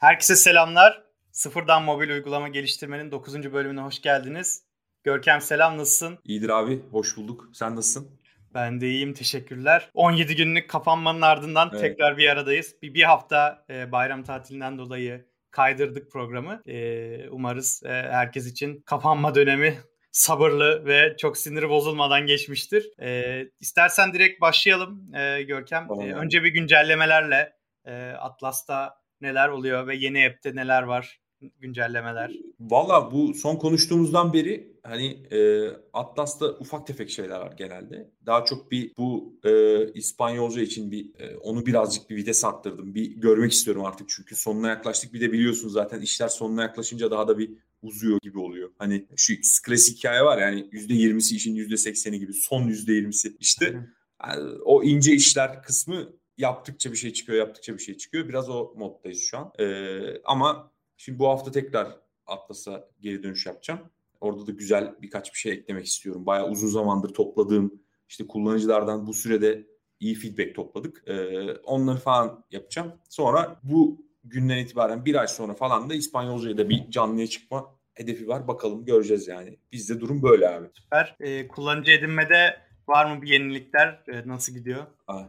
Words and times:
Herkese 0.00 0.36
selamlar. 0.36 1.02
Sıfırdan 1.32 1.82
mobil 1.82 2.10
uygulama 2.10 2.48
geliştirmenin 2.48 3.10
9. 3.10 3.52
bölümüne 3.52 3.80
hoş 3.80 4.02
geldiniz. 4.02 4.62
Görkem 5.04 5.40
selam 5.40 5.78
nasılsın? 5.78 6.18
İyidir 6.24 6.48
abi 6.48 6.80
hoş 6.90 7.16
bulduk. 7.16 7.48
Sen 7.52 7.76
nasılsın? 7.76 8.20
Ben 8.54 8.80
de 8.80 8.88
iyiyim 8.88 9.14
teşekkürler. 9.14 9.90
17 9.94 10.36
günlük 10.36 10.70
kapanmanın 10.70 11.20
ardından 11.20 11.68
evet. 11.72 11.80
tekrar 11.80 12.16
bir 12.16 12.28
aradayız. 12.28 12.74
Bir, 12.82 12.94
bir 12.94 13.02
hafta 13.02 13.64
e, 13.70 13.92
bayram 13.92 14.22
tatilinden 14.22 14.78
dolayı 14.78 15.26
kaydırdık 15.50 16.12
programı. 16.12 16.62
E, 16.66 17.28
umarız 17.28 17.82
e, 17.84 17.88
herkes 17.88 18.46
için 18.46 18.82
kapanma 18.86 19.34
dönemi 19.34 19.78
sabırlı 20.10 20.86
ve 20.86 21.16
çok 21.16 21.38
siniri 21.38 21.68
bozulmadan 21.68 22.26
geçmiştir. 22.26 22.90
E, 23.00 23.42
istersen 23.60 24.12
direkt 24.12 24.40
başlayalım 24.40 25.14
e, 25.14 25.42
Görkem. 25.42 25.88
Tamam. 25.88 26.08
E, 26.08 26.14
önce 26.14 26.44
bir 26.44 26.48
güncellemelerle 26.48 27.52
e, 27.84 28.10
Atlas'ta 28.10 28.99
neler 29.20 29.48
oluyor 29.48 29.86
ve 29.86 29.96
yeni 29.96 30.26
app'te 30.26 30.56
neler 30.56 30.82
var 30.82 31.20
güncellemeler? 31.58 32.32
Valla 32.60 33.12
bu 33.12 33.34
son 33.34 33.56
konuştuğumuzdan 33.56 34.32
beri 34.32 34.76
hani 34.82 35.06
e, 35.32 35.68
Atlas'ta 35.92 36.46
ufak 36.46 36.86
tefek 36.86 37.10
şeyler 37.10 37.40
var 37.40 37.52
genelde. 37.58 38.10
Daha 38.26 38.44
çok 38.44 38.70
bir 38.70 38.92
bu 38.98 39.38
e, 39.44 39.84
İspanyolca 39.92 40.62
için 40.62 40.90
bir 40.90 41.10
e, 41.18 41.36
onu 41.36 41.66
birazcık 41.66 42.10
bir 42.10 42.16
vites 42.16 42.44
arttırdım. 42.44 42.94
Bir 42.94 43.16
görmek 43.16 43.52
istiyorum 43.52 43.84
artık 43.84 44.08
çünkü 44.08 44.36
sonuna 44.36 44.68
yaklaştık. 44.68 45.14
Bir 45.14 45.20
de 45.20 45.32
biliyorsunuz 45.32 45.72
zaten 45.72 46.00
işler 46.00 46.28
sonuna 46.28 46.62
yaklaşınca 46.62 47.10
daha 47.10 47.28
da 47.28 47.38
bir 47.38 47.50
uzuyor 47.82 48.18
gibi 48.22 48.38
oluyor. 48.38 48.70
Hani 48.78 49.06
şu 49.16 49.34
klasik 49.66 49.98
hikaye 49.98 50.22
var 50.22 50.38
yani 50.38 50.60
%20'si 50.60 51.34
işin 51.34 51.56
%80'i 51.56 52.18
gibi 52.18 52.32
son 52.32 52.68
%20'si 52.68 53.36
işte. 53.40 53.86
Yani 54.26 54.58
o 54.64 54.82
ince 54.82 55.12
işler 55.12 55.62
kısmı 55.62 56.12
yaptıkça 56.40 56.92
bir 56.92 56.96
şey 56.96 57.12
çıkıyor, 57.12 57.38
yaptıkça 57.38 57.74
bir 57.74 57.78
şey 57.78 57.96
çıkıyor. 57.96 58.28
Biraz 58.28 58.50
o 58.50 58.72
moddayız 58.76 59.20
şu 59.20 59.38
an. 59.38 59.52
Ee, 59.58 60.22
ama 60.24 60.72
şimdi 60.96 61.18
bu 61.18 61.28
hafta 61.28 61.50
tekrar 61.50 61.96
Atlas'a 62.26 62.88
geri 63.00 63.22
dönüş 63.22 63.46
yapacağım. 63.46 63.80
Orada 64.20 64.46
da 64.46 64.52
güzel 64.52 64.94
birkaç 65.02 65.34
bir 65.34 65.38
şey 65.38 65.52
eklemek 65.52 65.86
istiyorum. 65.86 66.26
Bayağı 66.26 66.48
uzun 66.48 66.68
zamandır 66.68 67.14
topladığım 67.14 67.82
işte 68.08 68.26
kullanıcılardan 68.26 69.06
bu 69.06 69.14
sürede 69.14 69.66
iyi 70.00 70.14
feedback 70.14 70.54
topladık. 70.54 71.02
Ee, 71.06 71.52
onları 71.52 71.98
falan 71.98 72.44
yapacağım. 72.50 72.92
Sonra 73.08 73.60
bu 73.62 74.06
günden 74.24 74.58
itibaren 74.58 75.04
bir 75.04 75.14
ay 75.14 75.28
sonra 75.28 75.54
falan 75.54 75.90
da 75.90 75.94
İspanyolca'ya 75.94 76.58
da 76.58 76.68
bir 76.68 76.90
canlıya 76.90 77.26
çıkma 77.26 77.76
hedefi 77.94 78.28
var. 78.28 78.48
Bakalım 78.48 78.84
göreceğiz 78.84 79.28
yani. 79.28 79.58
Bizde 79.72 80.00
durum 80.00 80.22
böyle 80.22 80.48
abi. 80.48 80.66
Süper. 80.74 81.16
Ee, 81.20 81.48
kullanıcı 81.48 81.92
edinmede 81.92 82.69
Var 82.90 83.14
mı 83.14 83.22
bir 83.22 83.28
yenilikler? 83.28 84.02
E, 84.08 84.28
nasıl 84.28 84.52
gidiyor? 84.52 84.86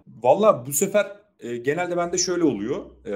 Valla 0.08 0.66
bu 0.66 0.74
sefer 0.74 1.12
e, 1.40 1.58
genelde 1.58 1.98
bende 1.98 2.18
şöyle 2.18 2.44
oluyor. 2.44 3.06
E, 3.06 3.16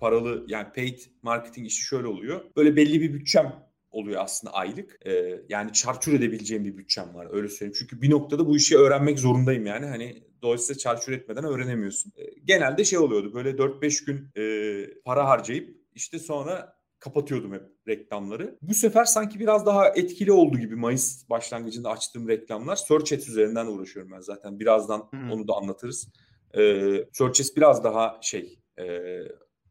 paralı 0.00 0.44
yani 0.48 0.66
paid 0.74 0.98
marketing 1.22 1.66
işi 1.66 1.82
şöyle 1.82 2.06
oluyor. 2.06 2.40
Böyle 2.56 2.76
belli 2.76 3.00
bir 3.00 3.14
bütçem 3.14 3.52
oluyor 3.90 4.20
aslında 4.22 4.54
aylık. 4.54 5.06
E, 5.06 5.40
yani 5.48 5.72
çarçur 5.72 6.12
edebileceğim 6.12 6.64
bir 6.64 6.76
bütçem 6.76 7.14
var 7.14 7.28
öyle 7.30 7.48
söyleyeyim. 7.48 7.76
Çünkü 7.78 8.02
bir 8.02 8.10
noktada 8.10 8.46
bu 8.46 8.56
işi 8.56 8.78
öğrenmek 8.78 9.18
zorundayım 9.18 9.66
yani. 9.66 9.86
Hani 9.86 10.22
dolayısıyla 10.42 10.78
çarçur 10.78 11.12
etmeden 11.12 11.44
öğrenemiyorsun. 11.44 12.12
E, 12.16 12.22
genelde 12.44 12.84
şey 12.84 12.98
oluyordu 12.98 13.34
böyle 13.34 13.50
4-5 13.50 14.04
gün 14.06 14.28
e, 14.36 15.00
para 15.04 15.28
harcayıp 15.28 15.76
işte 15.94 16.18
sonra 16.18 16.75
kapatıyordum 16.98 17.52
hep 17.52 17.62
reklamları. 17.88 18.58
Bu 18.62 18.74
sefer 18.74 19.04
sanki 19.04 19.40
biraz 19.40 19.66
daha 19.66 19.88
etkili 19.88 20.32
oldu 20.32 20.58
gibi 20.58 20.76
Mayıs 20.76 21.30
başlangıcında 21.30 21.90
açtığım 21.90 22.28
reklamlar. 22.28 22.76
Search 22.76 23.12
Ads 23.12 23.28
üzerinden 23.28 23.66
uğraşıyorum 23.66 24.12
ben 24.12 24.20
zaten. 24.20 24.60
Birazdan 24.60 25.08
hmm. 25.10 25.30
onu 25.30 25.48
da 25.48 25.54
anlatırız. 25.54 26.08
Ee, 26.54 26.60
Search 27.12 27.40
Ads 27.40 27.56
biraz 27.56 27.84
daha 27.84 28.18
şey 28.22 28.58
e, 28.78 28.84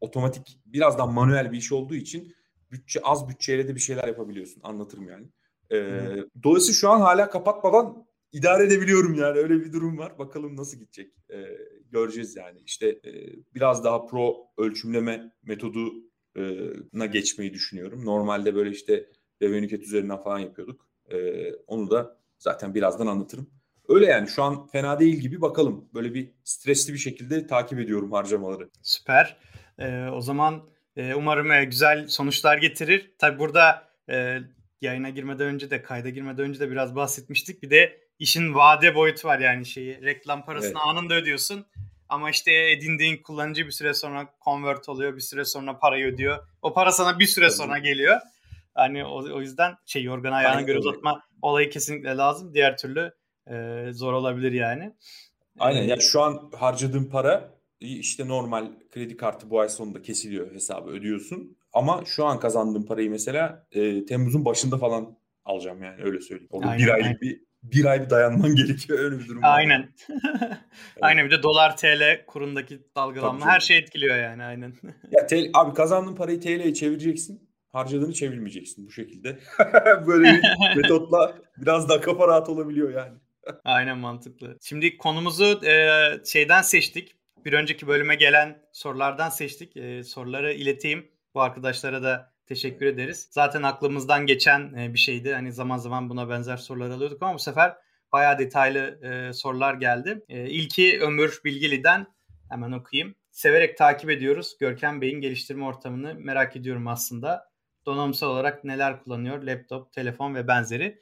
otomatik 0.00 0.60
biraz 0.66 0.98
daha 0.98 1.06
manuel 1.06 1.52
bir 1.52 1.58
iş 1.58 1.72
olduğu 1.72 1.94
için 1.94 2.34
bütçe 2.70 3.00
az 3.00 3.28
bütçeyle 3.28 3.68
de 3.68 3.74
bir 3.74 3.80
şeyler 3.80 4.08
yapabiliyorsun. 4.08 4.60
Anlatırım 4.64 5.08
yani. 5.08 5.26
Ee, 5.70 5.76
hmm. 5.76 6.22
Dolayısıyla 6.42 6.74
şu 6.74 6.90
an 6.90 7.00
hala 7.00 7.30
kapatmadan 7.30 8.06
idare 8.32 8.64
edebiliyorum 8.64 9.14
yani 9.14 9.38
öyle 9.38 9.54
bir 9.64 9.72
durum 9.72 9.98
var. 9.98 10.18
Bakalım 10.18 10.56
nasıl 10.56 10.78
gidecek 10.78 11.12
ee, 11.30 11.44
göreceğiz 11.90 12.36
yani. 12.36 12.60
İşte 12.64 12.88
e, 12.88 13.12
biraz 13.54 13.84
daha 13.84 14.06
pro 14.06 14.36
ölçümleme 14.58 15.32
metodu 15.42 15.92
na 16.92 17.06
geçmeyi 17.06 17.54
düşünüyorum. 17.54 18.04
Normalde 18.04 18.54
böyle 18.54 18.70
işte 18.70 19.06
Revenue 19.42 19.78
üzerinden 19.78 20.22
falan 20.22 20.38
yapıyorduk. 20.38 20.88
onu 21.66 21.90
da 21.90 22.18
zaten 22.38 22.74
birazdan 22.74 23.06
anlatırım. 23.06 23.50
Öyle 23.88 24.06
yani 24.06 24.28
şu 24.28 24.42
an 24.42 24.66
fena 24.66 25.00
değil 25.00 25.16
gibi 25.16 25.40
bakalım. 25.40 25.88
Böyle 25.94 26.14
bir 26.14 26.30
stresli 26.44 26.92
bir 26.92 26.98
şekilde 26.98 27.46
takip 27.46 27.78
ediyorum 27.78 28.12
harcamaları. 28.12 28.70
Süper. 28.82 29.36
Ee, 29.78 30.06
o 30.12 30.20
zaman 30.20 30.68
e, 30.96 31.14
umarım 31.14 31.50
e, 31.52 31.64
güzel 31.64 32.08
sonuçlar 32.08 32.58
getirir. 32.58 33.14
Tabi 33.18 33.38
burada 33.38 33.88
e, 34.10 34.38
yayına 34.80 35.10
girmeden 35.10 35.46
önce 35.46 35.70
de 35.70 35.82
kayda 35.82 36.08
girmeden 36.08 36.44
önce 36.44 36.60
de 36.60 36.70
biraz 36.70 36.94
bahsetmiştik. 36.94 37.62
Bir 37.62 37.70
de 37.70 38.00
işin 38.18 38.54
vade 38.54 38.94
boyutu 38.94 39.28
var 39.28 39.38
yani 39.38 39.66
şeyi 39.66 40.02
reklam 40.02 40.44
parasını 40.44 40.68
evet. 40.68 40.86
anında 40.86 41.14
ödüyorsun. 41.14 41.66
Ama 42.08 42.30
işte 42.30 42.70
edindiğin 42.70 43.22
kullanıcı 43.22 43.66
bir 43.66 43.70
süre 43.70 43.94
sonra 43.94 44.34
convert 44.44 44.88
oluyor, 44.88 45.16
bir 45.16 45.20
süre 45.20 45.44
sonra 45.44 45.78
parayı 45.78 46.06
ödüyor. 46.06 46.38
O 46.62 46.74
para 46.74 46.92
sana 46.92 47.18
bir 47.18 47.26
süre 47.26 47.50
sonra 47.50 47.78
geliyor. 47.78 48.20
Hani 48.74 49.04
o, 49.04 49.34
o 49.34 49.40
yüzden 49.40 49.74
şey 49.86 50.02
yorgan 50.02 50.32
ayağına 50.32 50.62
göre 50.62 50.78
uzatma 50.78 51.22
olayı 51.42 51.70
kesinlikle 51.70 52.16
lazım. 52.16 52.54
Diğer 52.54 52.76
türlü 52.76 53.12
e, 53.50 53.86
zor 53.92 54.12
olabilir 54.12 54.52
yani. 54.52 54.92
Aynen 55.58 55.82
ya 55.82 55.96
şu 56.00 56.22
an 56.22 56.50
harcadığım 56.58 57.10
para 57.10 57.56
işte 57.80 58.28
normal 58.28 58.66
kredi 58.90 59.16
kartı 59.16 59.50
bu 59.50 59.60
ay 59.60 59.68
sonunda 59.68 60.02
kesiliyor 60.02 60.54
hesabı 60.54 60.90
ödüyorsun. 60.90 61.56
Ama 61.72 62.04
şu 62.04 62.26
an 62.26 62.40
kazandığım 62.40 62.86
parayı 62.86 63.10
mesela 63.10 63.66
e, 63.72 64.04
Temmuz'un 64.04 64.44
başında 64.44 64.78
falan 64.78 65.18
alacağım 65.44 65.82
yani 65.82 66.02
öyle 66.02 66.20
söyleyeyim. 66.20 66.48
Orada 66.52 66.68
aynen, 66.68 66.86
bir 66.86 66.92
aylık 66.92 67.06
aynen. 67.06 67.20
bir 67.20 67.40
bir 67.72 67.84
ay 67.84 68.04
bir 68.04 68.10
dayanman 68.10 68.54
gerekiyor 68.54 68.98
öyle 68.98 69.18
bir 69.18 69.28
durum. 69.28 69.40
Aynen. 69.44 69.88
Aynen 71.00 71.26
bir 71.26 71.30
de 71.30 71.42
dolar 71.42 71.76
TL 71.76 72.24
kurundaki 72.26 72.82
dalgalanma 72.96 73.46
her 73.46 73.60
şey 73.60 73.78
etkiliyor 73.78 74.16
yani 74.16 74.42
aynen. 74.42 74.74
ya 75.10 75.26
TL, 75.26 75.50
abi 75.54 75.74
kazandığın 75.74 76.14
parayı 76.14 76.40
TL'ye 76.40 76.74
çevireceksin. 76.74 77.46
Harcadığını 77.72 78.12
çevirmeyeceksin 78.12 78.86
bu 78.86 78.90
şekilde. 78.90 79.38
Böyle 80.06 80.32
bir 80.32 80.42
metotla 80.76 81.38
biraz 81.56 81.88
daha 81.88 82.00
kafa 82.00 82.28
rahat 82.28 82.48
olabiliyor 82.48 82.94
yani. 82.94 83.18
aynen 83.64 83.98
mantıklı. 83.98 84.58
Şimdi 84.62 84.96
konumuzu 84.96 85.64
e, 85.64 86.00
şeyden 86.24 86.62
seçtik. 86.62 87.16
Bir 87.44 87.52
önceki 87.52 87.86
bölüme 87.86 88.14
gelen 88.14 88.58
sorulardan 88.72 89.28
seçtik. 89.28 89.76
E, 89.76 90.04
soruları 90.04 90.52
ileteyim. 90.52 91.08
Bu 91.34 91.40
arkadaşlara 91.40 92.02
da 92.02 92.35
teşekkür 92.46 92.86
ederiz. 92.86 93.28
Zaten 93.30 93.62
aklımızdan 93.62 94.26
geçen 94.26 94.74
e, 94.74 94.94
bir 94.94 94.98
şeydi. 94.98 95.34
Hani 95.34 95.52
zaman 95.52 95.78
zaman 95.78 96.10
buna 96.10 96.28
benzer 96.28 96.56
sorular 96.56 96.90
alıyorduk 96.90 97.22
ama 97.22 97.34
bu 97.34 97.38
sefer 97.38 97.76
bayağı 98.12 98.38
detaylı 98.38 98.98
e, 99.02 99.32
sorular 99.32 99.74
geldi. 99.74 100.24
E, 100.28 100.50
ilki 100.50 101.00
Ömür 101.00 101.40
Bilgili'den 101.44 102.06
hemen 102.50 102.72
okuyayım. 102.72 103.14
Severek 103.30 103.78
takip 103.78 104.10
ediyoruz. 104.10 104.56
Görkem 104.60 105.00
Bey'in 105.00 105.20
geliştirme 105.20 105.64
ortamını 105.64 106.14
merak 106.14 106.56
ediyorum 106.56 106.88
aslında. 106.88 107.50
Donanımsal 107.86 108.30
olarak 108.30 108.64
neler 108.64 109.02
kullanıyor? 109.02 109.42
Laptop, 109.42 109.92
telefon 109.92 110.34
ve 110.34 110.48
benzeri. 110.48 111.00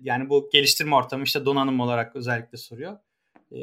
Yani 0.00 0.28
bu 0.28 0.50
geliştirme 0.52 0.94
ortamı 0.94 1.24
işte 1.24 1.44
donanım 1.44 1.80
olarak 1.80 2.16
özellikle 2.16 2.58
soruyor. 2.58 2.96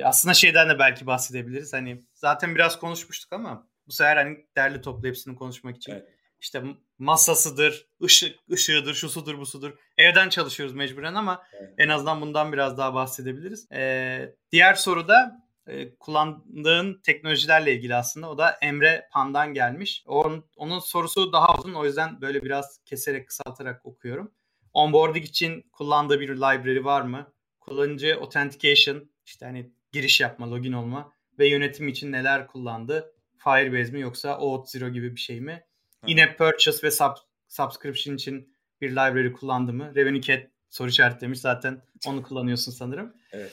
Aslında 0.04 0.34
şeyden 0.34 0.70
de 0.70 0.80
belki 0.80 1.08
bahsedebiliriz. 1.08 1.74
Hani 1.74 2.04
zaten 2.14 2.56
biraz 2.56 2.80
konuşmuştuk 2.80 3.34
ama 3.34 3.68
bu 3.88 3.92
sefer 3.92 4.18
hani 4.18 4.46
derli 4.58 4.82
toplu 4.82 5.08
hepsini 5.08 5.36
konuşmak 5.36 5.78
için. 5.78 5.92
Evet 5.92 6.15
işte 6.46 6.64
masasıdır, 6.98 7.88
ışık, 8.04 8.40
ışığıdır, 8.52 8.94
şusudur, 8.94 9.38
busudur. 9.38 9.72
Evden 9.98 10.30
çalışıyoruz 10.30 10.76
mecburen 10.76 11.14
ama 11.14 11.44
evet. 11.60 11.74
en 11.78 11.90
azından 11.90 12.22
bundan 12.22 12.54
biraz 12.54 12.78
daha 12.78 12.94
bahsedebiliriz. 12.94 13.72
Ee, 13.72 14.36
diğer 14.52 14.74
soru 14.74 15.08
da 15.08 15.46
e, 15.68 15.96
kullandığın 15.96 17.02
teknolojilerle 17.04 17.76
ilgili 17.76 17.96
aslında. 17.96 18.30
O 18.30 18.38
da 18.38 18.58
Emre 18.62 19.08
Pan'dan 19.12 19.54
gelmiş. 19.54 20.04
Onun, 20.08 20.46
onun 20.58 20.80
sorusu 20.80 21.34
daha 21.34 21.58
uzun 21.58 21.74
o 21.74 21.86
yüzden 21.86 22.22
böyle 22.22 22.44
biraz 22.44 22.80
keserek 22.86 23.28
kısaltarak 23.28 23.86
okuyorum. 23.86 24.32
Onboarding 24.74 25.26
için 25.26 25.62
kullandığı 25.72 26.20
bir 26.20 26.30
library 26.30 26.84
var 26.84 27.02
mı? 27.02 27.34
Kullanıcı 27.60 28.18
authentication 28.22 29.10
işte 29.26 29.46
hani 29.46 29.72
giriş 29.92 30.22
yapma, 30.22 30.52
login 30.52 30.74
olma 30.74 31.12
ve 31.40 31.48
yönetim 31.48 31.88
için 31.88 32.12
neler 32.12 32.48
kullandı? 32.48 33.14
Firebase 33.38 33.92
mi 33.92 34.02
yoksa 34.02 34.30
Auth0 34.30 34.90
gibi 34.90 35.16
bir 35.16 35.22
şey 35.22 35.42
mi? 35.42 35.64
Yine 36.08 36.36
purchase 36.36 36.88
ve 36.88 36.92
sub, 36.92 37.16
subscription 37.48 38.16
için 38.16 38.56
bir 38.82 38.92
library 38.92 39.32
kullandı 39.32 39.74
mı? 39.74 39.96
Revenue 39.96 40.22
Cat 40.22 40.44
soru 40.70 40.90
işaretlemiş 40.90 41.40
zaten 41.40 41.82
onu 42.08 42.24
kullanıyorsun 42.24 42.72
sanırım. 42.72 43.14
Evet. 43.32 43.52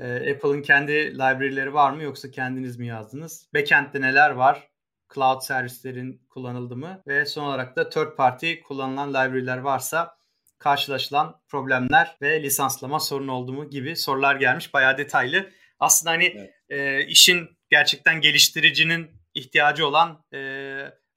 Ee, 0.00 0.32
Apple'ın 0.32 0.62
kendi 0.62 0.92
library'leri 1.14 1.74
var 1.74 1.92
mı 1.92 2.02
yoksa 2.02 2.30
kendiniz 2.30 2.76
mi 2.76 2.86
yazdınız? 2.86 3.48
Backend'de 3.54 4.00
neler 4.00 4.30
var? 4.30 4.68
Cloud 5.14 5.40
servislerin 5.40 6.22
kullanıldı 6.28 6.76
mı? 6.76 7.02
Ve 7.06 7.26
son 7.26 7.44
olarak 7.44 7.76
da 7.76 7.88
third 7.88 8.16
party 8.16 8.54
kullanılan 8.60 9.10
library'ler 9.10 9.58
varsa 9.58 10.16
karşılaşılan 10.58 11.40
problemler 11.48 12.16
ve 12.22 12.42
lisanslama 12.42 13.00
sorunu 13.00 13.32
oldu 13.32 13.52
mu 13.52 13.70
gibi 13.70 13.96
sorular 13.96 14.36
gelmiş. 14.36 14.74
Bayağı 14.74 14.98
detaylı. 14.98 15.50
Aslında 15.80 16.10
hani 16.10 16.24
evet. 16.24 16.54
e, 16.68 17.06
işin 17.06 17.48
gerçekten 17.70 18.20
geliştiricinin 18.20 19.10
ihtiyacı 19.34 19.86
olan 19.86 20.24
e, 20.34 20.38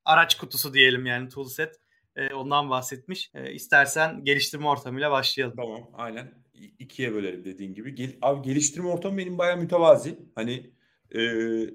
araç 0.07 0.37
kutusu 0.37 0.73
diyelim 0.73 1.05
yani 1.05 1.29
toolset. 1.29 1.75
E, 2.15 2.33
ondan 2.33 2.69
bahsetmiş. 2.69 3.31
E, 3.33 3.53
istersen 3.53 4.23
geliştirme 4.23 4.67
ortamıyla 4.67 5.11
başlayalım. 5.11 5.55
Tamam 5.55 5.89
aynen. 5.93 6.33
İkiye 6.79 7.13
bölelim 7.13 7.45
dediğin 7.45 7.73
gibi. 7.73 7.95
Gel, 7.95 8.15
abi 8.21 8.41
geliştirme 8.41 8.87
ortamı 8.87 9.17
benim 9.17 9.37
bayağı 9.37 9.57
mütevazi. 9.57 10.19
Hani 10.35 10.71
e, 11.11 11.19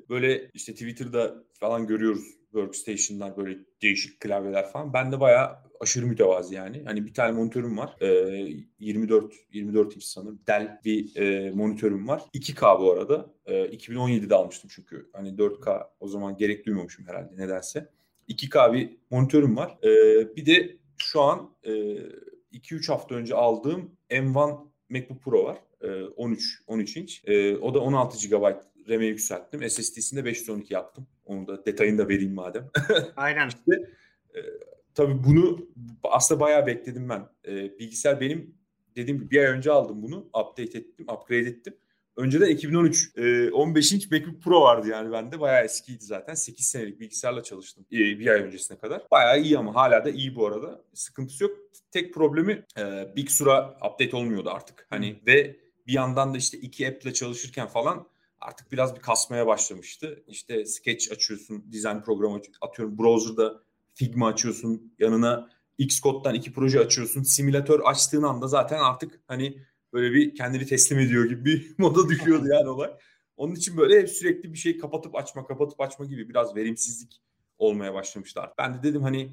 böyle 0.08 0.50
işte 0.54 0.72
Twitter'da 0.72 1.34
falan 1.52 1.86
görüyoruz 1.86 2.24
workstation'lar 2.52 3.36
böyle 3.36 3.58
değişik 3.82 4.20
klavyeler 4.20 4.72
falan. 4.72 4.92
Ben 4.92 5.12
de 5.12 5.20
bayağı 5.20 5.56
aşırı 5.80 6.06
mütevazi 6.06 6.54
yani. 6.54 6.82
Hani 6.84 7.06
bir 7.06 7.14
tane 7.14 7.32
monitörüm 7.32 7.78
var. 7.78 7.96
E, 8.00 8.06
24 8.80 9.34
24 9.52 9.96
inç 9.96 10.04
sanırım. 10.04 10.40
Dell 10.46 10.80
bir 10.84 11.16
e, 11.16 11.50
monitörüm 11.50 12.08
var. 12.08 12.22
2K 12.34 12.80
bu 12.80 12.92
arada. 12.92 13.34
E, 13.46 13.64
2017'de 13.64 14.34
almıştım 14.34 14.70
çünkü. 14.74 15.10
Hani 15.12 15.38
4K 15.38 15.88
o 16.00 16.08
zaman 16.08 16.36
gerek 16.36 16.66
duymamışım 16.66 17.06
herhalde 17.06 17.36
nedense. 17.36 17.88
2K 18.32 18.72
bir 18.72 18.96
monitörüm 19.10 19.56
var. 19.56 19.78
E, 19.82 19.88
bir 20.36 20.46
de 20.46 20.76
şu 20.98 21.20
an 21.20 21.50
e, 21.64 21.70
2-3 22.52 22.88
hafta 22.88 23.14
önce 23.14 23.34
aldığım 23.34 23.96
M1 24.10 24.58
MacBook 24.88 25.22
Pro 25.22 25.44
var. 25.44 25.58
E, 25.80 26.02
13 26.02 26.62
13 26.66 26.96
inç. 26.96 27.22
E, 27.24 27.56
o 27.56 27.74
da 27.74 27.80
16 27.80 28.28
GB 28.28 28.44
RAM'e 28.88 29.06
yükselttim. 29.06 29.70
SSD'sini 29.70 30.20
de 30.20 30.24
512 30.24 30.74
yaptım. 30.74 31.06
Onu 31.24 31.46
da 31.46 31.66
detayını 31.66 31.98
da 31.98 32.08
vereyim 32.08 32.34
madem. 32.34 32.70
Aynen. 33.16 33.48
işte, 33.48 33.72
e, 34.34 34.40
tabii 34.94 35.24
bunu 35.24 35.68
aslında 36.02 36.40
bayağı 36.40 36.66
bekledim 36.66 37.08
ben. 37.08 37.28
E, 37.46 37.78
bilgisayar 37.78 38.20
benim 38.20 38.54
dediğim 38.96 39.20
gibi 39.20 39.30
bir 39.30 39.38
ay 39.38 39.46
önce 39.46 39.70
aldım 39.70 40.02
bunu. 40.02 40.18
Update 40.18 40.78
ettim, 40.78 41.06
upgrade 41.08 41.48
ettim. 41.48 41.74
Önceden 42.16 42.48
2013 42.48 43.10
e, 43.16 43.50
15 43.50 43.92
inç 43.92 44.10
MacBook 44.10 44.42
Pro 44.42 44.60
vardı 44.60 44.88
yani 44.88 45.12
bende. 45.12 45.40
Bayağı 45.40 45.64
eskiydi 45.64 46.04
zaten. 46.04 46.34
8 46.34 46.66
senelik 46.66 47.00
bilgisayarla 47.00 47.42
çalıştım 47.42 47.86
e, 47.92 47.96
bir 47.96 48.26
ay 48.26 48.40
öncesine 48.40 48.78
kadar. 48.78 49.02
Bayağı 49.10 49.40
iyi 49.40 49.58
ama 49.58 49.74
hala 49.74 50.04
da 50.04 50.10
iyi 50.10 50.34
bu 50.34 50.46
arada. 50.46 50.84
Sıkıntısı 50.94 51.44
yok. 51.44 51.58
Tek 51.90 52.14
problemi 52.14 52.64
e, 52.78 53.12
Big 53.16 53.28
Sur'a 53.28 53.70
update 53.70 54.16
olmuyordu 54.16 54.50
artık. 54.50 54.86
Hani 54.90 55.20
ve 55.26 55.56
bir 55.86 55.92
yandan 55.92 56.34
da 56.34 56.38
işte 56.38 56.58
iki 56.58 56.88
app 56.88 57.02
ile 57.04 57.12
çalışırken 57.12 57.66
falan 57.66 58.06
artık 58.40 58.72
biraz 58.72 58.96
bir 58.96 59.00
kasmaya 59.00 59.46
başlamıştı. 59.46 60.22
İşte 60.28 60.64
Sketch 60.64 61.12
açıyorsun, 61.12 61.72
design 61.72 62.00
programı 62.00 62.40
atıyorum. 62.60 62.98
Browser'da 62.98 63.62
Figma 63.94 64.28
açıyorsun. 64.28 64.94
Yanına 64.98 65.50
Xcode'dan 65.78 66.34
iki 66.34 66.52
proje 66.52 66.80
açıyorsun. 66.80 67.22
Simülatör 67.22 67.80
açtığın 67.84 68.22
anda 68.22 68.48
zaten 68.48 68.78
artık 68.78 69.20
hani 69.28 69.58
böyle 69.92 70.14
bir 70.14 70.34
kendini 70.34 70.66
teslim 70.66 70.98
ediyor 70.98 71.24
gibi 71.24 71.44
bir 71.44 71.74
moda 71.78 72.08
düşüyordu 72.08 72.48
yani 72.48 72.68
olay. 72.68 72.90
Onun 73.36 73.54
için 73.54 73.76
böyle 73.76 74.06
sürekli 74.06 74.52
bir 74.52 74.58
şey 74.58 74.78
kapatıp 74.78 75.14
açma, 75.14 75.46
kapatıp 75.46 75.80
açma 75.80 76.04
gibi 76.04 76.28
biraz 76.28 76.56
verimsizlik 76.56 77.22
olmaya 77.58 77.94
başlamışlar. 77.94 78.52
Ben 78.58 78.74
de 78.74 78.82
dedim 78.82 79.02
hani 79.02 79.32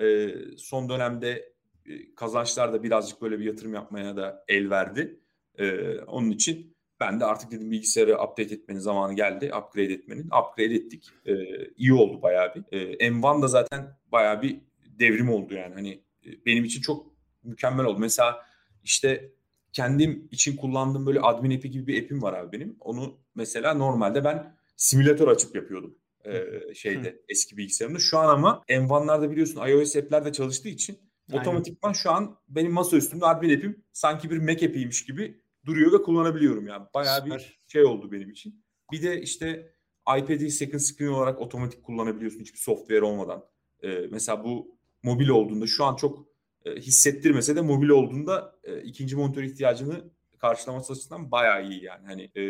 e, 0.00 0.34
son 0.56 0.88
dönemde 0.88 1.52
e, 1.86 2.14
kazançlar 2.14 2.72
da 2.72 2.82
birazcık 2.82 3.22
böyle 3.22 3.38
bir 3.38 3.44
yatırım 3.44 3.74
yapmaya 3.74 4.16
da 4.16 4.44
el 4.48 4.70
verdi. 4.70 5.20
E, 5.58 5.98
onun 5.98 6.30
için 6.30 6.76
ben 7.00 7.20
de 7.20 7.24
artık 7.24 7.50
dedim 7.50 7.70
bilgisayarı 7.70 8.22
update 8.22 8.54
etmenin 8.54 8.78
zamanı 8.78 9.14
geldi. 9.14 9.52
Upgrade 9.58 9.92
etmenin. 9.92 10.24
Upgrade 10.24 10.74
ettik. 10.74 11.08
Ee, 11.26 11.34
iyi 11.76 11.92
oldu 11.92 12.22
bayağı 12.22 12.54
bir. 12.54 12.64
Ee, 12.72 13.08
M1 13.08 13.42
da 13.42 13.48
zaten 13.48 13.96
bayağı 14.12 14.42
bir 14.42 14.60
devrim 14.98 15.30
oldu 15.30 15.54
yani. 15.54 15.74
Hani 15.74 15.90
e, 16.26 16.46
benim 16.46 16.64
için 16.64 16.80
çok 16.80 17.06
mükemmel 17.42 17.86
oldu. 17.86 17.98
Mesela 17.98 18.46
işte 18.84 19.32
kendim 19.72 20.28
için 20.30 20.56
kullandığım 20.56 21.06
böyle 21.06 21.20
admin 21.20 21.56
app'i 21.56 21.70
gibi 21.70 21.86
bir 21.86 22.02
app'im 22.02 22.22
var 22.22 22.34
abi 22.34 22.52
benim. 22.52 22.76
Onu 22.80 23.18
mesela 23.34 23.74
normalde 23.74 24.24
ben 24.24 24.56
simülatör 24.76 25.28
açıp 25.28 25.56
yapıyordum. 25.56 25.98
Ee, 26.24 26.74
şeyde 26.74 27.08
Hı. 27.08 27.22
eski 27.28 27.56
bilgisayarımda. 27.56 27.98
Şu 27.98 28.18
an 28.18 28.28
ama 28.28 28.62
M1'larda 28.68 29.30
biliyorsun 29.30 29.66
iOS 29.66 29.96
app'lerde 29.96 30.32
çalıştığı 30.32 30.68
için 30.68 30.98
Aynen. 31.30 31.40
otomatikman 31.40 31.92
şu 31.92 32.10
an 32.10 32.38
benim 32.48 32.72
masa 32.72 32.96
üstümde 32.96 33.26
admin 33.26 33.56
app'im 33.56 33.84
sanki 33.92 34.30
bir 34.30 34.38
Mac 34.38 34.66
app'iymiş 34.66 35.04
gibi 35.04 35.40
duruyor 35.66 35.92
ve 35.92 36.02
kullanabiliyorum 36.02 36.66
yani. 36.66 36.86
Bayağı 36.94 37.20
Süper. 37.20 37.38
bir 37.38 37.58
şey 37.68 37.84
oldu 37.84 38.12
benim 38.12 38.30
için. 38.30 38.64
Bir 38.92 39.02
de 39.02 39.22
işte 39.22 39.74
iPad'i 40.18 40.50
second 40.50 40.80
screen 40.80 41.08
olarak 41.08 41.40
otomatik 41.40 41.82
kullanabiliyorsun 41.82 42.40
hiçbir 42.40 42.58
software 42.58 43.02
olmadan. 43.02 43.44
Ee, 43.82 44.06
mesela 44.10 44.44
bu 44.44 44.78
mobil 45.02 45.28
olduğunda 45.28 45.66
şu 45.66 45.84
an 45.84 45.96
çok 45.96 46.29
e, 46.64 46.70
hissettirmese 46.76 47.56
de 47.56 47.60
mobil 47.60 47.88
olduğunda 47.88 48.56
e, 48.64 48.82
ikinci 48.82 49.16
monitör 49.16 49.42
ihtiyacını 49.42 50.10
karşılaması 50.38 50.92
açısından 50.92 51.30
bayağı 51.30 51.68
iyi 51.68 51.84
yani. 51.84 52.06
Hani 52.06 52.30
e, 52.34 52.42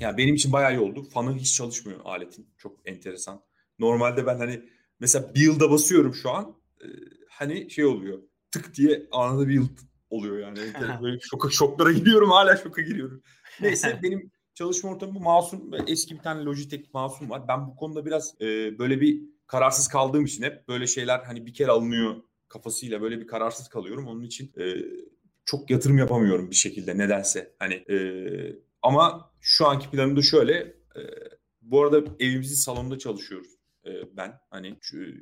yani 0.00 0.18
benim 0.18 0.34
için 0.34 0.52
bayağı 0.52 0.74
iyi 0.74 0.80
oldu. 0.80 1.02
Fanı 1.02 1.36
hiç 1.36 1.54
çalışmıyor 1.56 2.00
aletin. 2.04 2.46
Çok 2.58 2.76
enteresan. 2.84 3.42
Normalde 3.78 4.26
ben 4.26 4.38
hani 4.38 4.62
mesela 5.00 5.34
build'a 5.34 5.70
basıyorum 5.70 6.14
şu 6.14 6.30
an. 6.30 6.56
E, 6.80 6.86
hani 7.28 7.70
şey 7.70 7.84
oluyor. 7.84 8.18
Tık 8.50 8.74
diye 8.74 9.06
anında 9.12 9.48
build 9.48 9.78
oluyor 10.10 10.38
yani. 10.38 10.58
Böyle 11.02 11.18
şoka, 11.30 11.50
şoklara 11.50 11.92
giriyorum 11.92 12.30
hala 12.30 12.56
şoka 12.56 12.82
giriyorum. 12.82 13.22
Neyse 13.60 14.00
benim 14.02 14.30
çalışma 14.54 14.90
ortamı 14.90 15.14
bu 15.14 15.20
masum 15.20 15.70
eski 15.86 16.14
bir 16.14 16.22
tane 16.22 16.44
Logitech 16.44 16.94
masum 16.94 17.30
var. 17.30 17.48
Ben 17.48 17.66
bu 17.66 17.76
konuda 17.76 18.06
biraz 18.06 18.34
e, 18.40 18.78
böyle 18.78 19.00
bir 19.00 19.22
kararsız 19.46 19.88
kaldığım 19.88 20.24
için 20.24 20.42
hep 20.42 20.68
böyle 20.68 20.86
şeyler 20.86 21.18
hani 21.18 21.46
bir 21.46 21.54
kere 21.54 21.70
alınıyor 21.70 22.22
kafasıyla 22.48 23.02
böyle 23.02 23.20
bir 23.20 23.26
kararsız 23.26 23.68
kalıyorum. 23.68 24.06
Onun 24.06 24.22
için 24.22 24.52
e, 24.60 24.74
çok 25.44 25.70
yatırım 25.70 25.98
yapamıyorum 25.98 26.50
bir 26.50 26.56
şekilde 26.56 26.98
nedense. 26.98 27.54
Hani 27.58 27.74
e, 27.74 27.96
ama 28.82 29.32
şu 29.40 29.66
anki 29.66 29.90
planım 29.90 30.16
da 30.16 30.22
şöyle. 30.22 30.54
E, 30.96 31.00
bu 31.62 31.82
arada 31.82 32.04
evimizin 32.20 32.54
salonunda 32.54 32.98
çalışıyoruz 32.98 33.50
e, 33.86 34.16
ben. 34.16 34.40
Hani 34.50 34.78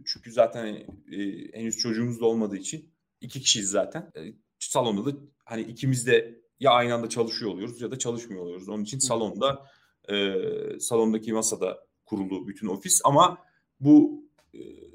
çünkü 0.06 0.32
zaten 0.32 0.66
e, 1.12 1.18
henüz 1.52 1.78
çocuğumuz 1.78 2.20
da 2.20 2.26
olmadığı 2.26 2.56
için 2.56 2.94
iki 3.20 3.40
kişiyiz 3.40 3.70
zaten. 3.70 4.12
E, 4.16 4.20
salonda 4.58 5.12
da 5.12 5.18
hani 5.44 5.62
ikimiz 5.62 6.06
de 6.06 6.40
ya 6.60 6.70
aynı 6.70 6.94
anda 6.94 7.08
çalışıyor 7.08 7.50
oluyoruz 7.50 7.80
ya 7.80 7.90
da 7.90 7.98
çalışmıyor 7.98 8.42
oluyoruz. 8.42 8.68
Onun 8.68 8.82
için 8.82 8.98
salonda 8.98 9.66
e, 10.08 10.34
salondaki 10.80 11.32
masada 11.32 11.86
kurulu 12.04 12.48
bütün 12.48 12.66
ofis 12.66 13.00
ama 13.04 13.38
bu 13.80 14.24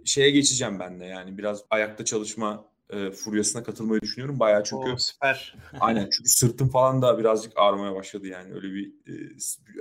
şeye 0.06 0.30
geçeceğim 0.32 0.80
ben 0.80 1.00
de 1.00 1.06
yani 1.06 1.38
biraz 1.38 1.64
ayakta 1.70 2.06
çalışma 2.06 2.66
e, 2.90 3.12
furyasına 3.12 3.64
katılmayı 3.64 4.02
düşünüyorum 4.02 4.40
bayağı 4.40 4.64
çünkü 4.64 4.92
Oo, 4.92 4.98
süper. 4.98 5.56
aynen 5.80 6.10
çünkü 6.12 6.30
sırtım 6.30 6.70
falan 6.70 7.02
da 7.02 7.20
birazcık 7.20 7.54
ağrımaya 7.56 7.96
başladı 7.96 8.28
yani 8.28 8.54
öyle 8.54 8.74
bir 8.74 8.88
e, 8.88 9.14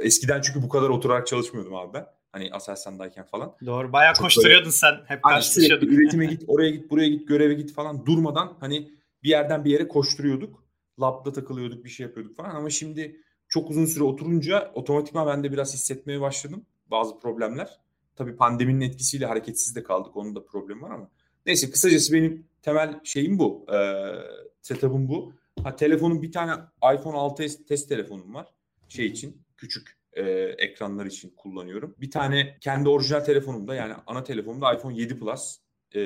eskiden 0.02 0.40
çünkü 0.40 0.62
bu 0.62 0.69
kadar 0.69 0.88
oturarak 0.88 1.26
çalışmıyordum 1.26 1.75
abi 1.75 1.94
ben. 1.94 2.06
Hani 2.32 2.52
Aselsan'dayken 2.52 3.25
falan. 3.25 3.56
Doğru. 3.66 3.92
Bayağı 3.92 4.14
Çok 4.14 4.22
koşturuyordun 4.22 4.64
böyle, 4.64 4.72
sen. 4.72 4.94
Hep 5.06 5.20
sürekli 5.40 5.86
üretime 5.86 6.26
git, 6.26 6.42
oraya 6.48 6.70
git, 6.70 6.90
buraya 6.90 7.08
git, 7.08 7.28
göreve 7.28 7.54
git 7.54 7.73
falan 7.73 8.06
durmadan 8.06 8.56
hani 8.61 8.90
bir 9.23 9.28
yerden 9.28 9.64
bir 9.64 9.70
yere 9.70 9.88
koşturuyorduk. 9.88 10.64
Labda 11.00 11.32
takılıyorduk, 11.32 11.85
bir 11.85 11.90
şey 11.90 12.06
yapıyorduk 12.06 12.37
falan 12.37 12.54
ama 12.54 12.70
şimdi 12.70 13.20
çok 13.49 13.70
uzun 13.70 13.87
süre 13.87 14.04
oturunca 14.04 14.73
otomatikman 14.75 15.26
ben 15.26 15.44
de 15.44 15.52
biraz 15.52 15.75
hissetmeye 15.75 16.20
başladım 16.20 16.66
bazı 16.90 17.18
problemler. 17.18 17.80
Tabii 18.18 18.37
pandeminin 18.37 18.80
etkisiyle 18.80 19.26
hareketsiz 19.26 19.76
de 19.76 19.82
kaldık. 19.82 20.16
Onun 20.16 20.34
da 20.34 20.44
problemi 20.44 20.82
var 20.82 20.90
ama. 20.90 21.10
Neyse 21.46 21.70
kısacası 21.70 22.12
benim 22.12 22.46
temel 22.62 23.00
şeyim 23.04 23.38
bu. 23.38 23.66
Ee, 23.72 24.14
setup'ım 24.62 25.08
bu. 25.08 25.32
Ha, 25.62 25.76
telefonun 25.76 26.22
bir 26.22 26.32
tane 26.32 26.52
iPhone 26.94 27.16
6s 27.16 27.66
test 27.66 27.88
telefonum 27.88 28.34
var. 28.34 28.46
Şey 28.88 29.06
için 29.06 29.42
küçük 29.56 29.98
e, 30.12 30.22
ekranlar 30.58 31.06
için 31.06 31.32
kullanıyorum. 31.37 31.94
Bir 31.98 32.10
tane 32.10 32.56
kendi 32.60 32.88
orijinal 32.88 33.20
telefonumda 33.20 33.75
yani 33.75 33.94
ana 34.06 34.25
telefonumda 34.25 34.75
iPhone 34.75 34.96
7 34.96 35.18
Plus. 35.18 35.58
E, 35.94 36.00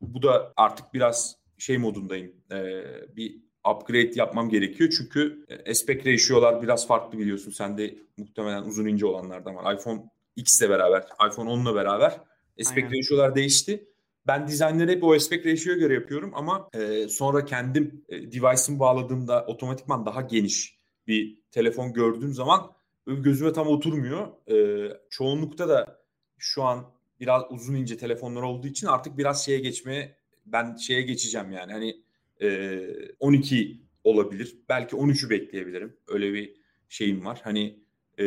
bu 0.00 0.22
da 0.22 0.52
artık 0.56 0.94
biraz 0.94 1.36
şey 1.58 1.78
modundayım. 1.78 2.32
E, 2.52 2.82
bir 3.16 3.44
upgrade 3.70 4.12
yapmam 4.14 4.48
gerekiyor. 4.48 4.94
Çünkü 4.96 5.44
e, 5.48 5.70
aspect 5.70 6.06
ratio'lar 6.06 6.62
biraz 6.62 6.86
farklı 6.86 7.18
biliyorsun. 7.18 7.50
Sen 7.50 7.78
de 7.78 7.94
muhtemelen 8.16 8.62
uzun 8.62 8.86
ince 8.86 9.06
olanlardan 9.06 9.54
var. 9.54 9.74
iPhone 9.74 10.02
X 10.36 10.60
ile 10.60 10.70
beraber, 10.70 11.06
iPhone 11.30 11.50
10 11.50 11.64
ile 11.64 11.74
beraber 11.74 12.20
aspect 12.60 12.86
Aynen. 12.86 12.98
ratio'lar 12.98 13.34
değişti. 13.34 13.88
Ben 14.26 14.48
dizaynları 14.48 14.90
hep 14.90 15.04
o 15.04 15.14
aspect 15.14 15.46
ratio'ya 15.46 15.78
göre 15.78 15.94
yapıyorum 15.94 16.32
ama 16.34 16.68
e, 16.74 17.08
sonra 17.08 17.44
kendim 17.44 18.04
e, 18.08 18.32
device'ımı 18.32 18.80
bağladığımda 18.80 19.44
otomatikman 19.46 20.06
daha 20.06 20.20
geniş 20.20 20.78
bir 21.06 21.38
telefon 21.50 21.92
gördüğüm 21.92 22.34
zaman 22.34 22.72
gözüme 23.06 23.52
tam 23.52 23.66
oturmuyor. 23.66 24.28
E, 24.50 24.88
çoğunlukta 25.10 25.68
da 25.68 26.04
şu 26.38 26.62
an 26.62 26.94
biraz 27.20 27.42
uzun 27.50 27.74
ince 27.74 27.96
telefonlar 27.96 28.42
olduğu 28.42 28.66
için 28.66 28.86
artık 28.86 29.18
biraz 29.18 29.44
şeye 29.44 29.58
geçmeye 29.58 30.16
ben 30.46 30.76
şeye 30.76 31.02
geçeceğim 31.02 31.52
yani 31.52 31.72
hani 31.72 32.02
e, 32.42 32.80
12 33.20 33.80
olabilir. 34.04 34.56
Belki 34.68 34.96
13'ü 34.96 35.30
bekleyebilirim. 35.30 35.96
Öyle 36.08 36.32
bir 36.32 36.56
şeyim 36.88 37.24
var. 37.24 37.40
Hani 37.44 37.83
e, 38.18 38.24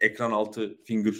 ekran 0.00 0.30
altı 0.30 0.84
finger 0.84 1.14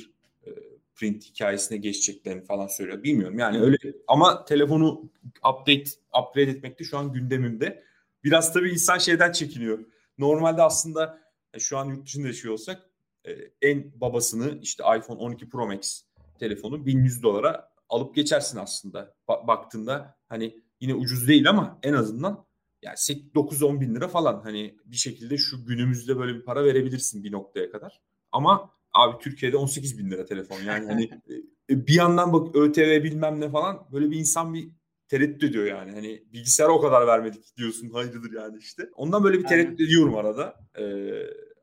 e, 0.47 0.51
print 0.95 1.25
hikayesine 1.25 1.79
geçeceklerini 1.79 2.45
falan 2.45 2.67
söylüyor. 2.67 3.03
Bilmiyorum 3.03 3.39
yani 3.39 3.61
öyle 3.61 3.77
ama 4.07 4.45
telefonu 4.45 5.11
update 5.39 5.91
upgrade 6.21 6.51
etmekte 6.51 6.85
şu 6.85 6.99
an 6.99 7.13
gündemimde. 7.13 7.85
Biraz 8.25 8.53
tabii 8.53 8.71
insan 8.71 8.99
şeyden 8.99 9.33
çekiniyor. 9.33 9.79
Normalde 10.19 10.63
aslında 10.63 11.19
e, 11.55 11.59
şu 11.59 11.79
an 11.79 11.87
yurt 11.87 12.07
dışında 12.07 12.27
yaşıyor 12.27 12.55
olsak 12.55 12.83
e, 13.25 13.31
en 13.63 14.01
babasını 14.01 14.59
işte 14.63 14.85
iPhone 14.99 15.19
12 15.19 15.49
Pro 15.49 15.67
Max 15.67 16.03
telefonu 16.39 16.87
1100 16.87 17.23
dolara 17.23 17.71
alıp 17.89 18.15
geçersin 18.15 18.59
aslında 18.59 19.15
ba- 19.29 19.47
baktığında 19.47 20.17
hani 20.29 20.61
yine 20.81 20.95
ucuz 20.95 21.29
değil 21.29 21.49
ama 21.49 21.79
en 21.83 21.93
azından 21.93 22.45
yani 22.83 22.97
9-10 23.35 23.81
bin 23.81 23.95
lira 23.95 24.09
falan 24.09 24.41
hani 24.43 24.77
bir 24.85 24.97
şekilde 24.97 25.39
şu 25.39 25.67
günümüzde 25.67 26.19
böyle 26.19 26.35
bir 26.35 26.45
para 26.45 26.65
verebilirsin 26.65 27.25
bir 27.25 27.33
noktaya 27.33 27.71
kadar. 27.71 28.01
Ama 28.33 28.71
abi 28.93 29.19
Türkiye'de 29.19 29.57
18 29.57 29.99
bin 29.99 30.11
lira 30.11 30.25
telefon 30.25 30.61
yani 30.61 30.87
hani 30.87 31.05
e, 31.71 31.87
bir 31.87 31.95
yandan 31.95 32.33
bak 32.33 32.57
ÖTV 32.57 33.05
bilmem 33.05 33.41
ne 33.41 33.51
falan 33.51 33.89
böyle 33.93 34.11
bir 34.11 34.17
insan 34.17 34.55
bir 34.55 34.71
tereddüt 35.09 35.45
ediyor 35.45 35.65
yani. 35.65 35.93
Hani 35.93 36.25
bilgisayara 36.33 36.73
o 36.73 36.81
kadar 36.81 37.07
vermedik 37.07 37.57
diyorsun 37.57 37.91
hayırdır 37.91 38.33
yani 38.33 38.59
işte. 38.59 38.91
Ondan 38.95 39.25
böyle 39.25 39.39
bir 39.39 39.45
tereddüt 39.45 39.81
ediyorum 39.81 40.17
arada. 40.17 40.55
Ee, 40.79 41.11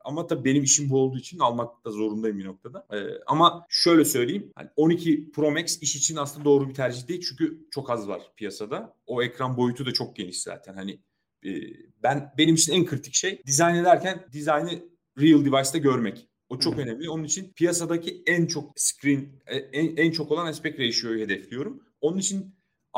ama 0.04 0.26
tabii 0.26 0.44
benim 0.44 0.62
işim 0.62 0.90
bu 0.90 0.98
olduğu 0.98 1.18
için 1.18 1.38
almak 1.38 1.84
da 1.84 1.90
zorundayım 1.90 2.38
bir 2.38 2.44
noktada. 2.44 2.86
Ee, 2.92 2.98
ama 3.26 3.66
şöyle 3.68 4.04
söyleyeyim. 4.04 4.52
Hani 4.54 4.68
12 4.76 5.30
Pro 5.30 5.50
Max 5.50 5.82
iş 5.82 5.96
için 5.96 6.16
aslında 6.16 6.44
doğru 6.44 6.68
bir 6.68 6.74
tercih 6.74 7.08
değil. 7.08 7.24
Çünkü 7.28 7.68
çok 7.70 7.90
az 7.90 8.08
var 8.08 8.22
piyasada. 8.36 8.94
O 9.06 9.22
ekran 9.22 9.56
boyutu 9.56 9.86
da 9.86 9.92
çok 9.92 10.16
geniş 10.16 10.42
zaten. 10.42 10.74
Hani 10.74 10.92
e, 10.92 10.98
ben 12.02 12.32
benim 12.38 12.54
için 12.54 12.72
en 12.72 12.86
kritik 12.86 13.14
şey 13.14 13.42
dizayn 13.46 13.74
ederken 13.74 14.26
dizaynı 14.32 14.70
real 15.20 15.44
device'da 15.44 15.78
görmek. 15.78 16.28
O 16.48 16.58
çok 16.58 16.78
önemli. 16.78 17.10
Onun 17.10 17.24
için 17.24 17.52
piyasadaki 17.52 18.22
en 18.26 18.46
çok 18.46 18.72
screen 18.76 19.28
e, 19.46 19.56
en, 19.56 19.96
en 19.96 20.10
çok 20.10 20.32
olan 20.32 20.46
aspect 20.46 20.80
ratio'yu 20.80 21.24
hedefliyorum. 21.24 21.82
Onun 22.00 22.18
için 22.18 22.54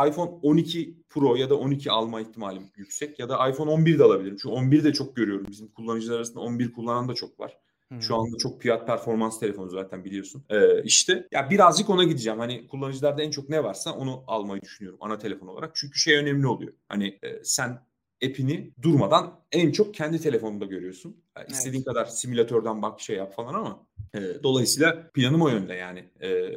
iPhone 0.08 0.30
12 0.42 0.96
Pro 1.08 1.36
ya 1.36 1.50
da 1.50 1.58
12 1.58 1.90
alma 1.90 2.20
ihtimalim 2.20 2.62
yüksek 2.76 3.18
ya 3.18 3.28
da 3.28 3.48
iPhone 3.48 3.70
11 3.70 3.98
de 3.98 4.04
alabilirim. 4.04 4.36
Çünkü 4.42 4.54
11 4.54 4.84
de 4.84 4.92
çok 4.92 5.16
görüyorum. 5.16 5.46
Bizim 5.50 5.68
kullanıcılar 5.68 6.16
arasında 6.16 6.40
11 6.40 6.72
kullanan 6.72 7.08
da 7.08 7.14
çok 7.14 7.40
var. 7.40 7.58
Hmm. 7.88 8.02
Şu 8.02 8.16
anda 8.16 8.38
çok 8.38 8.62
fiyat 8.62 8.86
performans 8.86 9.40
telefonu 9.40 9.70
zaten 9.70 10.04
biliyorsun. 10.04 10.44
Ee, 10.50 10.82
işte 10.82 11.28
ya 11.32 11.50
birazcık 11.50 11.90
ona 11.90 12.04
gideceğim. 12.04 12.38
Hani 12.38 12.66
kullanıcılarda 12.66 13.22
en 13.22 13.30
çok 13.30 13.48
ne 13.48 13.64
varsa 13.64 13.92
onu 13.92 14.24
almayı 14.26 14.62
düşünüyorum 14.62 14.98
ana 15.02 15.18
telefon 15.18 15.46
olarak. 15.46 15.70
Çünkü 15.74 15.98
şey 15.98 16.16
önemli 16.16 16.46
oluyor. 16.46 16.72
Hani 16.88 17.18
e, 17.22 17.44
sen 17.44 17.78
app'ini 18.24 18.72
durmadan 18.82 19.40
en 19.52 19.72
çok 19.72 19.94
kendi 19.94 20.20
telefonunda 20.20 20.64
görüyorsun. 20.64 21.10
Yani 21.10 21.44
evet. 21.46 21.50
İstediğin 21.50 21.84
kadar 21.84 22.04
simülatörden 22.04 22.82
bak 22.82 23.00
şey 23.00 23.16
yap 23.16 23.34
falan 23.34 23.54
ama 23.54 23.86
e, 24.14 24.20
dolayısıyla 24.42 25.10
planım 25.14 25.42
o 25.42 25.48
yönde 25.48 25.74
yani. 25.74 26.04
E, 26.22 26.50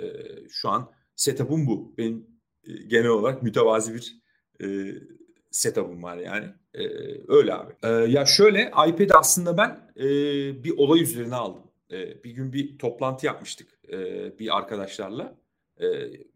şu 0.50 0.70
an 0.70 0.92
setup'ım 1.16 1.68
bu. 1.68 1.96
Benim 1.98 2.28
e, 2.68 2.74
genel 2.88 3.08
olarak 3.10 3.44
mütevazi 3.44 3.94
bir 3.94 4.22
e, 4.64 4.94
setup'ım 5.52 6.04
var 6.04 6.18
yani. 6.18 6.46
E, 6.74 6.84
öyle 7.28 7.54
abi. 7.54 7.74
E, 7.84 7.90
ya 7.90 8.26
şöyle 8.26 8.72
iPad 8.88 9.10
aslında 9.14 9.58
ben 9.58 9.92
e, 9.98 10.04
bir 10.64 10.78
olay 10.78 11.02
üzerine 11.02 11.36
aldım. 11.36 11.64
E, 11.92 12.24
bir 12.24 12.32
gün 12.32 12.54
bir 12.54 12.78
toplantı 12.78 13.26
yapmıştık 13.26 13.80
e, 13.92 14.00
bir 14.40 14.58
arkadaşlarla. 14.58 15.38
E, 15.82 15.86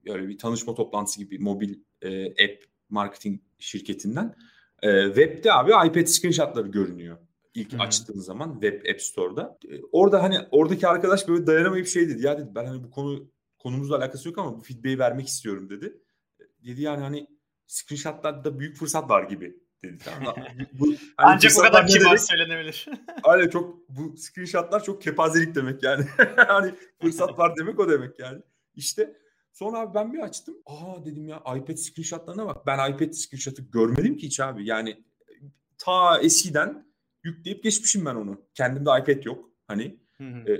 böyle 0.07 0.27
bir 0.27 0.37
tanışma 0.37 0.75
toplantısı 0.75 1.19
gibi 1.19 1.39
mobil 1.39 1.75
e, 2.01 2.25
app 2.25 2.63
marketing 2.89 3.41
şirketinden. 3.59 4.35
E, 4.83 5.05
web'de 5.05 5.53
abi 5.53 5.71
iPad 5.71 6.05
screenshotları 6.05 6.67
görünüyor. 6.67 7.17
İlk 7.53 7.73
hmm. 7.73 7.81
açtığın 7.81 8.19
zaman 8.19 8.51
web 8.61 8.85
app 8.93 9.01
store'da. 9.01 9.57
E, 9.69 9.81
orada 9.91 10.23
hani 10.23 10.39
oradaki 10.51 10.87
arkadaş 10.87 11.27
böyle 11.27 11.47
dayanamayıp 11.47 11.87
şey 11.87 12.09
dedi. 12.09 12.25
Ya 12.25 12.37
dedi 12.37 12.49
ben 12.55 12.65
hani 12.65 12.83
bu 12.83 12.91
konu 12.91 13.31
konumuzla 13.57 13.97
alakası 13.97 14.29
yok 14.29 14.37
ama 14.37 14.57
bu 14.57 14.61
feedback'i 14.61 14.99
vermek 14.99 15.27
istiyorum 15.27 15.69
dedi 15.69 15.93
dedi 16.67 16.81
yani 16.81 17.01
hani 17.01 17.27
screenshotlarda 17.67 18.59
büyük 18.59 18.77
fırsat 18.77 19.09
var 19.09 19.23
gibi 19.23 19.57
dedi. 19.83 19.97
Tamam. 20.05 20.35
bu, 20.73 20.85
hani 21.17 21.35
Ancak 21.35 21.51
bu 21.57 21.61
kadar 21.61 21.87
kibar 21.87 22.05
demek, 22.05 22.21
söylenebilir. 22.21 22.87
Öyle 23.33 23.49
çok 23.49 23.89
bu 23.89 24.17
screenshotlar 24.17 24.83
çok 24.83 25.01
kepazelik 25.01 25.55
demek 25.55 25.83
yani. 25.83 26.05
hani 26.35 26.73
fırsat 27.01 27.39
var 27.39 27.55
demek 27.57 27.79
o 27.79 27.89
demek 27.89 28.19
yani. 28.19 28.41
İşte 28.75 29.17
sonra 29.57 29.79
abi 29.79 29.93
ben 29.93 30.13
bir 30.13 30.19
açtım. 30.19 30.55
Aa 30.65 31.05
dedim 31.05 31.27
ya 31.27 31.37
iPad 31.37 31.75
screenshotlarına 31.75 32.45
bak. 32.45 32.65
Ben 32.65 32.91
iPad 32.91 33.11
screenshot'ı 33.11 33.61
görmedim 33.61 34.17
ki 34.17 34.25
hiç 34.25 34.39
abi. 34.39 34.65
Yani 34.65 35.03
ta 35.77 36.19
eskiden 36.19 36.87
yükleyip 37.23 37.63
geçmişim 37.63 38.05
ben 38.05 38.15
onu. 38.15 38.41
Kendimde 38.53 38.89
iPad 38.89 39.23
yok. 39.25 39.49
Hani 39.67 39.99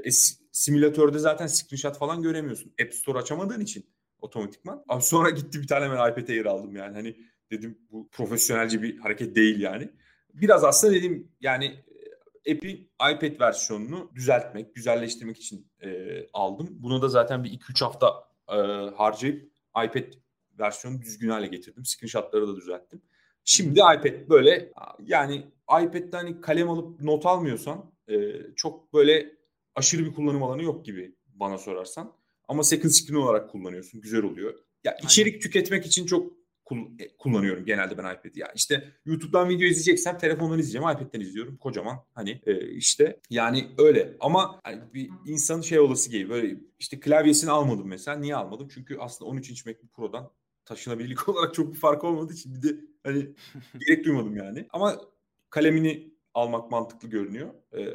e, 0.06 0.12
simülatörde 0.52 1.20
zaten 1.20 1.48
screenshot 1.48 1.98
falan 1.98 2.22
göremiyorsun. 2.22 2.74
App 2.84 2.94
Store 2.94 3.18
açamadığın 3.18 3.62
için 3.62 3.86
otomatikman. 4.22 4.84
Abi 4.90 5.04
sonra 5.04 5.30
gitti 5.30 5.62
bir 5.62 5.68
tane 5.68 5.86
hemen 5.86 6.12
iPad 6.12 6.28
Air 6.28 6.46
aldım 6.46 6.76
yani. 6.76 6.94
Hani 6.94 7.18
dedim 7.52 7.78
bu 7.92 8.10
profesyonelce 8.10 8.82
bir 8.82 8.98
hareket 8.98 9.36
değil 9.36 9.60
yani. 9.60 9.90
Biraz 10.34 10.64
aslında 10.64 10.94
dedim 10.94 11.32
yani 11.42 11.66
e, 12.46 12.52
app'in 12.52 12.92
iPad 13.12 13.40
versiyonunu 13.40 14.12
düzeltmek, 14.16 14.76
güzelleştirmek 14.76 15.38
için 15.38 15.68
e, 15.84 15.90
aldım. 16.34 16.68
Bunu 16.72 17.02
da 17.02 17.10
zaten 17.10 17.44
bir 17.44 17.50
2-3 17.50 17.84
hafta 17.86 18.27
e, 18.50 18.56
harcayıp 18.96 19.52
iPad 19.86 20.14
versiyonu 20.60 21.02
düzgün 21.02 21.30
hale 21.30 21.48
getirdim. 21.48 21.86
Screenshotları 21.86 22.48
da 22.48 22.56
düzelttim. 22.56 23.02
Şimdi 23.44 23.80
iPad 23.80 24.30
böyle 24.30 24.72
yani 25.04 25.36
iPad'de 25.70 26.18
hani 26.18 26.42
kalem 26.42 26.70
alıp 26.70 27.02
not 27.02 27.26
almıyorsan 27.26 27.92
e, 28.08 28.16
çok 28.56 28.94
böyle 28.94 29.38
aşırı 29.76 30.06
bir 30.06 30.14
kullanım 30.14 30.44
alanı 30.44 30.64
yok 30.64 30.86
gibi 30.86 31.16
bana 31.28 31.58
sorarsan. 31.58 32.14
Ama 32.48 32.64
second 32.64 32.92
screen 32.92 33.18
olarak 33.18 33.50
kullanıyorsun. 33.50 34.02
Güzel 34.02 34.24
oluyor. 34.24 34.54
Ya 34.84 34.98
içerik 35.04 35.34
Aynen. 35.34 35.40
tüketmek 35.40 35.86
için 35.86 36.06
çok 36.06 36.37
kullanıyorum 37.18 37.66
genelde 37.66 37.98
ben 37.98 38.04
iPad'i. 38.04 38.40
Ya 38.40 38.52
işte 38.56 38.94
YouTube'dan 39.06 39.50
video 39.50 39.68
izleyeceksem 39.68 40.18
telefondan 40.18 40.60
izleyeceğim, 40.60 40.90
iPad'den 40.90 41.20
izliyorum. 41.20 41.58
Kocaman 41.58 41.98
hani 42.14 42.42
e, 42.46 42.70
işte 42.70 43.20
yani 43.30 43.68
öyle. 43.78 44.18
Ama 44.20 44.60
hani 44.64 44.82
bir 44.94 45.10
insanın 45.26 45.62
şey 45.62 45.80
olası 45.80 46.12
gibi 46.12 46.30
böyle 46.30 46.56
işte 46.80 47.00
klavyesini 47.00 47.52
almadım 47.52 47.88
mesela. 47.88 48.18
Niye 48.18 48.36
almadım? 48.36 48.68
Çünkü 48.74 48.98
aslında 48.98 49.32
13 49.32 49.50
inç 49.50 49.66
MacBook 49.66 49.94
Pro'dan 49.94 50.32
taşınabilirlik 50.66 51.30
olarak 51.30 51.54
çok 51.54 51.74
bir 51.74 51.80
fark 51.80 52.04
olmadığı 52.04 52.34
için 52.34 52.56
bir 52.56 52.62
de 52.62 52.76
hani 53.04 53.28
gerek 53.88 54.06
duymadım 54.06 54.36
yani. 54.36 54.68
Ama 54.70 55.02
kalemini 55.50 56.14
almak 56.34 56.72
mantıklı 56.72 57.10
görünüyor. 57.10 57.50
Ee, 57.74 57.88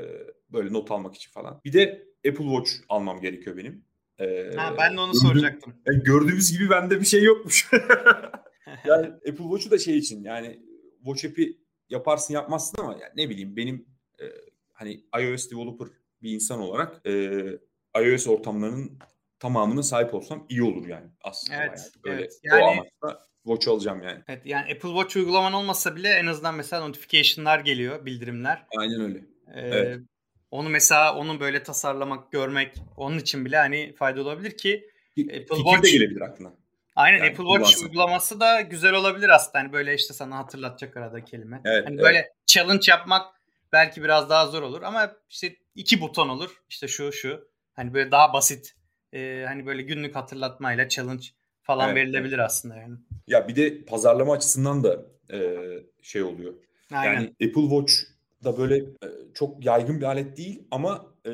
böyle 0.53 0.73
not 0.73 0.91
almak 0.91 1.15
için 1.15 1.31
falan. 1.31 1.61
Bir 1.65 1.73
de 1.73 2.07
Apple 2.29 2.45
Watch 2.45 2.71
almam 2.89 3.21
gerekiyor 3.21 3.57
benim. 3.57 3.85
Ee, 4.19 4.53
ha, 4.57 4.75
ben 4.79 4.97
de 4.97 5.01
onu 5.01 5.13
gördüğüm, 5.13 5.29
soracaktım. 5.29 5.75
Yani 5.87 6.03
gördüğümüz 6.03 6.53
gibi 6.53 6.71
bende 6.71 7.01
bir 7.01 7.07
şey 7.07 7.23
yokmuş. 7.23 7.71
yani 8.85 9.07
Apple 9.07 9.45
Watch'u 9.45 9.71
da 9.71 9.79
şey 9.79 9.99
için 9.99 10.25
yani 10.25 10.61
Watch 10.97 11.25
app'i 11.25 11.59
yaparsın 11.89 12.35
yapmazsın 12.35 12.79
ama 12.81 12.93
yani 12.93 13.13
ne 13.17 13.29
bileyim 13.29 13.57
benim 13.57 13.87
e, 14.21 14.25
hani 14.73 15.05
iOS 15.21 15.51
developer 15.51 15.89
bir 16.23 16.33
insan 16.33 16.61
olarak 16.61 17.07
e, 17.07 17.43
iOS 17.97 18.27
ortamlarının 18.27 18.99
tamamına 19.39 19.83
sahip 19.83 20.15
olsam 20.15 20.47
iyi 20.49 20.63
olur 20.63 20.87
yani 20.87 21.07
aslında. 21.23 21.65
Evet, 21.65 21.93
yani. 22.07 22.19
evet. 22.21 22.41
yani, 22.43 22.63
o 22.63 22.67
amaçla 22.67 23.27
Watch 23.45 23.69
alacağım 23.69 24.03
yani. 24.03 24.23
Evet 24.29 24.47
yani 24.47 24.73
Apple 24.73 24.89
Watch 24.89 25.17
uygulaman 25.17 25.53
olmasa 25.53 25.97
bile 25.97 26.09
en 26.09 26.27
azından 26.27 26.55
mesela 26.55 26.87
notification'lar 26.87 27.59
geliyor, 27.59 28.07
bildirimler. 28.07 28.67
Aynen 28.79 29.01
öyle. 29.01 29.19
Ee, 29.55 29.61
evet. 29.61 30.01
Onu 30.51 30.69
mesela 30.69 31.17
onu 31.17 31.41
böyle 31.41 31.63
tasarlamak, 31.63 32.33
görmek 32.33 32.75
onun 32.97 33.19
için 33.19 33.45
bile 33.45 33.57
hani 33.57 33.95
fayda 33.95 34.23
olabilir 34.23 34.57
ki 34.57 34.91
Apple 35.19 35.57
Watch 35.57 35.83
de 35.83 35.91
gelebilir 35.91 36.21
aklına. 36.21 36.55
Aynen 36.97 37.19
yani 37.19 37.31
Apple 37.31 37.45
Watch 37.45 37.59
kullansın. 37.59 37.85
uygulaması 37.85 38.41
da 38.41 38.61
güzel 38.61 38.93
olabilir 38.93 39.29
aslında. 39.29 39.59
Hani 39.59 39.73
böyle 39.73 39.95
işte 39.95 40.15
sana 40.15 40.39
hatırlatacak 40.39 40.97
arada 40.97 41.25
kelime. 41.25 41.61
Evet, 41.65 41.87
hani 41.87 41.95
evet. 41.95 42.05
böyle 42.05 42.33
challenge 42.47 42.85
yapmak 42.89 43.27
belki 43.73 44.03
biraz 44.03 44.31
daha 44.31 44.47
zor 44.47 44.63
olur 44.63 44.83
ama 44.83 45.13
işte 45.31 45.57
iki 45.75 46.01
buton 46.01 46.29
olur. 46.29 46.63
İşte 46.69 46.89
şu 46.89 47.13
şu. 47.13 47.49
Hani 47.73 47.95
böyle 47.95 48.11
daha 48.11 48.33
basit. 48.33 48.75
E, 49.13 49.45
hani 49.47 49.67
böyle 49.67 49.83
günlük 49.83 50.17
hatırlatmayla 50.17 50.89
challenge 50.89 51.27
falan 51.63 51.89
evet, 51.89 51.97
verilebilir 51.97 52.39
evet. 52.39 52.47
aslında 52.47 52.77
yani. 52.77 52.97
Ya 53.27 53.49
bir 53.49 53.57
de 53.57 53.85
pazarlama 53.85 54.33
açısından 54.33 54.85
da 54.85 55.03
e, 55.33 55.59
şey 56.03 56.23
oluyor. 56.23 56.55
Aynen. 56.93 57.15
Yani 57.15 57.27
Apple 57.27 57.63
Watch 57.63 57.93
da 58.45 58.59
böyle 58.59 58.77
e, 58.77 59.07
çok 59.35 59.65
yaygın 59.65 60.01
bir 60.01 60.07
alet 60.07 60.37
değil 60.37 60.63
ama 60.71 61.07
e, 61.27 61.33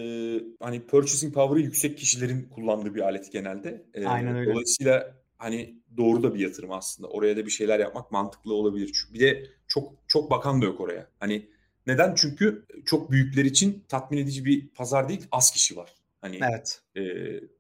hani 0.61 0.87
purchasing 0.87 1.35
power'ı 1.35 1.61
yüksek 1.61 1.99
kişilerin 1.99 2.49
kullandığı 2.55 2.95
bir 2.95 3.01
alet 3.01 3.33
genelde. 3.33 3.83
E, 3.95 4.07
Aynen 4.07 4.37
öyle. 4.37 4.51
Dolayısıyla 4.53 5.18
hani 5.39 5.79
doğru 5.97 6.23
da 6.23 6.35
bir 6.35 6.41
yatırım 6.41 6.73
aslında. 6.73 7.09
Oraya 7.09 7.37
da 7.37 7.47
bir 7.47 7.51
şeyler 7.51 7.81
yapmak 7.81 8.13
mantıklı 8.13 8.55
olabilir. 8.55 9.09
Bir 9.15 9.21
de 9.21 9.47
çok 9.67 9.93
çok 10.07 10.31
bakan 10.31 10.63
da 10.63 10.67
yok 10.67 10.81
oraya. 10.81 11.09
Hani 11.21 11.49
neden? 11.87 12.15
Çünkü 12.15 12.67
çok 12.85 13.11
büyükler 13.11 13.45
için 13.45 13.85
tatmin 13.89 14.19
edici 14.19 14.45
bir 14.45 14.69
pazar 14.69 15.09
değil, 15.09 15.27
az 15.33 15.51
kişi 15.51 15.77
var. 15.77 15.95
Hani 16.21 16.41
Evet. 16.51 16.83
E, 16.97 17.03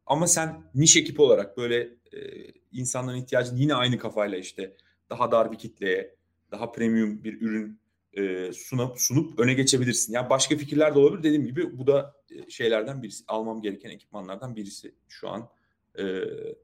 ama 0.07 0.27
sen 0.27 0.63
niş 0.75 0.97
ekip 0.97 1.21
olarak 1.21 1.57
böyle 1.57 1.81
e, 2.13 2.19
insanların 2.73 3.19
ihtiyacını 3.19 3.59
yine 3.59 3.75
aynı 3.75 3.99
kafayla 3.99 4.39
işte 4.39 4.77
daha 5.11 5.33
dar 5.33 5.53
bir 5.53 5.59
kitleye, 5.59 6.15
daha 6.51 6.73
premium 6.73 7.25
bir 7.25 7.41
ürün 7.41 7.81
e, 8.13 8.53
sunup 8.53 9.01
sunup 9.01 9.39
öne 9.39 9.55
geçebilirsin. 9.55 10.13
Yani 10.13 10.31
başka 10.31 10.57
fikirler 10.57 10.95
de 10.95 10.99
olabilir. 10.99 11.23
Dediğim 11.23 11.47
gibi 11.47 11.79
bu 11.79 11.87
da 11.87 12.15
e, 12.31 12.51
şeylerden 12.51 13.03
birisi. 13.03 13.25
Almam 13.29 13.63
gereken 13.63 13.91
ekipmanlardan 13.91 14.57
birisi 14.57 14.95
şu 15.09 15.29
an 15.29 15.49
e, 15.99 16.03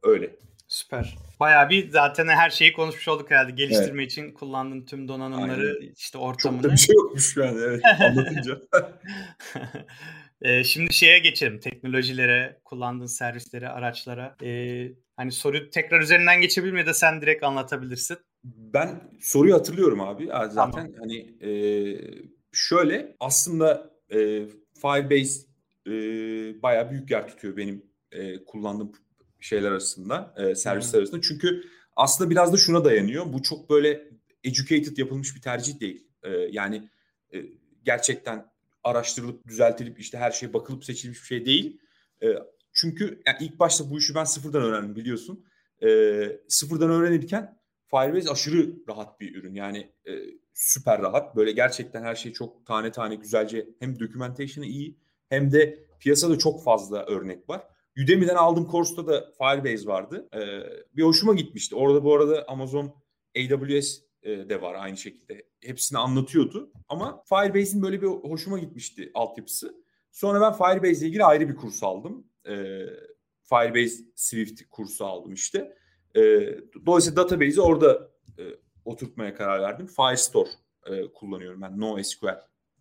öyle. 0.02 0.36
Süper. 0.74 1.18
Bayağı 1.40 1.70
bir 1.70 1.90
zaten 1.90 2.28
her 2.28 2.50
şeyi 2.50 2.72
konuşmuş 2.72 3.08
olduk 3.08 3.30
herhalde. 3.30 3.52
Geliştirme 3.52 4.02
evet. 4.02 4.12
için 4.12 4.32
kullandığın 4.32 4.86
tüm 4.86 5.08
donanımları, 5.08 5.76
Aynen. 5.80 5.92
işte 5.96 6.18
ortamını. 6.18 6.62
Çok 6.62 6.70
da 6.70 6.74
bir 6.74 6.80
şey 6.80 6.94
yokmuş 6.94 7.36
yani 7.36 7.60
evet 7.60 7.82
anlatınca. 8.00 8.60
ee, 10.42 10.64
şimdi 10.64 10.94
şeye 10.94 11.18
geçelim. 11.18 11.60
Teknolojilere, 11.60 12.60
kullandığın 12.64 13.06
servislere, 13.06 13.68
araçlara. 13.68 14.36
Ee, 14.42 14.88
Hani 15.16 15.32
soruyu 15.32 15.70
tekrar 15.70 16.00
üzerinden 16.00 16.40
geçebilir 16.40 16.72
mi 16.72 16.86
de 16.86 16.94
sen 16.94 17.22
direkt 17.22 17.44
anlatabilirsin. 17.44 18.16
Ben 18.44 19.10
soruyu 19.20 19.54
hatırlıyorum 19.54 20.00
abi. 20.00 20.26
Zaten 20.26 20.70
tamam. 20.72 20.92
hani 20.98 21.48
e, 21.50 21.52
şöyle 22.52 23.16
aslında 23.20 23.90
e, 24.10 24.18
Firebase 24.82 25.40
e, 25.86 25.92
bayağı 26.62 26.90
büyük 26.90 27.10
yer 27.10 27.28
tutuyor 27.28 27.56
benim 27.56 27.82
e, 28.12 28.44
kullandığım 28.44 28.92
şeyler 29.44 29.70
arasında, 29.70 30.34
e, 30.36 30.54
servisler 30.54 30.98
arasında. 30.98 31.20
Çünkü 31.20 31.64
aslında 31.96 32.30
biraz 32.30 32.52
da 32.52 32.56
şuna 32.56 32.84
dayanıyor. 32.84 33.32
Bu 33.32 33.42
çok 33.42 33.70
böyle 33.70 34.08
educated 34.44 34.96
yapılmış 34.96 35.36
bir 35.36 35.40
tercih 35.40 35.80
değil. 35.80 36.06
E, 36.22 36.30
yani 36.30 36.88
e, 37.34 37.38
gerçekten 37.84 38.46
araştırılıp 38.84 39.46
düzeltilip 39.46 40.00
işte 40.00 40.18
her 40.18 40.30
şeye 40.30 40.52
bakılıp 40.52 40.84
seçilmiş 40.84 41.20
bir 41.20 41.26
şey 41.26 41.46
değil. 41.46 41.80
E, 42.22 42.26
çünkü 42.72 43.22
yani 43.26 43.36
ilk 43.40 43.58
başta 43.58 43.90
bu 43.90 43.98
işi 43.98 44.14
ben 44.14 44.24
sıfırdan 44.24 44.62
öğrendim 44.62 44.96
biliyorsun. 44.96 45.44
E, 45.82 45.88
sıfırdan 46.48 46.90
öğrenirken 46.90 47.58
Firebase 47.90 48.30
aşırı 48.30 48.76
rahat 48.88 49.20
bir 49.20 49.34
ürün. 49.34 49.54
Yani 49.54 49.92
e, 50.06 50.12
süper 50.54 51.02
rahat. 51.02 51.36
Böyle 51.36 51.52
gerçekten 51.52 52.02
her 52.02 52.14
şey 52.14 52.32
çok 52.32 52.66
tane 52.66 52.92
tane 52.92 53.14
güzelce 53.14 53.68
hem 53.80 54.00
documentation'ı 54.00 54.66
iyi 54.66 54.98
hem 55.28 55.52
de 55.52 55.78
piyasada 56.00 56.38
çok 56.38 56.64
fazla 56.64 57.04
örnek 57.04 57.48
var. 57.48 57.73
Udemy'den 58.02 58.34
aldığım 58.34 58.66
kursta 58.66 59.06
da 59.06 59.32
Firebase 59.38 59.86
vardı. 59.86 60.28
Ee, 60.34 60.38
bir 60.96 61.02
hoşuma 61.02 61.34
gitmişti. 61.34 61.76
Orada 61.76 62.04
bu 62.04 62.14
arada 62.14 62.44
Amazon 62.48 62.94
AWS 63.36 64.00
e, 64.22 64.48
de 64.48 64.62
var 64.62 64.74
aynı 64.74 64.96
şekilde. 64.96 65.46
Hepsini 65.60 65.98
anlatıyordu. 65.98 66.72
Ama 66.88 67.22
Firebase'in 67.28 67.82
böyle 67.82 68.02
bir 68.02 68.06
hoşuma 68.06 68.58
gitmişti 68.58 69.10
altyapısı. 69.14 69.84
Sonra 70.12 70.40
ben 70.40 70.52
Firebase 70.52 71.00
ile 71.00 71.06
ilgili 71.06 71.24
ayrı 71.24 71.48
bir 71.48 71.56
kurs 71.56 71.82
aldım. 71.82 72.26
Ee, 72.46 72.86
Firebase 73.42 74.04
Swift 74.14 74.62
kursu 74.70 75.04
aldım 75.04 75.32
işte. 75.32 75.76
Ee, 76.16 76.58
dolayısıyla 76.86 77.16
database'i 77.16 77.60
orada 77.60 78.10
e, 78.38 78.42
oturtmaya 78.84 79.34
karar 79.34 79.62
verdim. 79.62 79.86
Firestore 79.86 80.48
e, 80.86 81.12
kullanıyorum 81.12 81.62
ben. 81.62 81.80
NoSQL 81.80 82.26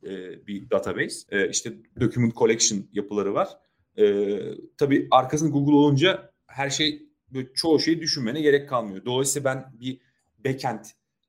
e, 0.04 0.48
bir 0.48 0.70
database. 0.70 1.16
E, 1.38 1.50
işte 1.50 1.74
document 2.00 2.36
collection 2.36 2.88
yapıları 2.94 3.34
var. 3.34 3.50
E, 3.98 4.38
tabii 4.78 5.08
arkasında 5.12 5.50
Google 5.50 5.76
olunca 5.76 6.34
her 6.48 6.70
şey 6.70 7.10
çoğu 7.56 7.80
şeyi 7.80 8.02
düşünmene 8.02 8.42
gerek 8.42 8.70
kalmıyor. 8.70 9.06
Dolayısıyla 9.06 9.46
ben 9.46 9.80
bir 9.80 10.00
backend 10.46 10.86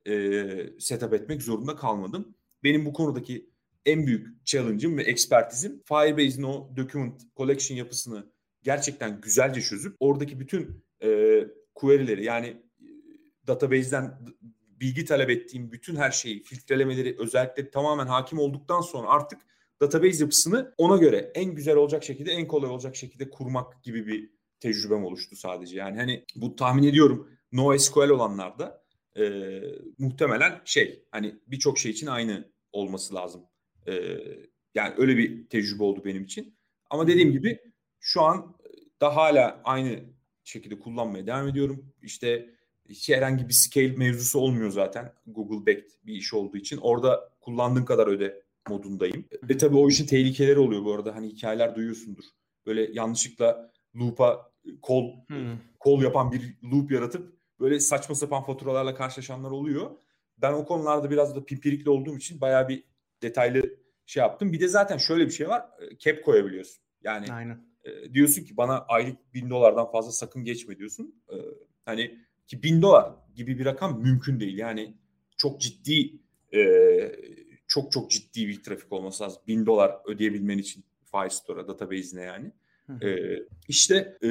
e, 0.07 0.45
setup 0.79 1.15
etmek 1.15 1.43
zorunda 1.43 1.77
kalmadım. 1.77 2.35
Benim 2.63 2.87
bu 2.87 2.93
konudaki 2.93 3.51
en 3.87 4.07
büyük 4.07 4.47
challenge'ım 4.47 4.99
ve 4.99 5.03
ekspertizim 5.03 5.83
Firebase'in 5.85 6.43
o 6.43 6.71
document 6.77 7.23
collection 7.37 7.77
yapısını 7.77 8.27
gerçekten 8.63 9.21
güzelce 9.21 9.61
çözüp 9.61 9.97
oradaki 10.01 10.41
bütün 10.41 10.85
e, 11.03 11.41
query'leri 11.75 12.25
yani 12.25 12.47
e, 12.47 12.89
database'den 13.47 14.19
bilgi 14.81 15.05
talep 15.05 15.31
ettiğim 15.31 15.73
bütün 15.73 15.97
her 15.97 16.11
şeyi, 16.11 16.43
filtrelemeleri, 16.43 17.17
özellikle 17.19 17.71
tamamen 17.71 18.07
hakim 18.07 18.39
olduktan 18.39 18.81
sonra 18.81 19.09
artık 19.09 19.41
database 19.85 20.23
yapısını 20.23 20.75
ona 20.79 20.97
göre 20.97 21.33
en 21.35 21.55
güzel 21.55 21.77
olacak 21.77 22.05
şekilde, 22.05 22.33
en 22.33 22.49
kolay 22.49 22.71
olacak 22.71 22.97
şekilde 22.97 23.31
kurmak 23.31 23.83
gibi 23.83 24.07
bir 24.07 24.31
tecrübem 24.61 25.05
oluştu 25.05 25.37
sadece. 25.37 25.77
Yani 25.77 25.97
hani 25.97 26.25
bu 26.37 26.57
tahmin 26.57 26.83
ediyorum 26.83 27.31
NoSQL 27.53 28.09
olanlarda 28.09 28.85
e, 29.19 29.51
muhtemelen 29.99 30.61
şey 30.65 31.05
hani 31.11 31.35
birçok 31.47 31.79
şey 31.79 31.91
için 31.93 32.07
aynı 32.07 32.49
olması 32.73 33.15
lazım. 33.15 33.43
E, 33.87 33.93
yani 34.75 34.95
öyle 34.97 35.17
bir 35.17 35.49
tecrübe 35.49 35.83
oldu 35.83 36.03
benim 36.05 36.25
için. 36.25 36.57
Ama 36.91 37.07
dediğim 37.07 37.33
gibi 37.33 37.61
şu 38.01 38.23
an 38.23 38.57
da 39.01 39.17
hala 39.17 39.61
aynı 39.65 40.01
şekilde 40.45 40.79
kullanmaya 40.79 41.27
devam 41.27 41.49
ediyorum. 41.49 41.93
İşte 42.03 42.51
hiç 42.89 43.09
herhangi 43.09 43.49
bir 43.49 43.53
scale 43.53 43.97
mevzusu 43.97 44.39
olmuyor 44.39 44.71
zaten. 44.71 45.13
Google 45.27 45.67
backed 45.67 45.91
bir 46.07 46.15
iş 46.15 46.35
olduğu 46.35 46.57
için. 46.57 46.77
Orada 46.77 47.31
kullandığın 47.41 47.85
kadar 47.85 48.07
öde 48.07 48.43
modundayım. 48.69 49.25
Ve 49.43 49.57
tabii 49.57 49.77
o 49.77 49.89
işin 49.89 50.07
tehlikeleri 50.07 50.59
oluyor 50.59 50.85
bu 50.85 50.95
arada. 50.95 51.15
Hani 51.15 51.29
hikayeler 51.29 51.75
duyuyorsundur. 51.75 52.25
Böyle 52.67 52.91
yanlışlıkla 52.93 53.73
loop'a 53.97 54.53
kol 54.83 55.13
hmm. 55.27 55.59
kol 55.81 56.03
yapan 56.03 56.33
bir 56.33 56.59
loop 56.73 56.91
yaratıp 56.91 57.35
böyle 57.61 57.81
saçma 57.81 58.15
sapan 58.15 58.43
faturalarla 58.43 58.95
karşılaşanlar 58.95 59.51
oluyor. 59.51 59.91
Ben 60.39 60.53
o 60.53 60.65
konularda 60.65 61.11
biraz 61.11 61.37
da 61.37 61.45
pimpirikli 61.45 61.91
olduğum 61.91 62.17
için 62.17 62.41
bayağı 62.41 62.69
bir 62.69 62.85
detaylı 63.23 63.63
şey 64.07 64.21
yaptım. 64.21 64.53
Bir 64.53 64.61
de 64.61 64.69
zaten 64.69 64.99
şöyle 64.99 65.27
bir 65.27 65.31
şey 65.31 65.49
var. 65.49 65.63
Cap 65.99 66.25
koyabiliyorsun. 66.25 66.83
Yani 67.03 67.33
Aynen. 67.33 67.59
E, 67.85 68.15
diyorsun 68.15 68.45
ki 68.45 68.57
bana 68.57 68.79
aylık 68.79 69.35
bin 69.35 69.51
dolardan 69.51 69.91
fazla 69.91 70.13
sakın 70.13 70.45
geçme 70.45 70.79
diyorsun. 70.79 71.23
E, 71.29 71.35
hani 71.85 72.19
ki 72.47 72.63
bin 72.63 72.83
dolar 72.83 73.13
gibi 73.35 73.59
bir 73.59 73.65
rakam 73.65 74.03
mümkün 74.03 74.41
değil. 74.41 74.59
Yani 74.59 74.95
çok 75.37 75.61
ciddi 75.61 76.13
e, 76.53 76.61
çok 77.67 77.93
çok 77.93 78.11
ciddi 78.11 78.49
bir 78.49 78.63
trafik 78.63 78.93
olması 78.93 79.25
lazım. 79.25 79.43
Bin 79.49 79.67
dolar 79.67 79.97
ödeyebilmen 80.07 80.59
için 80.59 80.85
Firestore'a 81.11 81.69
database'ine 81.69 82.23
yani. 82.23 82.53
E, 83.03 83.39
işte 83.69 84.19
e, 84.23 84.29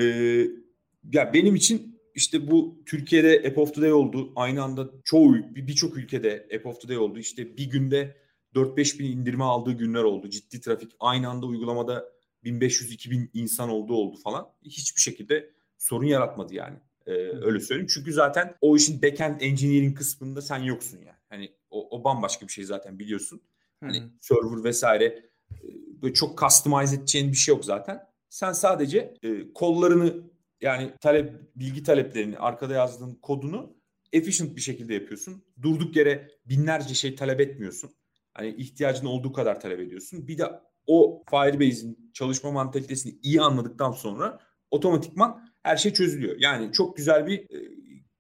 ya 1.14 1.34
benim 1.34 1.56
için 1.56 2.00
işte 2.16 2.52
bu 2.52 2.84
Türkiye'de 2.86 3.44
App 3.48 3.58
of 3.58 3.76
the 3.76 3.82
Day 3.82 3.94
oldu. 3.94 4.34
Aynı 4.36 4.64
anda 4.64 4.90
çoğu 5.04 5.36
birçok 5.56 5.98
ülkede 5.98 6.48
App 6.56 6.66
of 6.66 6.82
the 6.82 6.88
Day 6.88 6.98
oldu. 6.98 7.20
İşte 7.20 7.58
bir 7.58 7.70
günde 7.70 8.18
4-5 8.56 9.00
bin 9.00 9.06
indirme 9.06 9.44
aldığı 9.44 9.72
günler 9.72 10.04
oldu. 10.04 10.30
Ciddi 10.30 10.62
trafik. 10.62 10.92
Aynı 11.00 11.30
anda 11.30 11.46
uygulamada 11.46 12.14
1500-2000 12.44 13.28
insan 13.34 13.70
olduğu 13.70 13.94
oldu 13.94 14.18
falan. 14.18 14.48
Hiçbir 14.66 15.02
şekilde 15.02 15.50
sorun 15.78 16.06
yaratmadı 16.06 16.54
yani. 16.54 16.78
Ee, 17.06 17.12
öyle 17.42 17.60
söyleyeyim. 17.60 17.90
Çünkü 17.94 18.14
zaten 18.14 18.56
o 18.62 18.76
işin 18.76 19.02
backend 19.02 19.42
engineering 19.42 19.98
kısmında 19.98 20.42
sen 20.42 20.60
yoksun 20.60 20.98
yani. 20.98 21.18
Hani 21.34 21.54
o, 21.70 22.00
o 22.00 22.04
bambaşka 22.04 22.48
bir 22.48 22.52
şey 22.52 22.64
zaten 22.64 23.00
biliyorsun. 23.00 23.42
Hani 23.80 24.00
Hı-hı. 24.00 24.10
server 24.20 24.64
vesaire 24.64 25.06
e, 25.06 25.68
böyle 26.02 26.14
çok 26.14 26.38
customize 26.40 26.96
edeceğin 26.96 27.32
bir 27.32 27.38
şey 27.38 27.56
yok 27.56 27.66
zaten. 27.66 28.00
Sen 28.30 28.52
sadece 28.52 29.14
e, 29.24 29.54
kollarını 29.54 30.24
yani 30.62 30.94
talep 31.02 31.56
bilgi 31.56 31.84
taleplerini 31.84 32.38
arkada 32.38 32.74
yazdığın 32.74 33.16
kodunu 33.16 33.78
efficient 34.12 34.56
bir 34.56 34.62
şekilde 34.62 34.94
yapıyorsun. 34.94 35.44
Durduk 35.62 35.96
yere 35.96 36.28
binlerce 36.46 36.94
şey 36.94 37.16
talep 37.16 37.42
etmiyorsun. 37.42 37.92
Hani 38.34 38.50
ihtiyacın 38.56 39.06
olduğu 39.06 39.34
kadar 39.34 39.60
talep 39.60 39.80
ediyorsun. 39.80 40.28
Bir 40.28 40.38
de 40.38 40.46
o 40.88 41.24
Firebase'in 41.30 42.12
çalışma 42.14 42.52
mantalitesini 42.52 43.20
iyi 43.24 43.42
anladıktan 43.42 43.92
sonra 43.92 44.40
otomatikman 44.72 45.50
her 45.64 45.78
şey 45.78 45.94
çözülüyor. 45.94 46.36
Yani 46.40 46.72
çok 46.72 46.98
güzel 46.98 47.28
bir 47.28 47.40
e, 47.40 47.70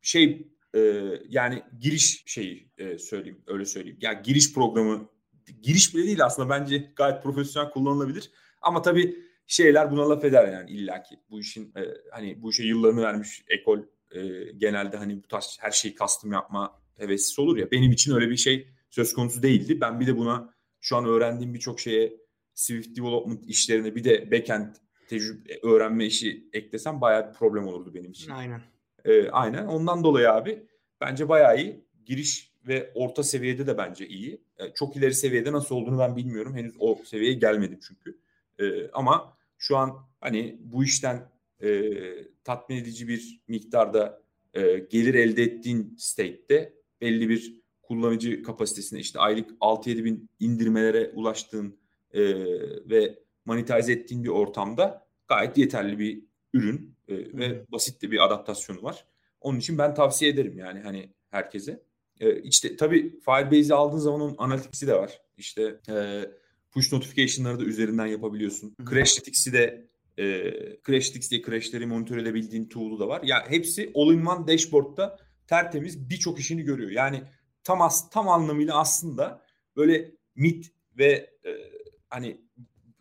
şey 0.02 0.53
e, 0.76 0.80
yani 1.30 1.64
giriş 1.80 2.24
şeyi 2.26 2.70
e, 2.78 2.98
söyleyeyim 2.98 3.42
öyle 3.48 3.66
söyleyeyim. 3.66 3.98
Yani 4.02 4.22
giriş 4.24 4.54
programı 4.54 5.10
giriş 5.62 5.96
bile 5.96 6.04
değil 6.04 6.26
aslında 6.26 6.50
bence 6.50 6.92
gayet 6.96 7.24
profesyonel 7.24 7.72
kullanılabilir. 7.72 8.32
Ama 8.62 8.82
tabii 8.82 9.18
şeyler 9.48 9.92
buna 9.92 10.10
laf 10.10 10.24
eder 10.24 10.54
yani 10.54 10.72
illaki. 10.72 11.16
Bu 11.30 11.40
işin 11.40 11.74
hani 12.12 12.42
bu 12.42 12.52
işe 12.52 12.64
yıllarını 12.64 13.02
vermiş 13.02 13.44
ekol 13.48 13.80
genelde 14.58 14.98
hani 14.98 15.24
bu 15.24 15.28
tarz 15.28 15.58
her 15.62 15.72
şeyi 15.72 15.96
kastım 15.96 16.32
yapma 16.32 16.80
hevesi 16.98 17.42
olur 17.42 17.58
ya. 17.58 17.72
Benim 17.72 17.92
için 17.92 18.16
öyle 18.16 18.30
bir 18.30 18.38
şey 18.38 18.68
söz 18.90 19.14
konusu 19.14 19.44
değildi. 19.44 19.82
Ben 19.82 20.00
bir 20.00 20.08
de 20.08 20.18
buna 20.18 20.54
şu 20.82 20.98
an 20.98 21.06
öğrendiğim 21.06 21.54
birçok 21.54 21.80
şeye 21.80 22.14
Swift 22.54 22.98
Development 22.98 23.46
işlerine 23.46 23.96
bir 23.96 24.04
de 24.04 24.32
backend 24.32 24.76
tecrübe 25.08 25.60
öğrenme 25.64 26.06
işi 26.06 26.50
eklesem 26.54 27.02
bayağı 27.02 27.30
bir 27.30 27.34
problem 27.34 27.68
olurdu 27.68 27.94
benim 27.94 28.12
için. 28.12 28.32
Aynen. 28.32 28.62
Ee, 29.06 29.30
aynen. 29.30 29.66
Ondan 29.66 30.04
dolayı 30.04 30.32
abi 30.32 30.68
bence 31.02 31.30
bayağı 31.30 31.58
iyi. 31.58 31.86
Giriş 32.06 32.54
ve 32.68 32.92
orta 32.96 33.24
seviyede 33.24 33.68
de 33.68 33.78
bence 33.78 34.08
iyi. 34.08 34.42
Ee, 34.58 34.74
çok 34.74 34.96
ileri 34.96 35.14
seviyede 35.14 35.52
nasıl 35.52 35.76
olduğunu 35.76 36.00
ben 36.00 36.16
bilmiyorum. 36.16 36.56
Henüz 36.56 36.74
o 36.80 37.00
seviyeye 37.06 37.34
gelmedim 37.34 37.80
çünkü. 37.88 38.20
Ee, 38.60 38.90
ama 38.94 39.38
şu 39.58 39.78
an 39.78 40.08
hani 40.22 40.58
bu 40.60 40.84
işten 40.84 41.30
e, 41.64 41.92
tatmin 42.44 42.78
edici 42.78 43.08
bir 43.08 43.42
miktarda 43.48 44.22
e, 44.54 44.78
gelir 44.80 45.14
elde 45.14 45.44
ettiğin 45.44 45.96
state'te 45.98 46.74
belli 47.02 47.30
bir 47.30 47.64
kullanıcı 47.82 48.44
kapasitesine 48.44 49.00
işte 49.00 49.20
aylık 49.20 49.50
6-7 49.62 50.04
bin 50.04 50.30
indirmelere 50.40 51.12
ulaştığın 51.16 51.80
e, 52.12 52.22
ve 52.90 53.20
monetize 53.46 53.94
ettiğin 53.94 54.24
bir 54.24 54.30
ortamda 54.30 55.08
gayet 55.28 55.58
yeterli 55.58 56.00
bir 56.00 56.24
ürün 56.54 56.93
e, 57.08 57.16
ve 57.16 57.66
basit 57.72 58.02
de 58.02 58.12
bir 58.12 58.26
adaptasyonu 58.26 58.84
var. 58.84 59.06
Onun 59.42 59.60
için 59.60 59.78
ben 59.78 59.96
tavsiye 59.96 60.32
ederim 60.32 60.58
yani 60.58 60.80
hani 60.80 61.10
herkese. 61.30 61.84
E, 62.20 62.42
işte 62.42 62.78
tabii 62.78 63.20
Firebase'i 63.20 63.74
aldığın 63.74 63.98
zaman 63.98 64.22
onun 64.22 64.36
analitikisi 64.38 64.88
de 64.88 64.96
var. 64.96 65.22
İşte 65.38 65.80
e, 65.90 66.26
push 66.72 66.94
notification'ları 66.94 67.60
da 67.60 67.64
üzerinden 67.64 68.06
yapabiliyorsun. 68.06 68.76
Crashlytics'i 68.90 69.54
de 69.54 69.88
e, 70.18 70.52
Crashlytics 70.86 71.32
diye 71.32 71.42
crashleri 71.42 71.86
monitör 71.86 72.18
edebildiğin 72.18 72.66
tool'u 72.66 73.00
da 73.00 73.08
var. 73.08 73.22
Ya 73.24 73.38
yani 73.38 73.50
hepsi 73.50 73.92
all-in-one 73.96 74.48
dashboard'da 74.48 75.20
tertemiz 75.48 76.10
birçok 76.10 76.40
işini 76.40 76.64
görüyor. 76.64 76.92
Yani 76.92 77.24
tam 77.64 77.82
as 77.82 78.10
tam 78.10 78.30
anlamıyla 78.30 78.80
aslında 78.80 79.42
böyle 79.76 80.12
mid 80.36 80.66
ve 80.98 81.12
e, 81.46 81.52
hani 82.10 82.42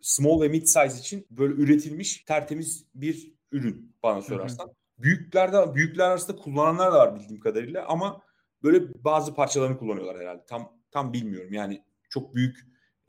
small 0.01 0.41
ve 0.41 0.47
mid 0.47 0.65
size 0.65 0.99
için 0.99 1.27
böyle 1.29 1.53
üretilmiş 1.53 2.17
tertemiz 2.17 2.85
bir 2.95 3.33
ürün 3.53 3.95
bana 4.03 4.21
sorarsan. 4.21 4.65
Hı 4.65 4.69
hı. 4.69 4.73
büyüklerde 4.97 5.75
büyükler 5.75 6.09
arasında 6.09 6.37
kullananlar 6.37 6.93
da 6.93 6.97
var 6.97 7.15
bildiğim 7.15 7.39
kadarıyla 7.39 7.85
ama 7.85 8.21
böyle 8.63 9.03
bazı 9.03 9.33
parçalarını 9.33 9.77
kullanıyorlar 9.77 10.21
herhalde. 10.21 10.45
Tam 10.45 10.79
tam 10.91 11.13
bilmiyorum. 11.13 11.53
Yani 11.53 11.83
çok 12.09 12.35
büyük 12.35 12.57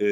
e, 0.00 0.06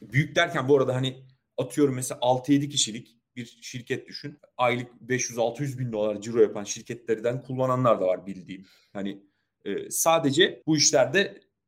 büyük 0.00 0.36
derken 0.36 0.68
bu 0.68 0.76
arada 0.76 0.94
hani 0.94 1.26
atıyorum 1.56 1.94
mesela 1.94 2.20
6-7 2.20 2.68
kişilik 2.68 3.18
bir 3.36 3.58
şirket 3.62 4.08
düşün. 4.08 4.38
Aylık 4.56 4.90
500-600 5.06 5.78
bin 5.78 5.92
dolar 5.92 6.20
ciro 6.20 6.40
yapan 6.40 6.64
şirketlerden 6.64 7.42
kullananlar 7.42 8.00
da 8.00 8.06
var 8.06 8.26
bildiğim. 8.26 8.66
Hani 8.92 9.22
e, 9.64 9.90
sadece 9.90 10.62
bu 10.66 10.76
işlerde 10.76 11.20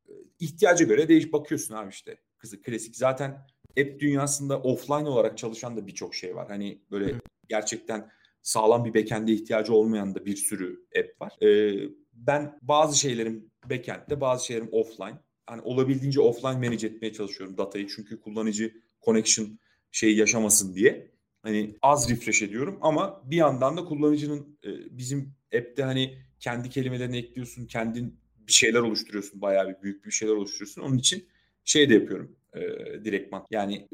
e, 0.07 0.13
ihtiyaca 0.39 0.85
göre 0.85 1.07
değiş 1.07 1.33
bakıyorsun 1.33 1.75
abi 1.75 1.89
işte. 1.89 2.17
Kızı 2.37 2.61
klasik. 2.61 2.95
Zaten 2.95 3.31
app 3.79 3.99
dünyasında 3.99 4.61
offline 4.61 5.09
olarak 5.09 5.37
çalışan 5.37 5.77
da 5.77 5.87
birçok 5.87 6.15
şey 6.15 6.35
var. 6.35 6.47
Hani 6.47 6.81
böyle 6.91 7.15
gerçekten 7.51 8.11
sağlam 8.41 8.85
bir 8.85 8.93
backend'e 8.93 9.31
ihtiyacı 9.33 9.73
olmayan 9.73 10.15
da 10.15 10.25
bir 10.25 10.35
sürü 10.35 10.85
app 10.99 11.21
var. 11.21 11.33
Ee, 11.45 11.89
ben 12.13 12.59
bazı 12.61 12.99
şeylerim 12.99 13.51
backend'de, 13.69 14.21
bazı 14.21 14.45
şeylerim 14.45 14.69
offline. 14.71 15.19
Hani 15.45 15.61
olabildiğince 15.61 16.19
offline 16.19 16.67
manage 16.67 16.87
etmeye 16.87 17.13
çalışıyorum 17.13 17.57
datayı. 17.57 17.87
Çünkü 17.87 18.21
kullanıcı 18.21 18.73
connection 19.05 19.59
şeyi 19.91 20.17
yaşamasın 20.17 20.75
diye. 20.75 21.11
Hani 21.43 21.75
az 21.81 22.09
refresh 22.09 22.41
ediyorum 22.41 22.77
ama 22.81 23.21
bir 23.25 23.37
yandan 23.37 23.77
da 23.77 23.85
kullanıcının 23.85 24.59
e, 24.63 24.97
bizim 24.97 25.33
app'te 25.55 25.83
hani 25.83 26.17
kendi 26.39 26.69
kelimelerini 26.69 27.17
ekliyorsun, 27.17 27.65
kendin 27.65 28.19
bir 28.47 28.53
şeyler 28.53 28.79
oluşturuyorsun. 28.79 29.41
Bayağı 29.41 29.69
bir 29.69 29.83
büyük 29.83 30.05
bir 30.05 30.11
şeyler 30.11 30.33
oluşturuyorsun. 30.33 30.81
Onun 30.81 30.97
için 30.97 31.27
şey 31.63 31.89
de 31.89 31.93
yapıyorum 31.93 32.35
e, 32.53 32.61
direktman. 33.05 33.45
Yani 33.51 33.87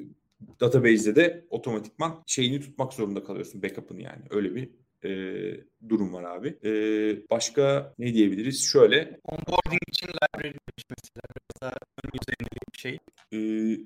database'de 0.59 1.15
de 1.15 1.45
otomatikman 1.49 2.23
şeyini 2.25 2.59
tutmak 2.61 2.93
zorunda 2.93 3.23
kalıyorsun 3.23 3.63
backup'ını 3.63 4.01
yani. 4.01 4.21
Öyle 4.29 4.55
bir 4.55 4.69
e, 5.03 5.09
durum 5.89 6.13
var 6.13 6.23
abi. 6.23 6.47
E, 6.63 6.71
başka 7.29 7.93
ne 7.99 8.13
diyebiliriz? 8.13 8.63
Şöyle. 8.63 9.19
Onboarding 9.23 9.81
için 9.87 10.07
library 10.07 10.53
mesela 10.77 11.23
biraz 11.35 11.61
daha 11.61 11.71
ön 12.03 12.11
bir 12.73 12.79
şey. 12.79 12.99
E, 13.33 13.39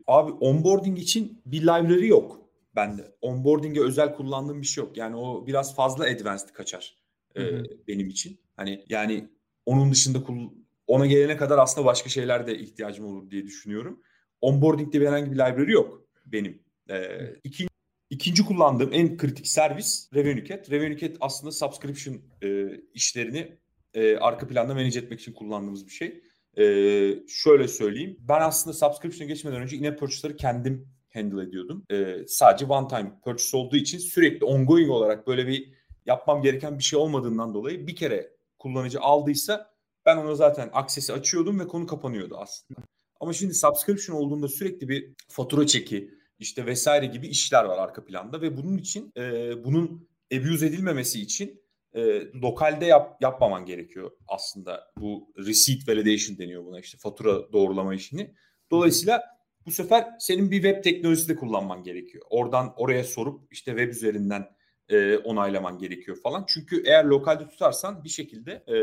abi 0.07 0.31
onboarding 0.31 0.99
için 0.99 1.41
bir 1.45 1.61
library 1.61 2.07
yok 2.07 2.41
bende. 2.75 3.15
Onboarding'e 3.21 3.81
özel 3.81 4.13
kullandığım 4.13 4.61
bir 4.61 4.67
şey 4.67 4.83
yok. 4.83 4.97
Yani 4.97 5.15
o 5.15 5.47
biraz 5.47 5.75
fazla 5.75 6.05
advanced 6.05 6.49
kaçar 6.53 6.97
e, 7.37 7.41
benim 7.87 8.09
için. 8.09 8.39
Hani 8.55 8.85
yani 8.89 9.29
onun 9.65 9.91
dışında 9.91 10.19
ona 10.87 11.05
gelene 11.05 11.37
kadar 11.37 11.57
aslında 11.57 11.87
başka 11.87 12.09
şeyler 12.09 12.47
de 12.47 12.57
ihtiyacım 12.57 13.05
olur 13.05 13.31
diye 13.31 13.43
düşünüyorum. 13.43 14.01
Onboarding'de 14.41 15.01
bir 15.01 15.07
herhangi 15.07 15.31
bir 15.31 15.35
library 15.35 15.71
yok 15.71 16.01
benim. 16.31 16.63
Ee, 16.89 17.35
ikinci, 17.43 17.69
ikinci 18.09 18.45
kullandığım 18.45 18.89
en 18.93 19.17
kritik 19.17 19.47
servis 19.47 20.09
RevenueCat. 20.15 20.71
RevenueCat 20.71 21.17
aslında 21.19 21.51
subscription 21.51 22.21
e, 22.43 22.69
işlerini 22.93 23.57
e, 23.93 24.17
arka 24.17 24.47
planda 24.47 24.73
manage 24.73 24.99
etmek 24.99 25.19
için 25.19 25.33
kullandığımız 25.33 25.87
bir 25.87 25.91
şey. 25.91 26.23
E, 26.57 26.63
şöyle 27.27 27.67
söyleyeyim. 27.67 28.17
Ben 28.19 28.41
aslında 28.41 28.73
subscription'a 28.73 29.27
geçmeden 29.27 29.61
önce 29.61 29.77
in-app 29.77 29.99
purchase'ları 29.99 30.37
kendim 30.37 30.87
handle 31.13 31.43
ediyordum. 31.43 31.85
E, 31.91 32.17
sadece 32.27 32.65
one 32.65 32.87
time 32.87 33.11
purchase 33.23 33.57
olduğu 33.57 33.75
için 33.75 33.97
sürekli 33.97 34.45
ongoing 34.45 34.89
olarak 34.89 35.27
böyle 35.27 35.47
bir 35.47 35.73
yapmam 36.05 36.41
gereken 36.41 36.77
bir 36.77 36.83
şey 36.83 36.99
olmadığından 36.99 37.53
dolayı 37.53 37.87
bir 37.87 37.95
kere 37.95 38.31
kullanıcı 38.59 38.99
aldıysa 38.99 39.71
ben 40.05 40.17
ona 40.17 40.35
zaten 40.35 40.69
aksesi 40.73 41.13
açıyordum 41.13 41.59
ve 41.59 41.67
konu 41.67 41.87
kapanıyordu 41.87 42.37
aslında. 42.37 42.81
Ama 43.19 43.33
şimdi 43.33 43.53
subscription 43.53 44.17
olduğunda 44.17 44.47
sürekli 44.47 44.89
bir 44.89 45.13
fatura 45.27 45.67
çeki 45.67 46.11
işte 46.41 46.65
vesaire 46.65 47.05
gibi 47.05 47.27
işler 47.27 47.63
var 47.63 47.77
arka 47.77 48.05
planda 48.05 48.41
ve 48.41 48.57
bunun 48.57 48.77
için 48.77 49.11
e, 49.17 49.53
bunun 49.63 50.09
abuse 50.33 50.65
edilmemesi 50.65 51.21
için 51.21 51.61
e, 51.93 52.31
lokalde 52.33 52.85
yap, 52.85 53.17
yapmaman 53.21 53.65
gerekiyor 53.65 54.11
aslında. 54.27 54.91
Bu 54.97 55.33
receipt 55.37 55.89
validation 55.89 56.37
deniyor 56.37 56.65
buna 56.65 56.79
işte 56.79 56.97
fatura 56.97 57.53
doğrulama 57.53 57.95
işini. 57.95 58.33
Dolayısıyla 58.71 59.23
bu 59.65 59.71
sefer 59.71 60.07
senin 60.19 60.51
bir 60.51 60.61
web 60.61 60.83
teknolojisi 60.83 61.29
de 61.29 61.35
kullanman 61.35 61.83
gerekiyor. 61.83 62.25
Oradan 62.29 62.73
oraya 62.77 63.03
sorup 63.03 63.53
işte 63.53 63.71
web 63.71 63.89
üzerinden 63.89 64.47
e, 64.89 65.17
onaylaman 65.17 65.77
gerekiyor 65.77 66.17
falan. 66.23 66.45
Çünkü 66.47 66.83
eğer 66.85 67.05
lokalde 67.05 67.47
tutarsan 67.47 68.03
bir 68.03 68.09
şekilde 68.09 68.51
e, 68.51 68.77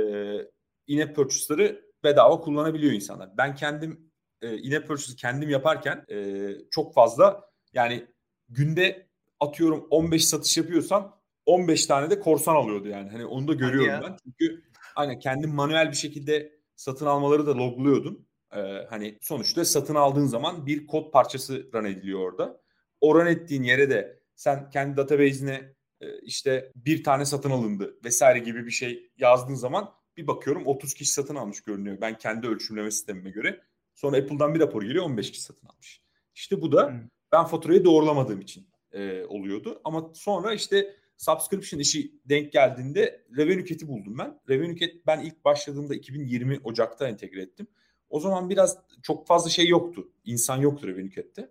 in-app 0.86 1.16
purchase'ları 1.16 1.84
bedava 2.04 2.40
kullanabiliyor 2.40 2.92
insanlar. 2.92 3.30
Ben 3.38 3.54
kendim 3.54 4.10
e, 4.42 4.58
in-app 4.58 4.86
purchase 4.88 5.16
kendim 5.16 5.50
yaparken 5.50 6.04
e, 6.10 6.48
çok 6.70 6.94
fazla 6.94 7.47
yani 7.72 8.06
günde 8.48 9.08
atıyorum 9.40 9.86
15 9.90 10.24
satış 10.24 10.56
yapıyorsam 10.56 11.18
15 11.46 11.86
tane 11.86 12.10
de 12.10 12.20
korsan 12.20 12.54
alıyordu 12.54 12.88
yani. 12.88 13.10
Hani 13.10 13.26
onu 13.26 13.48
da 13.48 13.54
görüyorum 13.54 14.00
ben. 14.02 14.16
Çünkü 14.24 14.62
hani 14.94 15.18
kendim 15.18 15.54
manuel 15.54 15.90
bir 15.90 15.96
şekilde 15.96 16.58
satın 16.76 17.06
almaları 17.06 17.46
da 17.46 17.56
logluyordum. 17.56 18.26
Ee, 18.56 18.86
hani 18.90 19.18
sonuçta 19.20 19.64
satın 19.64 19.94
aldığın 19.94 20.26
zaman 20.26 20.66
bir 20.66 20.86
kod 20.86 21.10
parçası 21.12 21.70
run 21.74 21.84
ediliyor 21.84 22.20
orada. 22.20 22.60
O 23.00 23.14
run 23.14 23.26
ettiğin 23.26 23.62
yere 23.62 23.90
de 23.90 24.20
sen 24.34 24.70
kendi 24.70 24.96
database'ine 24.96 25.74
e, 26.00 26.20
işte 26.20 26.72
bir 26.74 27.04
tane 27.04 27.24
satın 27.24 27.50
alındı 27.50 27.96
vesaire 28.04 28.38
gibi 28.38 28.66
bir 28.66 28.70
şey 28.70 29.10
yazdığın 29.16 29.54
zaman 29.54 29.92
bir 30.16 30.26
bakıyorum 30.26 30.66
30 30.66 30.94
kişi 30.94 31.12
satın 31.12 31.34
almış 31.34 31.60
görünüyor. 31.60 31.98
Ben 32.00 32.18
kendi 32.18 32.46
ölçümleme 32.46 32.90
sistemime 32.90 33.30
göre. 33.30 33.60
Sonra 33.94 34.16
Apple'dan 34.16 34.54
bir 34.54 34.60
rapor 34.60 34.82
geliyor 34.82 35.04
15 35.04 35.30
kişi 35.30 35.42
satın 35.42 35.66
almış. 35.66 36.02
İşte 36.34 36.60
bu 36.60 36.72
da 36.72 36.88
hmm. 36.88 37.08
Ben 37.32 37.44
faturayı 37.44 37.84
doğrulamadığım 37.84 38.40
için 38.40 38.66
e, 38.92 39.24
oluyordu. 39.24 39.80
Ama 39.84 40.10
sonra 40.14 40.54
işte 40.54 40.94
subscription 41.16 41.80
işi 41.80 42.12
denk 42.24 42.52
geldiğinde 42.52 43.24
RevenueCat'i 43.36 43.88
buldum 43.88 44.18
ben. 44.18 44.40
RevenueCat 44.48 44.90
ben 45.06 45.20
ilk 45.20 45.44
başladığımda 45.44 45.94
2020 45.94 46.60
Ocak'ta 46.64 47.08
entegre 47.08 47.42
ettim. 47.42 47.66
O 48.10 48.20
zaman 48.20 48.50
biraz 48.50 48.78
çok 49.02 49.26
fazla 49.26 49.50
şey 49.50 49.68
yoktu. 49.68 50.12
İnsan 50.24 50.56
yoktu 50.56 50.86
RevenueCat'te. 50.88 51.50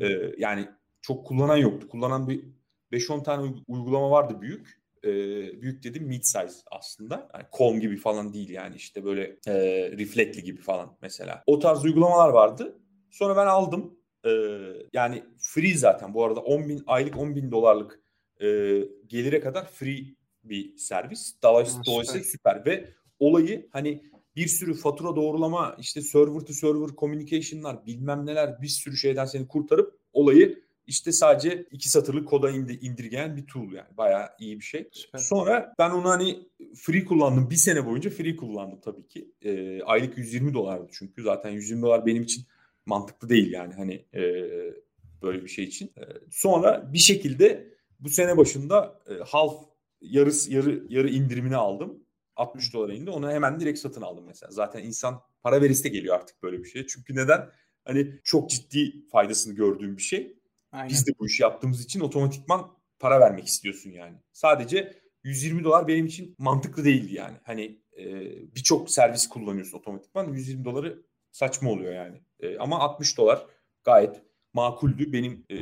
Ee, 0.00 0.34
yani 0.38 0.68
çok 1.00 1.26
kullanan 1.26 1.56
yoktu. 1.56 1.88
Kullanan 1.88 2.28
bir 2.28 2.44
5-10 2.92 3.22
tane 3.22 3.54
uygulama 3.68 4.10
vardı 4.10 4.40
büyük. 4.40 4.78
Ee, 5.04 5.10
büyük 5.62 5.84
dedim 5.84 6.04
mid 6.04 6.22
size 6.22 6.46
aslında. 6.70 7.28
Yani 7.34 7.44
Calm 7.58 7.80
gibi 7.80 7.96
falan 7.96 8.32
değil 8.32 8.50
yani 8.50 8.76
işte 8.76 9.04
böyle 9.04 9.22
e, 9.46 9.54
Reflectly 9.98 10.42
gibi 10.42 10.60
falan 10.60 10.96
mesela. 11.02 11.42
O 11.46 11.58
tarz 11.58 11.84
uygulamalar 11.84 12.28
vardı. 12.28 12.78
Sonra 13.10 13.36
ben 13.36 13.46
aldım. 13.46 13.97
Ee, 14.24 14.30
yani 14.92 15.24
free 15.38 15.74
zaten 15.74 16.14
bu 16.14 16.24
arada 16.24 16.40
10 16.40 16.68
bin 16.68 16.82
aylık 16.86 17.16
10 17.16 17.36
bin 17.36 17.50
dolarlık 17.50 18.00
e, 18.40 18.46
gelire 19.06 19.40
kadar 19.40 19.70
free 19.70 20.04
bir 20.44 20.76
servis. 20.76 21.34
Dolayısıyla, 21.42 21.84
dolayısıyla 21.86 22.24
süper 22.24 22.66
ve 22.66 22.88
olayı 23.18 23.68
hani 23.72 24.02
bir 24.36 24.46
sürü 24.46 24.74
fatura 24.74 25.16
doğrulama 25.16 25.76
işte 25.78 26.02
server 26.02 26.40
to 26.40 26.52
server 26.52 26.88
communication'lar 26.96 27.86
bilmem 27.86 28.26
neler 28.26 28.62
bir 28.62 28.68
sürü 28.68 28.96
şeyden 28.96 29.24
seni 29.24 29.48
kurtarıp 29.48 29.98
olayı 30.12 30.62
işte 30.86 31.12
sadece 31.12 31.66
iki 31.70 31.90
satırlık 31.90 32.28
koda 32.28 32.50
indirgeyen 32.50 33.36
bir 33.36 33.46
tool 33.46 33.72
yani. 33.72 33.96
Bayağı 33.96 34.28
iyi 34.38 34.58
bir 34.58 34.64
şey. 34.64 34.88
Süper. 34.92 35.18
Sonra 35.18 35.74
ben 35.78 35.90
onu 35.90 36.08
hani 36.08 36.48
free 36.76 37.04
kullandım. 37.04 37.50
Bir 37.50 37.56
sene 37.56 37.86
boyunca 37.86 38.10
free 38.10 38.36
kullandım 38.36 38.80
tabii 38.80 39.08
ki. 39.08 39.32
E, 39.42 39.82
aylık 39.82 40.18
120 40.18 40.54
dolardı 40.54 40.86
çünkü. 40.92 41.22
Zaten 41.22 41.50
120 41.50 41.82
dolar 41.82 42.06
benim 42.06 42.22
için 42.22 42.44
mantıklı 42.88 43.28
değil 43.28 43.52
yani 43.52 43.74
hani 43.74 43.94
e, 44.14 44.22
böyle 45.22 45.42
bir 45.42 45.48
şey 45.48 45.64
için. 45.64 45.86
E, 45.86 46.02
sonra 46.30 46.92
bir 46.92 46.98
şekilde 46.98 47.74
bu 48.00 48.08
sene 48.08 48.36
başında 48.36 49.00
e, 49.10 49.14
half 49.26 49.54
yarıs 50.00 50.48
yarı 50.48 50.86
yarı 50.88 51.08
indirimini 51.08 51.56
aldım. 51.56 52.04
60 52.36 52.74
dolara 52.74 52.94
indi. 52.94 53.10
Onu 53.10 53.30
hemen 53.30 53.60
direkt 53.60 53.78
satın 53.78 54.02
aldım 54.02 54.24
mesela. 54.26 54.50
Zaten 54.52 54.84
insan 54.84 55.20
para 55.42 55.62
verisi 55.62 55.84
de 55.84 55.88
geliyor 55.88 56.14
artık 56.14 56.42
böyle 56.42 56.58
bir 56.58 56.68
şey. 56.68 56.86
Çünkü 56.86 57.14
neden? 57.16 57.50
Hani 57.84 58.20
çok 58.24 58.50
ciddi 58.50 59.06
faydasını 59.06 59.54
gördüğüm 59.54 59.96
bir 59.96 60.02
şey. 60.02 60.38
Aynen. 60.72 60.88
Biz 60.90 61.06
de 61.06 61.10
bu 61.18 61.26
işi 61.26 61.42
yaptığımız 61.42 61.84
için 61.84 62.00
otomatikman 62.00 62.70
para 62.98 63.20
vermek 63.20 63.46
istiyorsun 63.46 63.90
yani. 63.90 64.16
Sadece 64.32 64.92
120 65.24 65.64
dolar 65.64 65.88
benim 65.88 66.06
için 66.06 66.34
mantıklı 66.38 66.84
değildi 66.84 67.14
yani. 67.14 67.36
Hani 67.42 67.78
e, 67.98 68.04
birçok 68.54 68.90
servis 68.90 69.28
kullanıyorsun 69.28 69.78
otomatikman 69.78 70.32
120 70.32 70.64
doları 70.64 71.02
saçma 71.38 71.70
oluyor 71.70 71.94
yani. 71.94 72.20
E, 72.40 72.58
ama 72.58 72.78
60 72.78 73.18
dolar 73.18 73.46
gayet 73.84 74.22
makuldü 74.52 75.12
benim 75.12 75.44
e, 75.50 75.56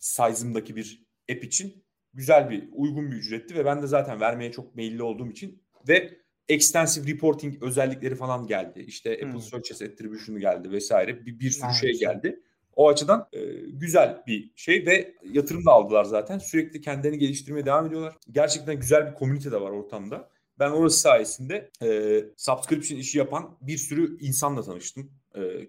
size'ımdaki 0.00 0.76
bir 0.76 1.06
app 1.32 1.44
için 1.44 1.84
güzel 2.14 2.50
bir 2.50 2.68
uygun 2.72 3.10
bir 3.10 3.16
ücretti 3.16 3.54
ve 3.54 3.64
ben 3.64 3.82
de 3.82 3.86
zaten 3.86 4.20
vermeye 4.20 4.52
çok 4.52 4.74
meyilli 4.74 5.02
olduğum 5.02 5.30
için 5.30 5.62
ve 5.88 6.10
extensive 6.48 7.12
reporting 7.12 7.62
özellikleri 7.62 8.14
falan 8.14 8.46
geldi. 8.46 8.80
İşte 8.80 9.12
Apple 9.12 9.32
hmm. 9.32 9.40
Search 9.40 9.72
as 9.72 9.82
Attribution'u 9.82 10.38
geldi 10.38 10.70
vesaire 10.70 11.26
bir, 11.26 11.40
bir 11.40 11.50
sürü 11.50 11.66
evet. 11.66 11.80
şey 11.80 11.92
geldi. 11.92 12.40
O 12.76 12.88
açıdan 12.88 13.28
e, 13.32 13.40
güzel 13.72 14.22
bir 14.26 14.52
şey 14.56 14.86
ve 14.86 15.14
yatırım 15.32 15.66
da 15.66 15.70
aldılar 15.70 16.04
zaten. 16.04 16.38
Sürekli 16.38 16.80
kendilerini 16.80 17.18
geliştirmeye 17.18 17.66
devam 17.66 17.86
ediyorlar. 17.86 18.14
Gerçekten 18.30 18.80
güzel 18.80 19.10
bir 19.10 19.14
komünite 19.14 19.52
de 19.52 19.60
var 19.60 19.70
ortamda. 19.70 20.30
Ben 20.58 20.70
orası 20.70 21.00
sayesinde 21.00 21.70
e, 21.82 22.20
subscription 22.36 22.98
işi 22.98 23.18
yapan 23.18 23.56
bir 23.60 23.76
sürü 23.76 24.18
insanla 24.20 24.62
tanıştım. 24.62 25.19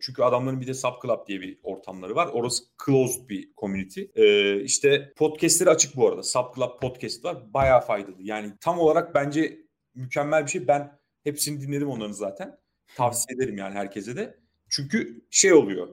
Çünkü 0.01 0.23
adamların 0.23 0.61
bir 0.61 0.67
de 0.67 0.73
Sub 0.73 1.01
Club 1.01 1.27
diye 1.27 1.41
bir 1.41 1.59
ortamları 1.63 2.15
var. 2.15 2.27
Orası 2.33 2.63
closed 2.85 3.29
bir 3.29 3.49
community. 3.57 4.01
E, 4.15 4.55
işte 4.63 5.13
podcastleri 5.15 5.69
açık 5.69 5.95
bu 5.95 6.07
arada. 6.07 6.23
Sub 6.23 6.55
Club 6.55 6.81
podcast 6.81 7.25
var. 7.25 7.53
Bayağı 7.53 7.81
faydalı. 7.81 8.15
Yani 8.19 8.53
tam 8.61 8.79
olarak 8.79 9.15
bence 9.15 9.57
mükemmel 9.95 10.45
bir 10.45 10.51
şey. 10.51 10.67
Ben 10.67 10.99
hepsini 11.23 11.61
dinledim 11.61 11.89
onların 11.89 12.11
zaten. 12.11 12.57
Tavsiye 12.95 13.35
ederim 13.35 13.57
yani 13.57 13.75
herkese 13.75 14.15
de. 14.15 14.37
Çünkü 14.69 15.25
şey 15.29 15.53
oluyor. 15.53 15.87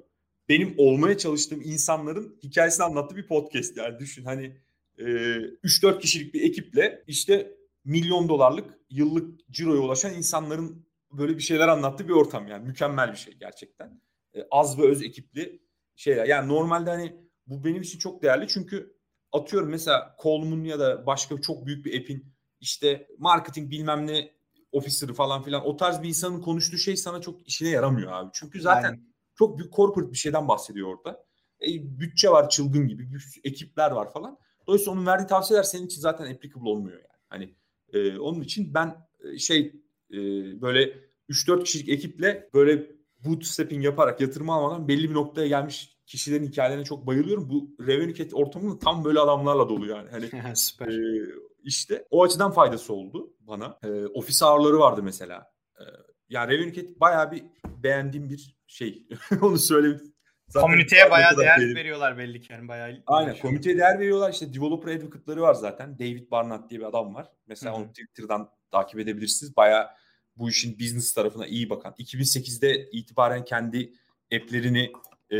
Benim 0.48 0.74
olmaya 0.78 1.18
çalıştığım 1.18 1.62
insanların 1.62 2.38
hikayesini 2.42 2.85
anlattığı 2.85 3.16
bir 3.16 3.26
podcast. 3.26 3.76
Yani 3.76 3.98
düşün 3.98 4.24
hani 4.24 4.57
e, 4.98 5.04
3-4 5.04 6.00
kişilik 6.00 6.35
bir 6.35 6.42
ekiple 6.42 7.04
işte 7.07 7.54
milyon 7.85 8.28
dolarlık 8.28 8.78
yıllık 8.90 9.50
ciroya 9.50 9.81
ulaşan 9.81 10.14
insanların 10.14 10.87
böyle 11.11 11.37
bir 11.37 11.42
şeyler 11.42 11.68
anlattığı 11.68 12.09
bir 12.09 12.12
ortam 12.12 12.49
yani 12.49 12.66
mükemmel 12.66 13.12
bir 13.12 13.16
şey 13.16 13.35
gerçekten. 13.35 14.01
E, 14.35 14.47
az 14.51 14.79
ve 14.79 14.83
öz 14.83 15.03
ekipli 15.03 15.62
şeyler. 15.97 16.27
Yani 16.27 16.49
normalde 16.49 16.90
hani 16.90 17.16
bu 17.47 17.64
benim 17.64 17.83
için 17.83 17.99
çok 17.99 18.23
değerli 18.23 18.49
çünkü 18.49 18.99
atıyorum 19.33 19.68
mesela 19.68 20.16
Coleman 20.23 20.64
ya 20.64 20.79
da 20.79 21.07
başka 21.07 21.40
çok 21.40 21.66
büyük 21.66 21.85
bir 21.85 22.01
app'in 22.01 22.35
işte 22.61 23.09
marketing 23.18 23.71
bilmem 23.71 24.07
ne 24.07 24.33
officer'ı 24.73 25.14
falan 25.14 25.42
filan 25.42 25.66
o 25.66 25.77
tarz 25.77 26.03
bir 26.03 26.09
insanın 26.09 26.40
konuştuğu 26.40 26.79
şey 26.79 26.97
sana 26.97 27.21
çok 27.21 27.49
işine 27.49 27.68
yaramıyor 27.68 28.12
abi. 28.12 28.31
Çünkü 28.33 28.61
zaten 28.61 28.90
Aynen. 28.90 29.14
çok 29.35 29.59
büyük 29.59 29.73
corporate 29.73 30.12
bir 30.12 30.18
şeyden 30.18 30.49
bahsediyor 30.49 30.88
orada. 30.88 31.25
E, 31.61 31.66
bütçe 32.01 32.31
var 32.31 32.49
çılgın 32.49 32.88
gibi, 32.88 33.09
ekipler 33.44 33.90
var 33.90 34.12
falan. 34.12 34.38
Dolayısıyla 34.66 34.92
onun 34.92 35.07
verdiği 35.07 35.27
tavsiyeler 35.27 35.62
senin 35.62 35.87
için 35.87 36.01
zaten 36.01 36.35
applicable 36.35 36.68
olmuyor 36.68 36.97
yani. 36.97 37.23
Hani 37.29 37.57
e, 37.92 38.18
onun 38.18 38.40
için 38.40 38.75
ben 38.75 39.09
e, 39.25 39.38
şey 39.38 39.83
e, 40.12 40.16
böyle 40.61 40.94
3-4 41.29 41.64
kişilik 41.64 41.88
ekiple 41.88 42.51
böyle 42.55 42.87
bootstrapping 43.25 43.85
yaparak 43.85 44.21
yatırım 44.21 44.51
almadan 44.51 44.88
belli 44.88 45.11
bir 45.11 45.14
noktaya 45.14 45.49
gelmiş 45.49 45.99
kişilerin 46.07 46.47
hikayelerine 46.47 46.85
çok 46.85 47.07
bayılıyorum. 47.07 47.51
Bu 47.51 47.77
revenue 47.87 48.29
ortamında 48.33 48.79
tam 48.79 49.05
böyle 49.05 49.21
adamlarla 49.21 49.68
dolu 49.68 49.87
yani. 49.87 50.11
Hani 50.11 50.57
Süper. 50.57 50.88
E, 50.88 51.27
işte 51.62 52.05
o 52.11 52.23
açıdan 52.23 52.53
faydası 52.53 52.92
oldu 52.92 53.35
bana. 53.40 53.79
E, 53.85 54.07
ofis 54.07 54.42
ağırları 54.42 54.79
vardı 54.79 55.03
mesela. 55.03 55.53
E, 55.81 55.83
yani 56.29 56.53
revenue 56.53 57.01
bayağı 57.01 57.33
bir 57.33 57.44
beğendiğim 57.83 58.31
bir 58.31 58.57
şey. 58.66 59.09
Onu 59.42 59.59
söyleyeyim. 59.59 60.14
Zaten 60.49 60.66
Komüniteye 60.66 61.11
bayağı 61.11 61.37
değer 61.37 61.59
benim. 61.61 61.77
veriyorlar 61.77 62.18
belli 62.18 62.40
ki 62.40 62.53
yani 62.53 62.68
bayağı. 62.68 63.03
Aynen 63.07 63.37
komüniteye 63.38 63.79
değer 63.79 63.99
veriyorlar. 63.99 64.33
İşte 64.33 64.55
developer 64.55 64.97
advocate'ları 64.97 65.42
var 65.42 65.55
zaten. 65.55 65.99
David 65.99 66.31
Barnett 66.31 66.71
diye 66.71 66.81
bir 66.81 66.87
adam 66.87 67.14
var. 67.14 67.27
Mesela 67.47 67.73
Hı-hı. 67.73 67.81
onu 67.81 67.88
Twitter'dan 67.88 68.51
takip 68.70 69.00
edebilirsiniz. 69.00 69.57
Bayağı 69.57 69.88
bu 70.37 70.48
işin 70.50 70.78
business 70.78 71.12
tarafına 71.12 71.46
iyi 71.46 71.70
bakan. 71.70 71.94
2008'de 71.98 72.90
itibaren 72.90 73.44
kendi 73.44 73.92
app'lerini 74.35 74.92
e, 75.33 75.38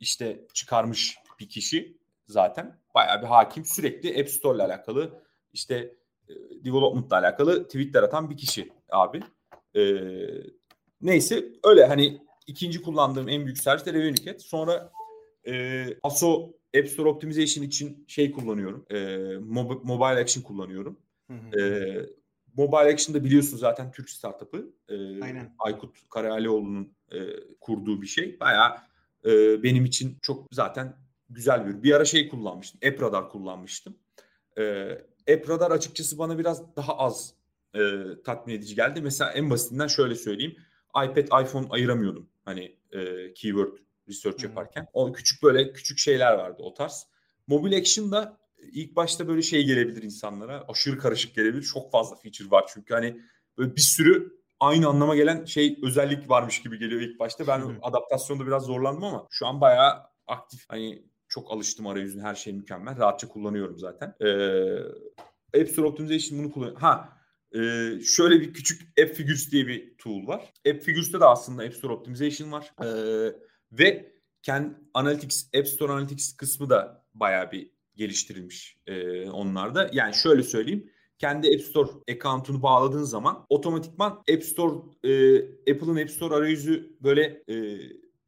işte 0.00 0.46
çıkarmış 0.54 1.16
bir 1.40 1.48
kişi 1.48 1.96
zaten. 2.26 2.78
Bayağı 2.94 3.22
bir 3.22 3.26
hakim. 3.26 3.64
Sürekli 3.64 4.20
App 4.20 4.30
Store 4.30 4.56
ile 4.56 4.62
alakalı 4.62 5.22
işte 5.52 5.94
e, 6.28 6.34
development 6.64 7.06
ile 7.06 7.16
alakalı 7.16 7.64
tweetler 7.64 8.02
atan 8.02 8.30
bir 8.30 8.36
kişi 8.36 8.72
abi. 8.90 9.20
E, 9.76 9.82
neyse 11.00 11.44
öyle 11.64 11.84
hani 11.84 12.22
ikinci 12.46 12.82
kullandığım 12.82 13.28
en 13.28 13.44
büyük 13.44 13.58
servis 13.58 13.86
de 13.86 13.92
Revenue 13.92 14.38
Sonra 14.38 14.92
e, 15.46 15.86
ASO 16.02 16.50
App 16.78 16.88
Store 16.88 17.08
Optimization 17.08 17.64
için 17.64 18.04
şey 18.08 18.32
kullanıyorum. 18.32 18.86
E, 18.90 18.94
mob- 19.34 19.84
Mobile 19.84 20.20
Action 20.20 20.42
kullanıyorum. 20.42 20.98
Hı 21.26 21.34
hı. 21.34 21.60
E, 21.60 21.64
Mobile 22.56 22.92
Action'da 22.92 23.24
biliyorsun 23.24 23.56
zaten 23.56 23.92
Türk 23.92 24.10
startup'ı. 24.10 24.66
E, 24.88 25.22
Aynen. 25.22 25.54
Aykut 25.58 26.10
Karayalioğlu'nun 26.10 26.94
e, 27.12 27.18
kurduğu 27.60 28.02
bir 28.02 28.06
şey. 28.06 28.40
Bayağı 28.40 28.76
e, 29.24 29.62
benim 29.62 29.84
için 29.84 30.18
çok 30.22 30.46
zaten 30.52 30.96
güzel 31.30 31.66
bir. 31.66 31.82
Bir 31.82 31.92
ara 31.92 32.04
şey 32.04 32.28
kullanmıştım. 32.28 32.80
App 32.88 33.02
Radar 33.02 33.28
kullanmıştım. 33.28 33.96
E, 34.58 34.62
App 35.34 35.48
Radar 35.48 35.70
açıkçası 35.70 36.18
bana 36.18 36.38
biraz 36.38 36.76
daha 36.76 36.98
az 36.98 37.34
e, 37.74 37.80
tatmin 38.24 38.54
edici 38.54 38.74
geldi. 38.74 39.00
Mesela 39.00 39.32
en 39.32 39.50
basitinden 39.50 39.86
şöyle 39.86 40.14
söyleyeyim. 40.14 40.56
iPad, 41.04 41.44
iPhone 41.44 41.66
ayıramıyordum. 41.70 42.28
Hani 42.44 42.76
e, 42.92 43.32
keyword 43.34 43.76
research 44.08 44.42
hmm. 44.42 44.48
yaparken. 44.48 44.86
O 44.92 45.12
küçük 45.12 45.42
böyle 45.42 45.72
küçük 45.72 45.98
şeyler 45.98 46.32
vardı 46.32 46.62
o 46.62 46.74
tarz. 46.74 47.06
Mobile 47.46 47.76
Action'da 47.76 48.38
ilk 48.72 48.96
başta 48.96 49.28
böyle 49.28 49.42
şey 49.42 49.64
gelebilir 49.64 50.02
insanlara. 50.02 50.64
Aşırı 50.68 50.98
karışık 50.98 51.34
gelebilir. 51.34 51.62
Çok 51.62 51.90
fazla 51.92 52.16
feature 52.16 52.50
var 52.50 52.64
çünkü 52.74 52.94
hani 52.94 53.20
böyle 53.58 53.76
bir 53.76 53.80
sürü 53.80 54.44
aynı 54.60 54.88
anlama 54.88 55.16
gelen 55.16 55.44
şey 55.44 55.78
özellik 55.82 56.30
varmış 56.30 56.62
gibi 56.62 56.78
geliyor 56.78 57.00
ilk 57.00 57.18
başta. 57.20 57.46
Ben 57.46 57.78
adaptasyonda 57.82 58.46
biraz 58.46 58.64
zorlandım 58.64 59.04
ama 59.04 59.26
şu 59.30 59.46
an 59.46 59.60
bayağı 59.60 60.02
aktif. 60.26 60.64
Hani 60.68 61.04
çok 61.28 61.52
alıştım 61.52 61.86
arayüzün 61.86 62.20
her 62.20 62.34
şey 62.34 62.52
mükemmel. 62.52 62.98
Rahatça 62.98 63.28
kullanıyorum 63.28 63.78
zaten. 63.78 64.14
Ee, 64.20 65.60
App 65.60 65.68
Store 65.68 65.86
Optimization 65.86 66.38
bunu 66.38 66.52
kullanıyorum. 66.52 66.80
Ha 66.80 67.18
e, 67.54 67.60
şöyle 68.00 68.40
bir 68.40 68.54
küçük 68.54 68.98
App 69.00 69.14
Figures 69.14 69.50
diye 69.50 69.66
bir 69.66 69.96
tool 69.98 70.26
var. 70.26 70.52
App 70.68 70.82
Figures'te 70.82 71.20
de 71.20 71.24
aslında 71.24 71.62
App 71.62 71.74
Store 71.74 71.92
Optimization 71.92 72.52
var. 72.52 72.72
Ee, 72.82 73.32
ve 73.72 74.14
kendi 74.42 74.74
Analytics, 74.94 75.48
App 75.58 75.68
Store 75.68 75.92
Analytics 75.92 76.36
kısmı 76.36 76.70
da 76.70 77.06
bayağı 77.14 77.52
bir 77.52 77.70
geliştirilmiş 77.96 78.76
e, 78.86 79.28
onlarda. 79.30 79.90
Yani 79.92 80.14
şöyle 80.14 80.42
söyleyeyim. 80.42 80.90
Kendi 81.18 81.48
App 81.54 81.62
Store 81.62 81.90
account'unu 82.12 82.62
bağladığın 82.62 83.02
zaman 83.02 83.46
otomatikman 83.48 84.22
App 84.34 84.44
Store 84.44 84.76
e, 85.04 85.36
Apple'ın 85.72 85.96
App 85.96 86.10
Store 86.10 86.34
arayüzü 86.34 86.96
böyle 87.00 87.42
e, 87.48 87.78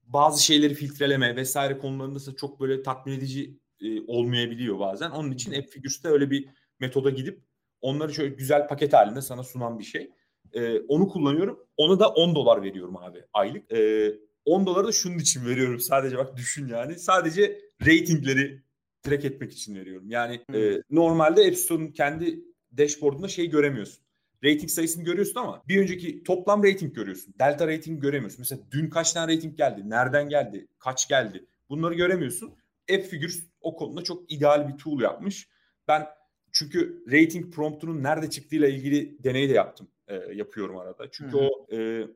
bazı 0.02 0.44
şeyleri 0.44 0.74
filtreleme 0.74 1.36
vesaire 1.36 1.78
konularında 1.78 2.36
çok 2.36 2.60
böyle 2.60 2.82
tatmin 2.82 3.12
edici 3.12 3.58
e, 3.80 4.00
olmayabiliyor 4.06 4.78
bazen. 4.78 5.10
Onun 5.10 5.32
için 5.32 5.52
App 5.52 5.68
Figures'te 5.68 6.08
öyle 6.08 6.30
bir 6.30 6.48
metoda 6.80 7.10
gidip 7.10 7.42
onları 7.80 8.14
şöyle 8.14 8.34
güzel 8.34 8.68
paket 8.68 8.92
halinde 8.92 9.22
sana 9.22 9.42
sunan 9.42 9.78
bir 9.78 9.84
şey. 9.84 10.10
E, 10.52 10.78
onu 10.80 11.08
kullanıyorum. 11.08 11.58
Ona 11.76 12.00
da 12.00 12.08
10 12.08 12.34
dolar 12.34 12.62
veriyorum 12.62 12.96
abi 12.96 13.24
aylık. 13.32 13.72
E, 13.72 14.12
10 14.44 14.66
doları 14.66 14.86
da 14.86 14.92
şunun 14.92 15.18
için 15.18 15.46
veriyorum 15.46 15.80
sadece 15.80 16.18
bak 16.18 16.36
düşün 16.36 16.68
yani. 16.68 16.98
Sadece 16.98 17.60
ratingleri 17.86 18.62
track 19.06 19.24
etmek 19.24 19.52
için 19.52 19.74
veriyorum. 19.74 20.10
Yani 20.10 20.40
hmm. 20.48 20.56
e, 20.56 20.82
normalde 20.90 21.46
App 21.46 21.56
Store'un 21.56 21.88
kendi 21.88 22.44
dashboard'unda 22.78 23.28
şey 23.28 23.50
göremiyorsun. 23.50 24.06
Rating 24.44 24.70
sayısını 24.70 25.04
görüyorsun 25.04 25.40
ama 25.40 25.62
bir 25.68 25.82
önceki 25.82 26.22
toplam 26.22 26.64
rating 26.64 26.94
görüyorsun. 26.94 27.34
Delta 27.38 27.68
rating 27.68 28.02
göremiyorsun. 28.02 28.40
Mesela 28.40 28.62
dün 28.70 28.90
kaç 28.90 29.12
tane 29.12 29.36
rating 29.36 29.56
geldi? 29.56 29.90
Nereden 29.90 30.28
geldi? 30.28 30.66
Kaç 30.78 31.08
geldi? 31.08 31.46
Bunları 31.68 31.94
göremiyorsun. 31.94 32.54
App 32.94 33.04
Figures 33.04 33.42
o 33.60 33.76
konuda 33.76 34.04
çok 34.04 34.32
ideal 34.32 34.68
bir 34.68 34.78
tool 34.78 35.00
yapmış. 35.00 35.48
Ben 35.88 36.06
çünkü 36.52 37.04
rating 37.12 37.54
promptunun 37.54 38.02
nerede 38.02 38.30
çıktığıyla 38.30 38.68
ilgili 38.68 39.24
deney 39.24 39.48
de 39.48 39.52
yaptım. 39.52 39.88
E, 40.08 40.14
yapıyorum 40.14 40.78
arada. 40.78 41.10
Çünkü 41.10 41.36
Hı-hı. 41.36 41.48
o 41.48 41.76
e, 41.76 42.08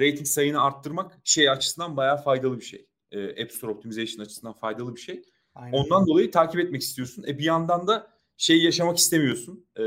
rating 0.00 0.26
sayını 0.26 0.62
arttırmak 0.62 1.18
şey 1.24 1.50
açısından 1.50 1.96
bayağı 1.96 2.22
faydalı 2.22 2.58
bir 2.58 2.64
şey. 2.64 2.86
E, 3.12 3.42
App 3.42 3.52
Store 3.52 3.72
Optimization 3.72 4.24
açısından 4.24 4.52
faydalı 4.52 4.96
bir 4.96 5.00
şey. 5.00 5.22
Aynen. 5.56 5.76
Ondan 5.76 6.06
dolayı 6.06 6.30
takip 6.30 6.60
etmek 6.60 6.82
istiyorsun. 6.82 7.24
E 7.28 7.38
bir 7.38 7.44
yandan 7.44 7.86
da 7.86 8.10
şey 8.36 8.62
yaşamak 8.62 8.98
istemiyorsun. 8.98 9.66
E, 9.78 9.82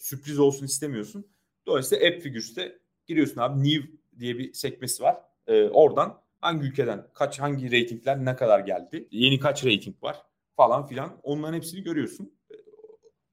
sürpriz 0.00 0.38
olsun 0.38 0.66
istemiyorsun. 0.66 1.26
Dolayısıyla 1.66 2.08
App 2.08 2.22
Figures'te 2.22 2.78
giriyorsun 3.06 3.40
abi. 3.40 3.68
New 3.68 3.90
diye 4.18 4.38
bir 4.38 4.52
sekmesi 4.52 5.02
var. 5.02 5.16
E, 5.46 5.62
oradan 5.62 6.20
hangi 6.40 6.66
ülkeden 6.66 7.06
kaç 7.14 7.40
hangi 7.40 7.66
ratingler 7.66 8.24
ne 8.24 8.36
kadar 8.36 8.60
geldi? 8.60 9.08
Yeni 9.10 9.38
kaç 9.38 9.64
rating 9.64 10.02
var 10.02 10.22
falan 10.56 10.86
filan. 10.86 11.20
Onların 11.22 11.54
hepsini 11.54 11.82
görüyorsun. 11.82 12.32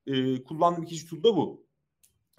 E, 0.07 0.43
kullandığım 0.43 0.83
ikinci 0.83 1.09
tool 1.09 1.23
da 1.23 1.35
bu. 1.35 1.65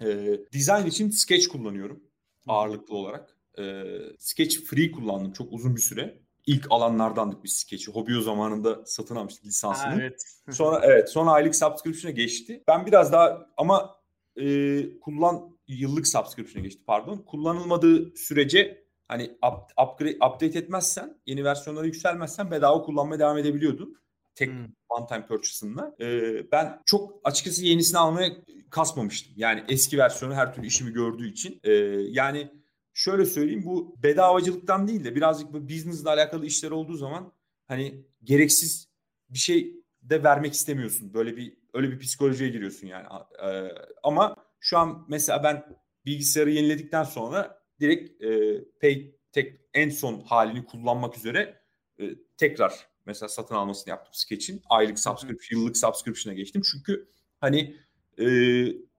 E, 0.01 0.07
design 0.53 0.87
için 0.87 1.09
Sketch 1.09 1.47
kullanıyorum 1.47 2.03
ağırlıklı 2.47 2.95
olarak. 2.95 3.37
E, 3.57 3.83
Sketch 4.19 4.57
Free 4.57 4.91
kullandım 4.91 5.31
çok 5.33 5.53
uzun 5.53 5.75
bir 5.75 5.81
süre 5.81 6.22
ilk 6.45 6.67
alanlardandık 6.69 7.43
biz 7.43 7.53
skeçi. 7.53 7.91
Hobio 7.91 8.21
zamanında 8.21 8.85
satın 8.85 9.15
almıştık 9.15 9.45
lisansını. 9.45 9.87
Ha, 9.87 9.97
evet. 9.99 10.23
sonra 10.51 10.81
evet 10.83 11.09
sonra 11.09 11.31
aylık 11.31 11.55
subscription'a 11.55 12.11
geçti. 12.11 12.63
Ben 12.67 12.85
biraz 12.85 13.11
daha 13.11 13.47
ama 13.57 13.95
e, 14.35 14.99
kullan 14.99 15.57
yıllık 15.67 16.07
subscription'a 16.07 16.63
geçti 16.63 16.81
pardon. 16.87 17.17
Kullanılmadığı 17.17 18.15
sürece 18.15 18.83
hani 19.07 19.23
up, 19.23 19.83
upgrade, 19.83 20.15
update 20.15 20.59
etmezsen, 20.59 21.17
yeni 21.25 21.43
versiyonlara 21.43 21.85
yükselmezsen 21.85 22.51
bedava 22.51 22.81
kullanmaya 22.81 23.19
devam 23.19 23.37
edebiliyordun. 23.37 23.97
Tek 24.35 24.49
hmm. 24.49 24.67
one 24.89 25.07
time 25.07 25.25
purchase'ınla. 25.27 25.95
Ee, 25.99 26.51
ben 26.51 26.81
çok 26.85 27.19
açıkçası 27.23 27.65
yenisini 27.65 27.99
almaya 27.99 28.29
kasmamıştım. 28.69 29.33
Yani 29.37 29.63
eski 29.69 29.97
versiyonu 29.97 30.35
her 30.35 30.53
türlü 30.53 30.67
işimi 30.67 30.93
gördüğü 30.93 31.31
için. 31.31 31.59
Ee, 31.63 31.71
yani 32.09 32.62
şöyle 32.93 33.25
söyleyeyim 33.25 33.65
bu 33.65 33.95
bedavacılıktan 34.03 34.87
değil 34.87 35.03
de 35.03 35.15
birazcık 35.15 35.53
bu 35.53 35.69
business 35.69 36.07
alakalı 36.07 36.45
işler 36.45 36.71
olduğu 36.71 36.97
zaman 36.97 37.33
hani 37.67 38.05
gereksiz 38.23 38.89
bir 39.29 39.37
şey 39.37 39.83
de 40.01 40.23
vermek 40.23 40.53
istemiyorsun. 40.53 41.13
Böyle 41.13 41.37
bir 41.37 41.57
öyle 41.73 41.91
bir 41.91 41.99
psikolojiye 41.99 42.49
giriyorsun 42.49 42.87
yani. 42.87 43.07
Ee, 43.43 43.69
ama 44.03 44.35
şu 44.59 44.77
an 44.77 45.05
mesela 45.09 45.43
ben 45.43 45.65
bilgisayarı 46.05 46.51
yeniledikten 46.51 47.03
sonra 47.03 47.63
direkt 47.79 48.23
e, 48.23 48.63
pay 48.81 49.11
tek 49.31 49.61
en 49.73 49.89
son 49.89 50.21
halini 50.21 50.65
kullanmak 50.65 51.17
üzere 51.17 51.61
e, 51.99 52.03
tekrar 52.37 52.87
mesela 53.05 53.29
satın 53.29 53.55
almasını 53.55 53.89
yaptım 53.89 54.13
Sketch'in. 54.13 54.61
Aylık 54.69 54.99
subscription, 54.99 55.59
yıllık 55.59 55.77
subscription'a 55.77 56.35
geçtim. 56.35 56.61
Çünkü 56.71 57.09
hani 57.41 57.77
e, 58.19 58.27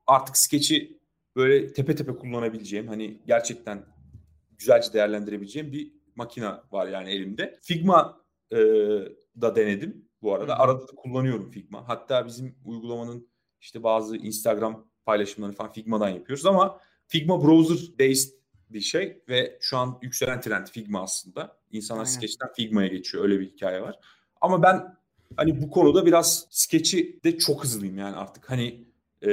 artık 0.07 0.37
Sketch'i 0.37 0.99
böyle 1.37 1.73
tepe 1.73 1.95
tepe 1.95 2.13
kullanabileceğim 2.13 2.89
hani 2.89 3.21
gerçekten 3.27 3.87
güzelce 4.59 4.93
değerlendirebileceğim 4.93 5.73
bir 5.73 5.93
makine 6.17 6.53
var 6.73 6.89
yani 6.89 7.11
elimde. 7.11 7.59
Figma 7.63 8.21
e, 8.53 8.57
da 9.41 9.57
denedim 9.57 10.09
bu 10.23 10.35
arada. 10.35 10.59
Arada 10.59 10.89
da 10.89 10.93
kullanıyorum 10.97 11.51
Figma. 11.51 11.89
Hatta 11.89 12.27
bizim 12.27 12.55
uygulamanın 12.65 13.29
işte 13.61 13.83
bazı 13.83 14.17
Instagram 14.17 14.89
paylaşımlarını 15.07 15.57
falan 15.57 15.73
Figma'dan 15.73 16.09
yapıyoruz 16.09 16.47
ama 16.47 16.81
Figma 17.07 17.45
browser 17.45 17.99
based 17.99 18.33
bir 18.71 18.81
şey 18.81 19.23
ve 19.29 19.59
şu 19.61 19.77
an 19.77 19.99
yükselen 20.03 20.41
trend 20.41 20.67
Figma 20.67 21.03
aslında. 21.03 21.57
İnsanlar 21.71 22.05
Aynen. 22.05 22.11
Sketch'ten 22.11 22.53
Figma'ya 22.53 22.89
geçiyor. 22.89 23.25
Öyle 23.25 23.41
bir 23.41 23.47
hikaye 23.47 23.83
var. 23.83 23.99
Ama 24.41 24.63
ben 24.63 24.97
hani 25.37 25.63
bu 25.63 25.71
konuda 25.71 26.07
biraz 26.07 26.47
Sketch'i 26.51 27.21
de 27.25 27.39
çok 27.39 27.65
hızlıyım 27.65 27.99
yani 27.99 28.17
artık. 28.17 28.51
Hani 28.51 28.85
e, 29.23 29.31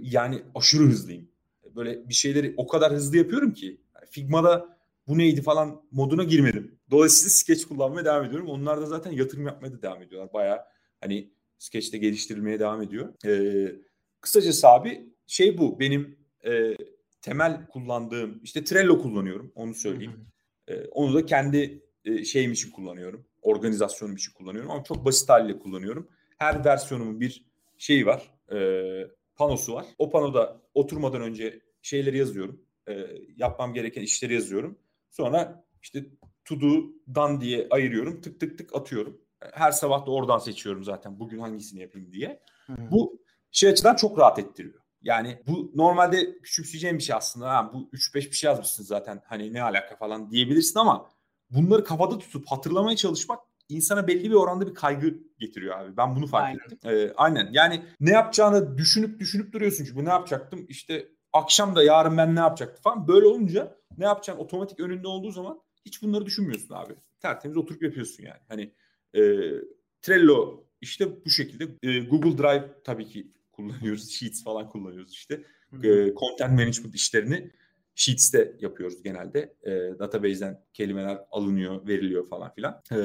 yani 0.00 0.42
aşırı 0.54 0.82
hızlıyım. 0.82 1.28
Böyle 1.76 2.08
bir 2.08 2.14
şeyleri 2.14 2.54
o 2.56 2.66
kadar 2.66 2.92
hızlı 2.92 3.16
yapıyorum 3.16 3.52
ki 3.52 3.80
Figma'da 4.10 4.78
bu 5.08 5.18
neydi 5.18 5.42
falan 5.42 5.82
moduna 5.90 6.24
girmedim. 6.24 6.78
Dolayısıyla 6.90 7.30
Sketch 7.30 7.64
kullanmaya 7.64 8.04
devam 8.04 8.24
ediyorum. 8.24 8.48
Onlar 8.48 8.80
da 8.80 8.86
zaten 8.86 9.12
yatırım 9.12 9.46
yapmaya 9.46 9.72
da 9.72 9.82
devam 9.82 10.02
ediyorlar. 10.02 10.32
Baya 10.32 10.68
hani 11.00 11.32
Sketch'te 11.58 11.98
geliştirilmeye 11.98 12.60
devam 12.60 12.82
ediyor. 12.82 13.14
Ee, 13.26 13.72
kısacası 14.20 14.68
abi 14.68 15.06
şey 15.26 15.58
bu 15.58 15.80
benim 15.80 16.18
e, 16.46 16.76
temel 17.20 17.66
kullandığım 17.66 18.40
işte 18.42 18.64
Trello 18.64 19.02
kullanıyorum 19.02 19.52
onu 19.54 19.74
söyleyeyim. 19.74 20.26
Ee, 20.68 20.84
onu 20.84 21.14
da 21.14 21.26
kendi 21.26 21.82
e, 22.04 22.24
şeyim 22.24 22.52
için 22.52 22.70
kullanıyorum. 22.70 23.26
Organizasyonum 23.42 24.16
için 24.16 24.32
kullanıyorum 24.32 24.70
ama 24.70 24.84
çok 24.84 25.04
basit 25.04 25.28
haliyle 25.28 25.58
kullanıyorum. 25.58 26.08
Her 26.38 26.64
versiyonumun 26.64 27.20
bir 27.20 27.46
şeyi 27.78 28.06
var. 28.06 28.30
E, 28.52 28.58
panosu 29.36 29.74
var. 29.74 29.86
O 29.98 30.10
panoda 30.10 30.60
oturmadan 30.74 31.22
önce 31.22 31.60
şeyleri 31.82 32.18
yazıyorum. 32.18 32.62
E, 32.88 33.06
yapmam 33.36 33.74
gereken 33.74 34.02
işleri 34.02 34.34
yazıyorum. 34.34 34.78
Sonra 35.10 35.64
işte 35.82 36.04
to 36.44 36.60
do, 36.60 36.66
done 37.14 37.40
diye 37.40 37.66
ayırıyorum. 37.70 38.20
Tık 38.20 38.40
tık 38.40 38.58
tık 38.58 38.76
atıyorum. 38.76 39.20
Her 39.52 39.72
sabah 39.72 40.06
da 40.06 40.10
oradan 40.10 40.38
seçiyorum 40.38 40.84
zaten 40.84 41.18
bugün 41.20 41.38
hangisini 41.38 41.80
yapayım 41.80 42.12
diye. 42.12 42.40
Hı. 42.66 42.76
Bu 42.90 43.22
şey 43.50 43.70
açıdan 43.70 43.96
çok 43.96 44.18
rahat 44.18 44.38
ettiriyor. 44.38 44.82
Yani 45.02 45.42
bu 45.46 45.72
normalde 45.74 46.38
küçümseyeceğim 46.38 46.98
bir 46.98 47.02
şey 47.02 47.16
aslında. 47.16 47.50
Ha, 47.50 47.70
bu 47.72 47.90
3-5 47.92 48.14
bir 48.14 48.32
şey 48.32 48.48
yazmışsın 48.48 48.84
zaten 48.84 49.22
hani 49.26 49.52
ne 49.52 49.62
alaka 49.62 49.96
falan 49.96 50.30
diyebilirsin 50.30 50.78
ama 50.78 51.10
bunları 51.50 51.84
kafada 51.84 52.18
tutup 52.18 52.46
hatırlamaya 52.46 52.96
çalışmak 52.96 53.40
insana 53.72 54.06
belli 54.06 54.30
bir 54.30 54.34
oranda 54.34 54.66
bir 54.66 54.74
kaygı 54.74 55.14
getiriyor 55.38 55.78
abi. 55.78 55.96
Ben 55.96 56.16
bunu 56.16 56.26
fark 56.26 56.44
aynen. 56.44 56.58
ettim. 56.58 56.78
Ee, 56.84 57.12
aynen. 57.16 57.48
Yani 57.52 57.82
ne 58.00 58.10
yapacağını 58.10 58.78
düşünüp 58.78 59.20
düşünüp 59.20 59.52
duruyorsun 59.52 59.84
çünkü 59.84 60.00
bu 60.00 60.04
ne 60.04 60.08
yapacaktım? 60.08 60.66
İşte 60.68 61.08
akşam 61.32 61.76
da 61.76 61.82
yarın 61.82 62.16
ben 62.16 62.36
ne 62.36 62.40
yapacaktım 62.40 62.82
falan. 62.82 63.08
Böyle 63.08 63.26
olunca 63.26 63.76
ne 63.98 64.04
yapacaksın 64.04 64.44
otomatik 64.44 64.80
önünde 64.80 65.08
olduğu 65.08 65.30
zaman 65.30 65.60
hiç 65.86 66.02
bunları 66.02 66.26
düşünmüyorsun 66.26 66.74
abi. 66.74 66.94
Tertemiz 67.20 67.56
oturup 67.56 67.82
yapıyorsun 67.82 68.24
yani. 68.24 68.40
Hani 68.48 68.72
e, 69.14 69.22
Trello 70.02 70.64
işte 70.80 71.24
bu 71.24 71.30
şekilde. 71.30 71.64
E, 71.82 72.00
Google 72.00 72.38
Drive 72.38 72.68
tabii 72.84 73.06
ki 73.06 73.32
kullanıyoruz. 73.52 74.10
Sheets 74.18 74.44
falan 74.44 74.68
kullanıyoruz 74.68 75.12
işte. 75.12 75.42
E, 75.82 76.14
content 76.14 76.50
management 76.50 76.94
işlerini 76.94 77.50
Sheets'te 77.94 78.56
yapıyoruz 78.60 79.02
genelde. 79.02 79.54
E, 79.62 79.70
database'den 79.98 80.64
kelimeler 80.72 81.18
alınıyor, 81.30 81.88
veriliyor 81.88 82.28
falan 82.28 82.54
filan. 82.54 82.82
E, 82.92 82.98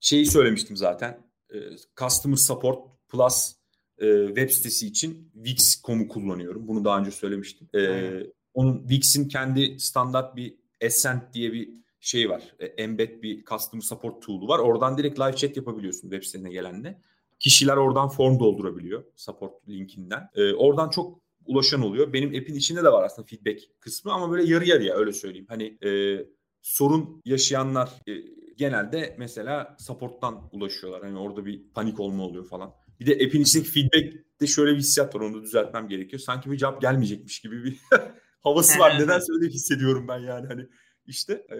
şeyi 0.00 0.26
söylemiştim 0.26 0.76
zaten. 0.76 1.18
E, 1.54 1.56
Customer 2.00 2.36
Support 2.36 2.78
Plus 3.08 3.54
e, 3.98 4.26
web 4.26 4.50
sitesi 4.50 4.86
için 4.86 5.30
Wix.com'u 5.34 6.08
kullanıyorum. 6.08 6.68
Bunu 6.68 6.84
daha 6.84 6.98
önce 7.00 7.10
söylemiştim. 7.10 7.68
E, 7.74 8.10
onun 8.54 8.80
Wix'in 8.80 9.28
kendi 9.28 9.80
standart 9.80 10.36
bir 10.36 10.56
Ascent 10.84 11.34
diye 11.34 11.52
bir 11.52 11.70
şey 12.00 12.30
var. 12.30 12.54
E, 12.58 12.66
embed 12.66 13.22
bir 13.22 13.44
customer 13.44 13.82
support 13.82 14.22
tool'u 14.22 14.48
var. 14.48 14.58
Oradan 14.58 14.98
direkt 14.98 15.20
live 15.20 15.36
chat 15.36 15.56
yapabiliyorsun 15.56 16.10
web 16.10 16.22
sitesine 16.22 16.50
gelenle. 16.50 17.02
Kişiler 17.38 17.76
oradan 17.76 18.08
form 18.08 18.38
doldurabiliyor 18.38 19.04
support 19.16 19.68
linkinden. 19.68 20.28
E, 20.34 20.52
oradan 20.52 20.90
çok 20.90 21.20
ulaşan 21.46 21.82
oluyor. 21.82 22.12
Benim 22.12 22.28
app'in 22.28 22.54
içinde 22.54 22.84
de 22.84 22.92
var 22.92 23.04
aslında 23.04 23.26
feedback 23.26 23.60
kısmı 23.80 24.12
ama 24.12 24.30
böyle 24.30 24.52
yarı 24.52 24.66
yarıya 24.66 24.96
öyle 24.96 25.12
söyleyeyim. 25.12 25.46
Hani 25.48 25.78
e, 25.84 26.20
sorun 26.62 27.22
yaşayanlar 27.24 27.90
e, 28.08 28.12
genelde 28.56 29.16
mesela 29.18 29.76
support'tan 29.78 30.48
ulaşıyorlar. 30.52 31.02
Hani 31.02 31.18
orada 31.18 31.46
bir 31.46 31.62
panik 31.74 32.00
olma 32.00 32.22
oluyor 32.22 32.48
falan. 32.48 32.74
Bir 33.00 33.06
de 33.06 33.12
app'in 33.12 33.40
içindeki 33.40 33.70
feedback'te 33.70 34.46
şöyle 34.46 34.72
bir 34.72 34.78
hissiyat 34.78 35.14
var. 35.14 35.20
Onu 35.20 35.34
da 35.34 35.42
düzeltmem 35.42 35.88
gerekiyor. 35.88 36.20
Sanki 36.20 36.50
bir 36.50 36.56
cevap 36.56 36.80
gelmeyecekmiş 36.80 37.40
gibi 37.40 37.64
bir 37.64 37.78
havası 38.40 38.78
var. 38.78 38.98
Nedense 38.98 39.32
öyle 39.32 39.48
hissediyorum 39.48 40.08
ben 40.08 40.18
yani. 40.18 40.46
Hani 40.46 40.66
işte 41.06 41.32
e, 41.50 41.58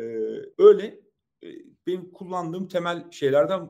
öyle 0.59 1.01
e, 1.43 1.49
benim 1.87 2.13
kullandığım 2.13 2.69
temel 2.69 3.11
şeylerden 3.11 3.61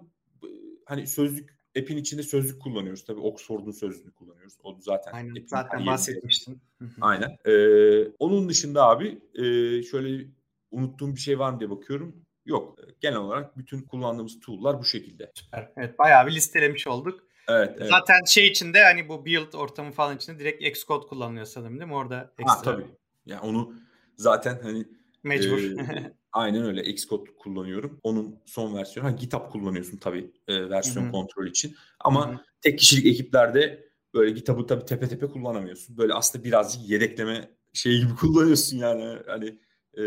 e, 0.43 0.49
hani 0.85 1.07
sözlük 1.07 1.56
app'in 1.79 1.97
içinde 1.97 2.23
sözlük 2.23 2.63
kullanıyoruz. 2.63 3.05
Tabii 3.05 3.21
Oxford'un 3.21 3.73
sözlüğünü 3.73 4.13
kullanıyoruz. 4.13 4.55
O 4.63 4.77
zaten 4.81 5.13
Aynen, 5.13 5.47
zaten 5.47 5.87
bahsetmiştin. 5.87 6.61
Aynen. 7.01 7.39
Ee, 7.47 8.09
onun 8.19 8.49
dışında 8.49 8.87
abi 8.87 9.19
e, 9.35 9.43
şöyle 9.83 10.27
unuttuğum 10.71 11.15
bir 11.15 11.21
şey 11.21 11.39
var 11.39 11.53
mı 11.53 11.61
diye 11.61 11.71
bakıyorum. 11.71 12.17
Yok. 12.47 12.79
Genel 13.01 13.19
olarak 13.19 13.59
bütün 13.59 13.83
kullandığımız 13.83 14.41
tool'lar 14.41 14.79
bu 14.79 14.85
şekilde. 14.85 15.33
Süper. 15.35 15.73
Evet 15.77 15.99
bayağı 15.99 16.27
bir 16.27 16.33
listelemiş 16.33 16.87
olduk. 16.87 17.27
Evet, 17.49 17.75
evet. 17.79 17.89
Zaten 17.89 18.25
şey 18.25 18.47
içinde 18.47 18.85
hani 18.85 19.09
bu 19.09 19.27
build 19.27 19.53
ortamı 19.53 19.93
falan 19.93 20.17
içinde 20.17 20.39
direkt 20.39 20.63
Xcode 20.63 21.07
kullanılıyor 21.07 21.47
sanırım 21.47 21.81
değil 21.81 21.89
mi? 21.91 21.95
Orada 21.95 22.33
ekstra. 22.39 22.57
Ha, 22.57 22.63
tabii. 22.63 22.87
Yani 23.27 23.41
onu 23.41 23.75
zaten 24.17 24.59
hani 24.63 24.85
mecbur. 25.23 25.59
E, 25.59 26.13
aynen 26.37 26.65
öyle 26.65 26.85
Xcode 26.85 27.31
kullanıyorum. 27.39 28.01
Onun 28.03 28.39
son 28.47 28.75
versiyonu. 28.75 29.09
Ha, 29.09 29.13
GitHub 29.13 29.51
kullanıyorsun 29.51 29.97
tabii 29.97 30.33
e, 30.49 30.71
versiyon 30.71 31.05
Hı-hı. 31.05 31.13
kontrol 31.13 31.47
için. 31.47 31.77
Ama 32.01 32.29
Hı-hı. 32.29 32.41
tek 32.61 32.79
kişilik 32.79 33.07
ekiplerde 33.07 33.89
böyle 34.15 34.31
GitHub'ı 34.31 34.67
tabii 34.67 34.85
tepe 34.85 35.09
tepe 35.09 35.27
kullanamıyorsun. 35.27 35.97
Böyle 35.97 36.15
aslında 36.15 36.45
birazcık 36.45 36.89
yedekleme 36.89 37.51
şey 37.73 38.01
gibi 38.01 38.15
kullanıyorsun 38.21 38.77
yani. 38.77 39.19
Hani 39.27 39.59
e, 39.99 40.05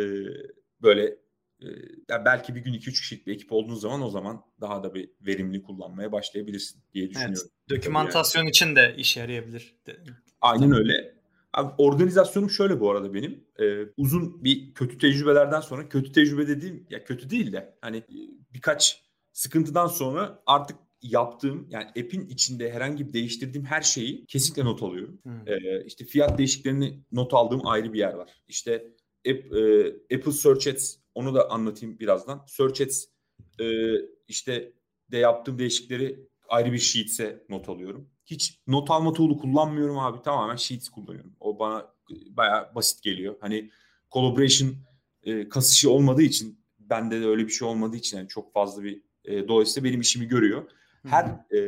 böyle 0.81 1.03
e, 1.61 1.67
yani 2.09 2.25
belki 2.25 2.55
bir 2.55 2.61
gün 2.61 2.73
2-3 2.73 2.91
kişilik 2.91 3.27
bir 3.27 3.33
ekip 3.33 3.51
olduğun 3.51 3.75
zaman 3.75 4.01
o 4.01 4.09
zaman 4.09 4.41
daha 4.61 4.83
da 4.83 4.93
bir 4.93 5.09
verimli 5.21 5.63
kullanmaya 5.63 6.11
başlayabilirsin 6.11 6.81
diye 6.93 7.09
düşünüyorum. 7.09 7.49
Evet, 7.71 7.77
dokümantasyon 7.77 8.41
yani. 8.41 8.49
için 8.49 8.75
de 8.75 8.95
işe 8.97 9.19
yarayabilir. 9.19 9.75
Aynen 10.41 10.71
öyle. 10.71 11.18
Abi, 11.59 11.73
organizasyonum 11.77 12.49
şöyle 12.49 12.79
bu 12.79 12.91
arada 12.91 13.13
benim. 13.13 13.43
Ee, 13.59 13.79
uzun 13.97 14.43
bir 14.43 14.73
kötü 14.73 14.97
tecrübelerden 14.97 15.61
sonra, 15.61 15.89
kötü 15.89 16.11
tecrübe 16.11 16.47
dediğim 16.47 16.87
ya 16.89 17.03
kötü 17.03 17.29
değil 17.29 17.51
de 17.51 17.77
hani 17.81 17.97
e, 17.97 18.17
birkaç 18.53 19.03
sıkıntıdan 19.33 19.87
sonra 19.87 20.43
artık 20.45 20.77
yaptığım 21.01 21.67
yani 21.69 21.87
app'in 21.87 22.27
içinde 22.27 22.71
herhangi 22.71 23.07
bir 23.07 23.13
değiştirdiğim 23.13 23.65
her 23.65 23.81
şeyi 23.81 24.25
kesinlikle 24.25 24.65
not 24.65 24.83
alıyorum. 24.83 25.19
Hmm. 25.23 25.47
Ee, 25.47 25.83
işte 25.85 26.05
fiyat 26.05 26.37
değişiklerini 26.37 27.03
not 27.11 27.33
aldığım 27.33 27.67
ayrı 27.67 27.93
bir 27.93 27.99
yer 27.99 28.13
var. 28.13 28.43
İşte 28.47 28.73
App, 29.29 29.53
e, 29.53 29.87
Apple 30.15 30.31
Search 30.31 30.67
Ads 30.67 30.95
onu 31.15 31.35
da 31.35 31.49
anlatayım 31.49 31.99
birazdan. 31.99 32.45
Search 32.47 32.81
Ads 32.81 33.05
e, 33.59 33.65
işte 34.27 34.73
de 35.11 35.17
yaptığım 35.17 35.59
değişikleri 35.59 36.27
ayrı 36.49 36.73
bir 36.73 36.79
Sheets'e 36.79 37.43
not 37.49 37.69
alıyorum. 37.69 38.09
Hiç 38.29 38.59
not 38.67 38.91
alma 38.91 39.13
tool'u 39.13 39.37
kullanmıyorum 39.37 39.99
abi. 39.99 40.21
Tamamen 40.21 40.55
Sheets 40.55 40.89
kullanıyorum. 40.89 41.35
O 41.39 41.59
bana 41.59 41.85
baya 42.29 42.71
basit 42.75 43.03
geliyor. 43.03 43.35
Hani 43.41 43.71
collaboration 44.11 44.75
e, 45.23 45.49
kasışı 45.49 45.91
olmadığı 45.91 46.21
için 46.21 46.59
bende 46.79 47.21
de 47.21 47.25
öyle 47.25 47.47
bir 47.47 47.51
şey 47.51 47.67
olmadığı 47.67 47.97
için 47.97 48.17
yani 48.17 48.27
çok 48.27 48.53
fazla 48.53 48.83
bir 48.83 49.01
e, 49.25 49.47
dolayısıyla 49.47 49.89
benim 49.89 50.01
işimi 50.01 50.27
görüyor. 50.27 50.63
Her 51.07 51.25
e, 51.55 51.59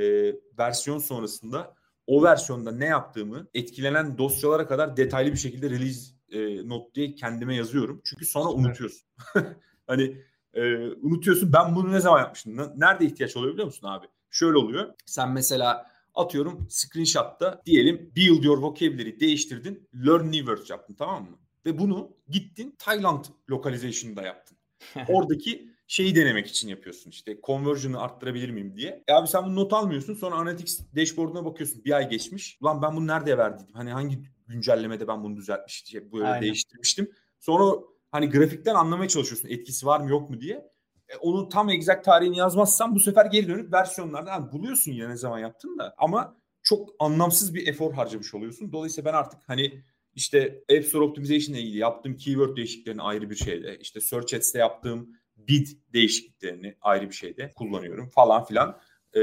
versiyon 0.58 1.00
sonrasında 1.00 1.76
o 2.08 2.24
versiyonda 2.24 2.72
ne 2.72 2.86
yaptığımı 2.86 3.48
etkilenen 3.54 4.18
dosyalara 4.18 4.68
kadar 4.68 4.98
detaylı 4.98 5.32
bir 5.32 5.38
şekilde 5.38 5.70
release 5.70 6.12
e, 6.30 6.70
not 6.70 6.96
diye 6.96 7.16
kendime 7.16 7.56
yazıyorum. 7.56 8.02
Çünkü 8.06 8.26
sonra 8.26 8.50
unutuyorsun. 8.50 9.08
hani 9.88 10.18
e, 10.54 10.88
unutuyorsun 10.88 11.54
ben 11.54 11.76
bunu 11.76 11.92
ne 11.92 12.00
zaman 12.00 12.20
yapmıştım? 12.20 12.58
Nerede 12.76 13.06
ihtiyaç 13.06 13.38
oluyor 13.38 13.54
biliyor 13.54 13.66
musun 13.66 13.88
abi? 13.88 14.08
Şöyle 14.30 14.58
oluyor. 14.58 14.94
Sen 15.06 15.32
mesela 15.32 15.91
atıyorum 16.16 16.68
screenshot'ta 16.70 17.62
diyelim 17.66 18.12
build 18.16 18.44
your 18.44 18.58
vocabulary 18.58 19.20
değiştirdin. 19.20 19.90
Learn 20.06 20.26
new 20.26 20.40
words 20.40 20.70
yaptın 20.70 20.94
tamam 20.94 21.24
mı? 21.24 21.38
Ve 21.66 21.80
bunu 21.80 22.18
gittin 22.30 22.76
Thailand 22.80 23.26
localization'da 23.52 24.22
yaptın. 24.22 24.58
Oradaki 25.08 25.72
şeyi 25.88 26.16
denemek 26.16 26.48
için 26.48 26.68
yapıyorsun 26.68 27.10
işte 27.10 27.38
conversion'ı 27.44 28.02
arttırabilir 28.02 28.50
miyim 28.50 28.78
diye. 28.78 29.04
E 29.08 29.14
abi 29.14 29.28
sen 29.28 29.46
bunu 29.46 29.56
not 29.56 29.74
almıyorsun 29.74 30.14
sonra 30.14 30.36
Analytics 30.36 30.80
dashboard'una 30.96 31.46
bakıyorsun 31.46 31.86
bir 31.86 31.92
ay 31.92 32.10
geçmiş. 32.10 32.58
Ulan 32.62 32.82
ben 32.82 32.96
bunu 32.96 33.08
nerede 33.08 33.38
verdiydim? 33.38 33.74
Hani 33.74 33.92
hangi 33.92 34.20
güncellemede 34.48 35.08
ben 35.08 35.24
bunu 35.24 35.38
düzeltmiştim, 35.38 36.12
böyle 36.12 36.26
Aynen. 36.26 36.42
değiştirmiştim. 36.42 37.12
Sonra 37.40 37.82
hani 38.12 38.30
grafikten 38.30 38.76
anlamaya 38.76 39.10
çalışıyorsun 39.10 39.50
etkisi 39.50 39.86
var 39.86 40.00
mı 40.00 40.10
yok 40.10 40.30
mu 40.30 40.42
diye. 40.42 40.71
E, 41.14 41.18
onun 41.18 41.50
tam 41.50 41.70
exact 41.70 42.06
tarihini 42.06 42.38
yazmazsan 42.38 42.96
bu 42.96 43.00
sefer 43.00 43.26
geri 43.26 43.48
dönüp 43.48 43.74
versiyonlardan 43.74 44.32
yani 44.32 44.52
buluyorsun 44.52 44.92
ya 44.92 45.08
ne 45.08 45.18
zaman 45.18 45.40
yaptın 45.40 45.80
da 45.80 45.96
ama 45.98 46.38
çok 46.64 46.90
anlamsız 47.00 47.54
bir 47.54 47.68
efor 47.68 47.94
harcamış 47.94 48.34
oluyorsun. 48.34 48.72
Dolayısıyla 48.72 49.12
ben 49.12 49.18
artık 49.18 49.40
hani 49.48 49.84
işte 50.16 50.64
App 50.78 50.86
Store 50.86 51.04
Optimization 51.04 51.56
ile 51.56 51.62
ilgili 51.62 51.78
yaptığım 51.78 52.18
keyword 52.18 52.58
değişikliklerini 52.58 53.02
ayrı 53.02 53.30
bir 53.30 53.36
şeyde, 53.36 53.78
işte 53.78 54.02
Search 54.02 54.34
Ads'te 54.34 54.60
yaptığım 54.60 55.10
bid 55.36 55.68
değişikliklerini 55.94 56.76
ayrı 56.82 57.10
bir 57.10 57.16
şeyde 57.16 57.52
kullanıyorum 57.56 58.10
falan 58.10 58.46
filan. 58.46 58.80
Ee, 59.14 59.22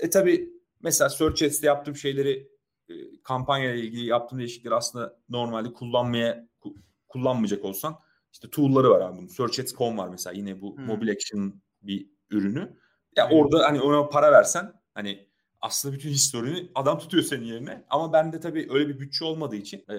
e 0.00 0.10
tabi 0.10 0.50
mesela 0.80 1.08
Search 1.10 1.42
Ads'te 1.42 1.66
yaptığım 1.66 1.96
şeyleri 1.96 2.48
e, 2.88 2.94
kampanya 3.22 3.74
ile 3.74 3.80
ilgili 3.80 4.06
yaptığım 4.06 4.38
değişiklikleri 4.38 4.74
aslında 4.74 5.16
normalde 5.28 5.72
kullanmaya 5.72 6.48
kullanmayacak 7.08 7.64
olsan 7.64 7.98
işte 8.32 8.50
tool'ları 8.50 8.90
var 8.90 9.00
abi 9.00 9.18
bunun. 9.18 9.26
Search 9.26 9.60
Ads.com 9.60 9.98
var 9.98 10.08
mesela 10.08 10.36
yine 10.36 10.60
bu 10.60 10.76
hmm. 10.76 10.84
Mobile 10.84 11.12
Action 11.12 11.62
bir 11.82 12.10
ürünü. 12.30 12.76
Ya 13.16 13.30
hmm. 13.30 13.36
orada 13.36 13.64
hani 13.64 13.80
ona 13.80 14.08
para 14.08 14.32
versen 14.32 14.72
hani 14.94 15.30
aslında 15.60 15.94
bütün 15.94 16.10
historini 16.10 16.70
adam 16.74 16.98
tutuyor 16.98 17.24
senin 17.24 17.44
yerine. 17.44 17.84
Ama 17.90 18.12
bende 18.12 18.40
tabii 18.40 18.68
öyle 18.70 18.88
bir 18.88 18.98
bütçe 18.98 19.24
olmadığı 19.24 19.56
için 19.56 19.78
e, 19.78 19.94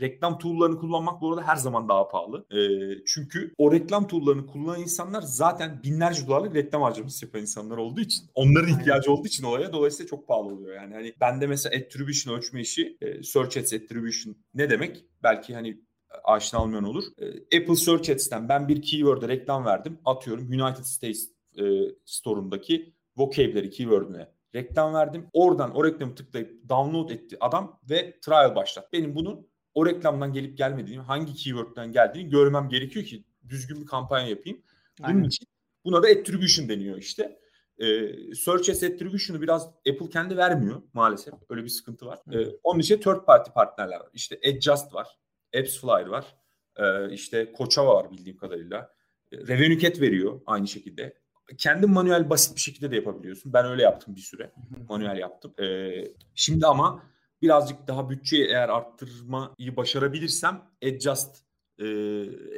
reklam 0.00 0.38
tool'larını 0.38 0.78
kullanmak 0.78 1.20
bu 1.20 1.30
arada 1.30 1.42
her 1.46 1.56
zaman 1.56 1.88
daha 1.88 2.08
pahalı. 2.08 2.46
E, 2.50 2.60
çünkü 3.06 3.54
o 3.58 3.72
reklam 3.72 4.06
tool'larını 4.06 4.46
kullanan 4.46 4.80
insanlar 4.80 5.22
zaten 5.22 5.80
binlerce 5.82 6.26
dolarlık 6.26 6.54
reklam 6.54 6.82
harcaması 6.82 7.24
yapan 7.24 7.40
insanlar 7.40 7.76
olduğu 7.76 8.00
için 8.00 8.30
onların 8.34 8.68
ihtiyacı 8.68 9.12
olduğu 9.12 9.26
için 9.26 9.44
olaya 9.44 9.72
dolayısıyla 9.72 10.10
çok 10.10 10.28
pahalı 10.28 10.46
oluyor. 10.46 10.76
Yani 10.76 10.94
hani 10.94 11.14
bende 11.20 11.46
mesela 11.46 11.76
attribution 11.76 12.36
ölçme 12.36 12.60
işi 12.60 12.96
e, 13.00 13.22
search 13.22 13.56
ads 13.58 13.72
attribution 13.72 14.36
ne 14.54 14.70
demek? 14.70 15.04
Belki 15.22 15.54
hani 15.54 15.80
aşina 16.24 16.62
olmayan 16.62 16.84
olur. 16.84 17.04
E, 17.18 17.58
Apple 17.60 17.76
Search 17.76 18.10
Ads'ten 18.10 18.48
ben 18.48 18.68
bir 18.68 18.82
keyword'e 18.82 19.28
reklam 19.28 19.64
verdim. 19.64 19.98
Atıyorum 20.04 20.44
United 20.44 20.84
States 20.84 21.28
e, 21.58 21.64
store'undaki 22.04 22.94
vocabulary 23.16 23.70
keyword'üne 23.70 24.28
reklam 24.54 24.94
verdim. 24.94 25.26
Oradan 25.32 25.76
o 25.76 25.84
reklamı 25.84 26.14
tıklayıp 26.14 26.68
download 26.68 27.10
etti 27.10 27.36
adam 27.40 27.80
ve 27.90 28.18
trial 28.20 28.54
başlat. 28.56 28.92
Benim 28.92 29.14
bunun 29.14 29.48
o 29.74 29.86
reklamdan 29.86 30.32
gelip 30.32 30.58
gelmediğini, 30.58 31.02
hangi 31.02 31.34
keyword'den 31.34 31.92
geldiğini 31.92 32.28
görmem 32.28 32.68
gerekiyor 32.68 33.04
ki 33.04 33.24
düzgün 33.48 33.80
bir 33.80 33.86
kampanya 33.86 34.28
yapayım. 34.28 34.62
Bunun 34.98 35.08
Aynen. 35.08 35.24
için 35.24 35.46
buna 35.84 36.02
da 36.02 36.06
attribution 36.08 36.68
deniyor 36.68 36.98
işte. 36.98 37.38
Ee, 37.78 38.34
Search 38.34 38.70
as 38.70 38.82
Attribution'u 38.82 39.42
biraz 39.42 39.66
Apple 39.66 40.08
kendi 40.10 40.36
vermiyor 40.36 40.82
maalesef. 40.92 41.34
Öyle 41.48 41.64
bir 41.64 41.68
sıkıntı 41.68 42.06
var. 42.06 42.18
Ee, 42.32 42.46
onun 42.62 42.80
için 42.80 42.96
third 42.96 43.24
party 43.24 43.50
partnerler 43.50 44.00
var. 44.00 44.08
İşte 44.14 44.40
Adjust 44.48 44.94
var. 44.94 45.18
AppsFlyer 45.58 46.06
var. 46.06 46.36
Ee, 46.76 47.12
işte 47.12 47.52
Koçava 47.52 47.94
var 47.94 48.10
bildiğim 48.12 48.36
kadarıyla. 48.36 48.92
Ee, 49.32 49.36
Revenue 49.36 49.78
Cat 49.78 50.00
veriyor 50.00 50.40
aynı 50.46 50.68
şekilde 50.68 51.18
kendi 51.58 51.86
manuel 51.86 52.30
basit 52.30 52.56
bir 52.56 52.60
şekilde 52.60 52.90
de 52.90 52.96
yapabiliyorsun. 52.96 53.52
Ben 53.52 53.66
öyle 53.66 53.82
yaptım 53.82 54.16
bir 54.16 54.20
süre. 54.20 54.52
Manuel 54.88 55.18
yaptım. 55.18 55.54
Ee, 55.62 56.04
şimdi 56.34 56.66
ama 56.66 57.02
birazcık 57.42 57.88
daha 57.88 58.10
bütçeyi 58.10 58.44
eğer 58.44 58.68
arttırmayı 58.68 59.76
başarabilirsem 59.76 60.62
Adjust 60.84 61.36
e, 61.78 61.86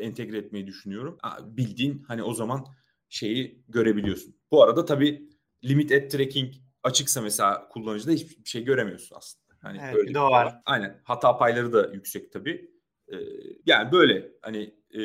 entegre 0.01 0.39
etmeyi 0.39 0.66
düşünüyorum. 0.66 1.18
Bildiğin 1.43 2.05
hani 2.09 2.22
o 2.22 2.34
zaman 2.34 2.66
şeyi 3.09 3.64
görebiliyorsun. 3.68 4.36
Bu 4.51 4.62
arada 4.62 4.84
tabii 4.84 5.28
limit 5.64 5.93
ad 5.93 6.09
tracking 6.09 6.55
açıksa 6.82 7.20
mesela 7.20 7.68
kullanıcıda 7.68 8.12
hiçbir 8.12 8.51
şey 8.51 8.64
göremiyorsun 8.64 9.16
aslında. 9.16 9.55
Hani 9.62 9.78
evet, 9.82 9.95
böyle 9.95 10.09
bir 10.09 10.14
de 10.14 10.20
var. 10.20 10.62
Aynen. 10.66 11.01
Hata 11.05 11.39
payları 11.39 11.72
da 11.72 11.91
yüksek 11.93 12.32
tabii. 12.32 12.70
Ee, 13.13 13.17
yani 13.67 13.93
böyle 13.93 14.33
hani 14.43 14.75
e, 14.95 15.01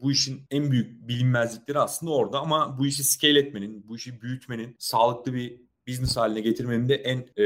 bu 0.00 0.12
işin 0.12 0.42
en 0.50 0.70
büyük 0.70 1.08
bilinmezlikleri 1.08 1.78
aslında 1.78 2.12
orada 2.12 2.40
ama 2.40 2.78
bu 2.78 2.86
işi 2.86 3.04
scale 3.04 3.38
etmenin, 3.38 3.88
bu 3.88 3.96
işi 3.96 4.22
büyütmenin, 4.22 4.76
sağlıklı 4.78 5.34
bir 5.34 5.60
business 5.88 6.16
haline 6.16 6.40
getirmenin 6.40 6.88
de 6.88 6.94
en 6.94 7.18
e, 7.18 7.44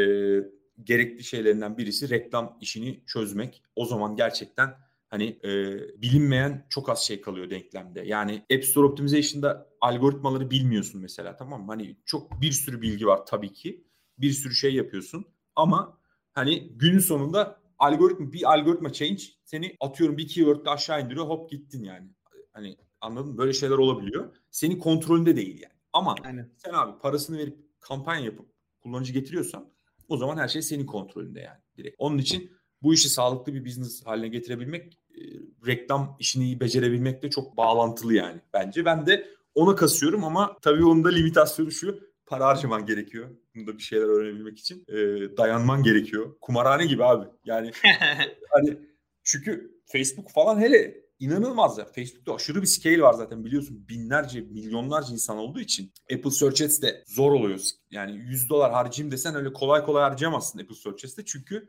gerekli 0.84 1.24
şeylerinden 1.24 1.78
birisi 1.78 2.10
reklam 2.10 2.58
işini 2.60 3.04
çözmek. 3.06 3.62
O 3.76 3.84
zaman 3.84 4.16
gerçekten 4.16 4.74
hani 5.08 5.38
e, 5.44 5.78
bilinmeyen 6.02 6.66
çok 6.70 6.88
az 6.88 7.02
şey 7.02 7.20
kalıyor 7.20 7.50
denklemde. 7.50 8.00
Yani 8.00 8.42
App 8.54 8.64
Store 8.64 8.86
Optimization'da 8.86 9.68
algoritmaları 9.80 10.50
bilmiyorsun 10.50 11.00
mesela 11.00 11.36
tamam 11.36 11.60
mı? 11.60 11.72
Hani 11.72 11.96
çok 12.04 12.40
bir 12.40 12.52
sürü 12.52 12.82
bilgi 12.82 13.06
var 13.06 13.26
tabii 13.26 13.52
ki. 13.52 13.84
Bir 14.18 14.30
sürü 14.30 14.54
şey 14.54 14.74
yapıyorsun 14.74 15.26
ama 15.56 15.98
hani 16.32 16.68
günün 16.76 16.98
sonunda 16.98 17.63
algoritma 17.84 18.32
bir 18.32 18.52
algoritma 18.52 18.92
change 18.92 19.22
seni 19.44 19.76
atıyorum 19.80 20.16
bir 20.16 20.28
keyword'de 20.28 20.70
aşağı 20.70 21.04
indiriyor 21.04 21.26
hop 21.26 21.50
gittin 21.50 21.84
yani. 21.84 22.08
Hani 22.52 22.76
anladın 23.00 23.32
mı? 23.32 23.38
Böyle 23.38 23.52
şeyler 23.52 23.78
olabiliyor. 23.78 24.36
Senin 24.50 24.78
kontrolünde 24.78 25.36
değil 25.36 25.62
yani. 25.62 25.74
Ama 25.92 26.14
Aynen. 26.24 26.50
sen 26.56 26.72
abi 26.72 26.98
parasını 26.98 27.38
verip 27.38 27.58
kampanya 27.80 28.24
yapıp 28.24 28.46
kullanıcı 28.82 29.12
getiriyorsan 29.12 29.72
o 30.08 30.16
zaman 30.16 30.36
her 30.36 30.48
şey 30.48 30.62
senin 30.62 30.86
kontrolünde 30.86 31.40
yani 31.40 31.58
direkt. 31.76 31.96
Onun 31.98 32.18
için 32.18 32.50
bu 32.82 32.94
işi 32.94 33.08
sağlıklı 33.08 33.54
bir 33.54 33.64
business 33.64 34.06
haline 34.06 34.28
getirebilmek 34.28 34.98
e, 35.10 35.20
reklam 35.66 36.16
işini 36.20 36.44
iyi 36.44 36.60
becerebilmekle 36.60 37.30
çok 37.30 37.56
bağlantılı 37.56 38.14
yani 38.14 38.40
bence. 38.52 38.84
Ben 38.84 39.06
de 39.06 39.28
ona 39.54 39.76
kasıyorum 39.76 40.24
ama 40.24 40.56
tabii 40.62 40.84
onun 40.84 41.04
da 41.04 41.08
limitasyonu 41.08 41.70
şu 41.70 42.13
para 42.26 42.46
harcaman 42.46 42.86
gerekiyor. 42.86 43.30
Bunda 43.54 43.78
bir 43.78 43.82
şeyler 43.82 44.04
öğrenebilmek 44.04 44.58
için. 44.58 44.84
E, 44.88 44.96
dayanman 45.36 45.82
gerekiyor. 45.82 46.36
Kumarhane 46.40 46.86
gibi 46.86 47.04
abi. 47.04 47.26
Yani 47.44 47.70
hani 48.50 48.78
çünkü 49.22 49.80
Facebook 49.86 50.30
falan 50.30 50.60
hele 50.60 51.04
inanılmaz 51.18 51.78
ya. 51.78 51.84
Facebook'ta 51.84 52.34
aşırı 52.34 52.62
bir 52.62 52.66
scale 52.66 53.02
var 53.02 53.12
zaten 53.12 53.44
biliyorsun. 53.44 53.88
Binlerce, 53.88 54.40
milyonlarca 54.40 55.12
insan 55.12 55.38
olduğu 55.38 55.60
için. 55.60 55.92
Apple 56.14 56.30
Search 56.30 56.62
Ads 56.62 56.82
de 56.82 57.04
zor 57.06 57.32
oluyor. 57.32 57.60
Yani 57.90 58.16
100 58.16 58.50
dolar 58.50 58.72
harcayayım 58.72 59.12
desen 59.12 59.34
öyle 59.34 59.52
kolay 59.52 59.84
kolay 59.84 60.02
harcayamazsın 60.02 60.58
Apple 60.58 60.74
Search 60.74 61.04
Ads'te. 61.04 61.24
Çünkü 61.24 61.68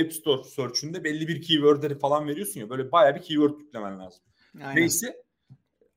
App 0.00 0.12
Store 0.12 0.44
search'ünde 0.44 1.04
belli 1.04 1.28
bir 1.28 1.42
keyword'leri 1.42 1.98
falan 1.98 2.28
veriyorsun 2.28 2.60
ya. 2.60 2.70
Böyle 2.70 2.92
bayağı 2.92 3.14
bir 3.14 3.22
keyword 3.22 3.60
yüklemen 3.60 3.98
lazım. 3.98 4.22
Aynen. 4.60 4.76
Neyse 4.76 5.22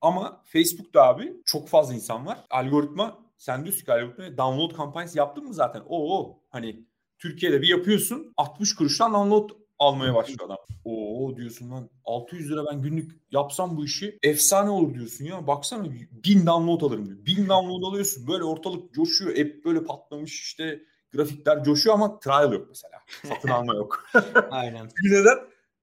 ama 0.01 0.43
Facebook'ta 0.45 1.03
abi 1.03 1.33
çok 1.45 1.69
fazla 1.69 1.93
insan 1.93 2.25
var. 2.25 2.45
Algoritma 2.49 3.28
sen 3.39 3.63
diyorsun 3.63 3.85
ki 3.85 3.93
algoritma 3.93 4.37
download 4.37 4.75
kampanyası 4.75 5.17
yaptın 5.17 5.43
mı 5.43 5.53
zaten? 5.53 5.81
Oo 5.89 6.39
hani 6.49 6.85
Türkiye'de 7.17 7.61
bir 7.61 7.67
yapıyorsun 7.67 8.33
60 8.37 8.75
kuruştan 8.75 9.13
download 9.13 9.49
almaya 9.79 10.15
başlıyor 10.15 10.39
adam. 10.45 10.57
Oo 10.85 11.35
diyorsun 11.37 11.71
lan 11.71 11.89
600 12.05 12.51
lira 12.51 12.65
ben 12.71 12.81
günlük 12.81 13.11
yapsam 13.31 13.77
bu 13.77 13.85
işi 13.85 14.19
efsane 14.23 14.69
olur 14.69 14.93
diyorsun 14.93 15.25
ya. 15.25 15.47
Baksana 15.47 15.83
bin 16.11 16.45
download 16.45 16.81
alırım 16.81 17.05
diyor. 17.05 17.25
Bin 17.25 17.49
download 17.49 17.91
alıyorsun 17.91 18.27
böyle 18.27 18.43
ortalık 18.43 18.93
coşuyor. 18.93 19.31
App 19.31 19.65
böyle 19.65 19.83
patlamış 19.83 20.41
işte 20.41 20.83
grafikler 21.13 21.63
coşuyor 21.63 21.95
ama 21.95 22.19
trial 22.19 22.53
yok 22.53 22.65
mesela. 22.69 22.99
Satın 23.23 23.47
alma 23.47 23.73
yok. 23.73 24.05
Aynen. 24.51 24.89
Neden? 25.03 25.37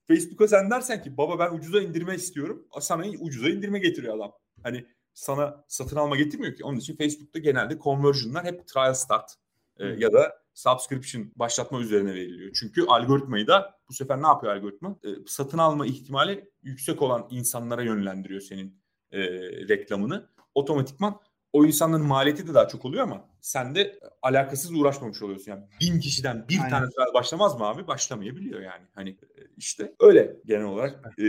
Facebook'a 0.08 0.48
sen 0.48 0.70
dersen 0.70 1.02
ki 1.02 1.16
baba 1.16 1.38
ben 1.38 1.56
ucuza 1.56 1.80
indirme 1.80 2.14
istiyorum. 2.14 2.66
Sana 2.80 3.04
ucuza 3.20 3.48
indirme 3.48 3.78
getiriyor 3.78 4.16
adam. 4.16 4.32
Hani 4.62 4.86
sana 5.16 5.64
satın 5.68 5.96
alma 5.96 6.16
getirmiyor 6.16 6.54
ki. 6.54 6.64
Onun 6.64 6.78
için 6.78 6.96
Facebook'ta 6.96 7.38
genelde 7.38 7.78
conversion'lar 7.78 8.44
hep 8.44 8.68
trial 8.68 8.94
start 8.94 9.34
e, 9.78 9.86
ya 9.86 10.12
da 10.12 10.42
subscription 10.54 11.32
başlatma 11.36 11.80
üzerine 11.80 12.14
veriliyor. 12.14 12.52
Çünkü 12.60 12.86
algoritmayı 12.86 13.46
da 13.46 13.78
bu 13.88 13.92
sefer 13.92 14.22
ne 14.22 14.26
yapıyor 14.26 14.56
algoritma? 14.56 14.96
E, 15.04 15.08
satın 15.26 15.58
alma 15.58 15.86
ihtimali 15.86 16.50
yüksek 16.62 17.02
olan 17.02 17.26
insanlara 17.30 17.82
yönlendiriyor 17.82 18.40
senin 18.40 18.82
e, 19.12 19.20
reklamını. 19.68 20.28
Otomatikman 20.54 21.20
o 21.52 21.64
insanların 21.64 22.06
maliyeti 22.06 22.48
de 22.48 22.54
daha 22.54 22.68
çok 22.68 22.84
oluyor 22.84 23.02
ama 23.02 23.28
sen 23.40 23.74
de 23.74 23.98
alakasız 24.22 24.72
uğraşmamış 24.72 25.22
oluyorsun. 25.22 25.50
Yani 25.50 25.64
bin 25.80 26.00
kişiden 26.00 26.48
bir 26.48 26.58
Aynen. 26.58 26.70
tane 26.70 26.86
trial 26.90 27.14
başlamaz 27.14 27.58
mı 27.58 27.66
abi? 27.66 27.86
Başlamayabiliyor 27.86 28.60
yani. 28.60 28.84
Hani 28.94 29.10
e, 29.10 29.40
işte 29.56 29.92
öyle 30.00 30.36
genel 30.46 30.64
olarak 30.64 31.14
e, 31.18 31.24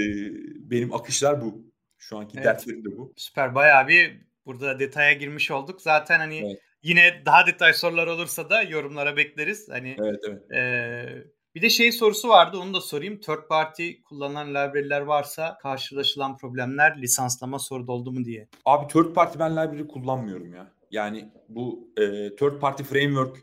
benim 0.72 0.94
akışlar 0.94 1.42
bu. 1.42 1.77
Şu 1.98 2.18
anki 2.18 2.34
evet. 2.36 2.46
dertlerim 2.46 2.86
de 2.86 2.98
bu. 2.98 3.14
Süper. 3.16 3.56
Bayağı 3.56 3.88
bir 3.88 4.22
burada 4.46 4.80
detaya 4.80 5.14
girmiş 5.14 5.52
olduk. 5.52 5.82
Zaten 5.82 6.20
hani 6.20 6.38
evet. 6.38 6.60
yine 6.84 7.22
daha 7.26 7.48
detay 7.48 7.74
sorular 7.74 8.08
olursa 8.08 8.50
da 8.50 8.62
yorumlara 8.62 9.18
bekleriz. 9.18 9.70
Hani 9.70 9.96
Evet 10.00 10.20
evet. 10.28 10.52
E, 10.52 11.38
bir 11.56 11.62
de 11.62 11.70
şey 11.70 11.92
sorusu 11.92 12.30
vardı 12.30 12.58
onu 12.58 12.74
da 12.74 12.82
sorayım. 12.82 13.20
Third 13.20 13.48
party 13.50 13.92
kullanılan 14.06 14.50
library'ler 14.50 15.02
varsa 15.02 15.58
karşılaşılan 15.58 16.38
problemler 16.38 17.02
lisanslama 17.02 17.60
soru 17.60 17.88
doldu 17.88 18.12
mu 18.12 18.26
diye. 18.26 18.48
Abi 18.66 18.88
third 18.88 19.14
party 19.14 19.40
ben 19.40 19.52
library 19.52 19.88
kullanmıyorum 19.88 20.54
ya. 20.54 20.72
Yani 20.92 21.30
bu 21.50 21.94
e, 21.98 22.36
third 22.36 22.60
party 22.60 22.84
framework 22.84 23.38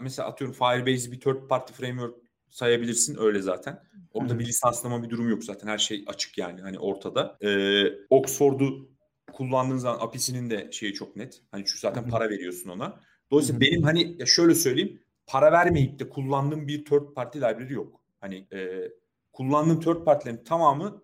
mesela 0.00 0.28
atıyorum 0.28 0.56
Firebase'i 0.56 1.12
bir 1.12 1.20
third 1.20 1.48
party 1.48 1.72
framework 1.72 2.27
sayabilirsin 2.50 3.16
öyle 3.20 3.42
zaten. 3.42 3.82
Orada 4.12 4.32
Hı-hı. 4.32 4.38
bir 4.38 4.46
lisanslama 4.46 5.02
bir 5.02 5.10
durum 5.10 5.30
yok 5.30 5.44
zaten. 5.44 5.68
Her 5.68 5.78
şey 5.78 6.04
açık 6.06 6.38
yani 6.38 6.60
hani 6.60 6.78
ortada. 6.78 7.38
Ee, 7.42 7.84
Oxford'u 8.10 8.88
kullandığın 9.32 9.76
zaman 9.76 9.98
API'sinin 10.00 10.50
de 10.50 10.68
şeyi 10.72 10.94
çok 10.94 11.16
net. 11.16 11.42
Hani 11.50 11.64
çünkü 11.66 11.80
zaten 11.80 12.02
Hı-hı. 12.02 12.10
para 12.10 12.30
veriyorsun 12.30 12.70
ona. 12.70 13.00
Dolayısıyla 13.30 13.60
Hı-hı. 13.60 13.70
benim 13.70 13.82
hani 13.82 14.16
ya 14.18 14.26
şöyle 14.26 14.54
söyleyeyim. 14.54 15.00
Para 15.26 15.52
vermeyip 15.52 15.98
de 15.98 16.08
kullandığım 16.08 16.68
bir 16.68 16.84
third 16.84 17.14
party 17.14 17.38
library 17.38 17.72
yok. 17.72 18.00
Hani 18.20 18.46
e, 18.52 18.90
kullandığım 19.32 19.80
third 19.80 20.04
party'lerin 20.04 20.44
tamamı 20.44 21.02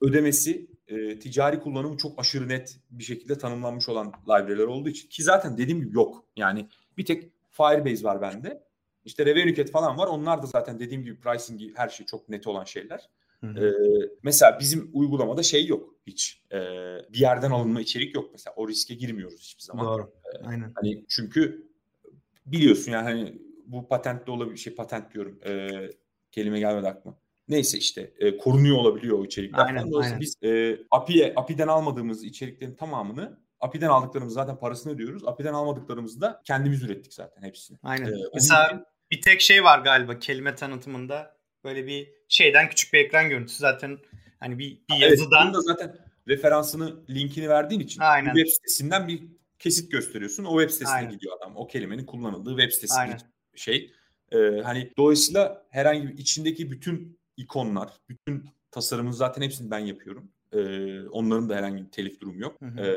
ödemesi 0.00 0.70
e, 0.88 1.18
ticari 1.18 1.60
kullanımı 1.60 1.96
çok 1.96 2.20
aşırı 2.20 2.48
net 2.48 2.80
bir 2.90 3.04
şekilde 3.04 3.38
tanımlanmış 3.38 3.88
olan 3.88 4.12
library'ler 4.28 4.64
olduğu 4.64 4.88
için 4.88 5.08
ki 5.08 5.22
zaten 5.22 5.58
dediğim 5.58 5.80
gibi 5.80 5.96
yok. 5.96 6.24
Yani 6.36 6.68
bir 6.98 7.04
tek 7.04 7.32
Firebase 7.50 8.04
var 8.04 8.20
bende. 8.20 8.67
İşte 9.08 9.26
Revenuecat 9.26 9.70
falan 9.70 9.98
var. 9.98 10.06
Onlar 10.06 10.42
da 10.42 10.46
zaten 10.46 10.80
dediğim 10.80 11.04
gibi 11.04 11.20
pricing 11.20 11.60
her 11.74 11.88
şey 11.88 12.06
çok 12.06 12.28
net 12.28 12.46
olan 12.46 12.64
şeyler. 12.64 13.08
Ee, 13.42 13.72
mesela 14.22 14.58
bizim 14.60 14.90
uygulamada 14.92 15.42
şey 15.42 15.66
yok 15.66 15.94
hiç. 16.06 16.42
Ee, 16.52 16.56
bir 17.12 17.18
yerden 17.18 17.50
alınma 17.50 17.80
içerik 17.80 18.14
yok 18.14 18.28
mesela. 18.32 18.54
O 18.56 18.68
riske 18.68 18.94
girmiyoruz 18.94 19.40
hiçbir 19.40 19.62
zaman. 19.62 19.86
Doğru. 19.86 20.12
Ee, 20.24 20.46
Aynen. 20.46 20.72
Hani 20.74 21.04
çünkü 21.08 21.66
biliyorsun 22.46 22.92
yani 22.92 23.04
hani 23.04 23.42
bu 23.66 23.88
patentli 23.88 24.30
olabilir 24.32 24.56
şey 24.56 24.74
patent 24.74 25.14
diyorum. 25.14 25.40
Ee, 25.46 25.90
kelime 26.32 26.58
gelmedi 26.58 26.88
aklıma. 26.88 27.16
Neyse 27.48 27.78
işte 27.78 28.12
e, 28.18 28.36
korunuyor 28.36 28.76
olabiliyor 28.76 29.18
o 29.18 29.24
içerikler. 29.24 29.66
Aynen, 29.66 29.92
aynen. 30.02 30.20
Biz 30.20 30.42
e, 30.42 30.78
API'ye 30.90 31.32
API'den 31.36 31.68
almadığımız 31.68 32.24
içeriklerin 32.24 32.74
tamamını 32.74 33.38
API'den 33.60 33.88
aldıklarımız 33.88 34.34
zaten 34.34 34.58
parasını 34.58 34.92
ödüyoruz. 34.92 35.26
API'den 35.26 35.54
almadıklarımızı 35.54 36.20
da 36.20 36.42
kendimiz 36.44 36.82
ürettik 36.82 37.14
zaten 37.14 37.42
hepsini. 37.42 37.78
Aynen. 37.82 38.12
Ee, 38.12 38.16
Mesela. 38.34 38.84
Bir 39.10 39.20
tek 39.20 39.40
şey 39.40 39.64
var 39.64 39.78
galiba 39.78 40.18
kelime 40.18 40.54
tanıtımında. 40.54 41.38
Böyle 41.64 41.86
bir 41.86 42.10
şeyden 42.28 42.68
küçük 42.68 42.92
bir 42.92 42.98
ekran 42.98 43.28
görüntüsü 43.28 43.58
zaten 43.58 43.98
hani 44.40 44.58
bir, 44.58 44.78
bir 44.90 44.96
yazıdan. 44.96 45.44
Evet, 45.44 45.54
da 45.54 45.60
zaten 45.60 45.96
referansını, 46.28 46.96
linkini 47.10 47.48
verdiğin 47.48 47.80
için 47.80 48.00
Aynen. 48.00 48.34
web 48.34 48.46
sitesinden 48.52 49.08
bir 49.08 49.22
kesit 49.58 49.92
gösteriyorsun. 49.92 50.44
O 50.44 50.60
web 50.60 50.70
sitesine 50.70 50.96
Aynen. 50.96 51.10
gidiyor 51.10 51.36
adam. 51.38 51.56
O 51.56 51.66
kelimenin 51.66 52.06
kullanıldığı 52.06 52.50
web 52.50 52.72
sitesi 52.72 52.94
şey. 53.54 53.92
Ee, 54.32 54.38
hani 54.64 54.92
dolayısıyla 54.96 55.66
herhangi 55.70 56.08
bir 56.08 56.18
içindeki 56.18 56.70
bütün 56.70 57.18
ikonlar, 57.36 57.88
bütün 58.08 58.44
tasarımın 58.70 59.10
zaten 59.10 59.42
hepsini 59.42 59.70
ben 59.70 59.78
yapıyorum. 59.78 60.30
Ee, 60.52 61.02
onların 61.02 61.48
da 61.48 61.56
herhangi 61.56 61.84
bir 61.84 61.90
telif 61.90 62.20
durumu 62.20 62.40
yok. 62.40 62.60
Hı 62.60 62.66
hı. 62.66 62.96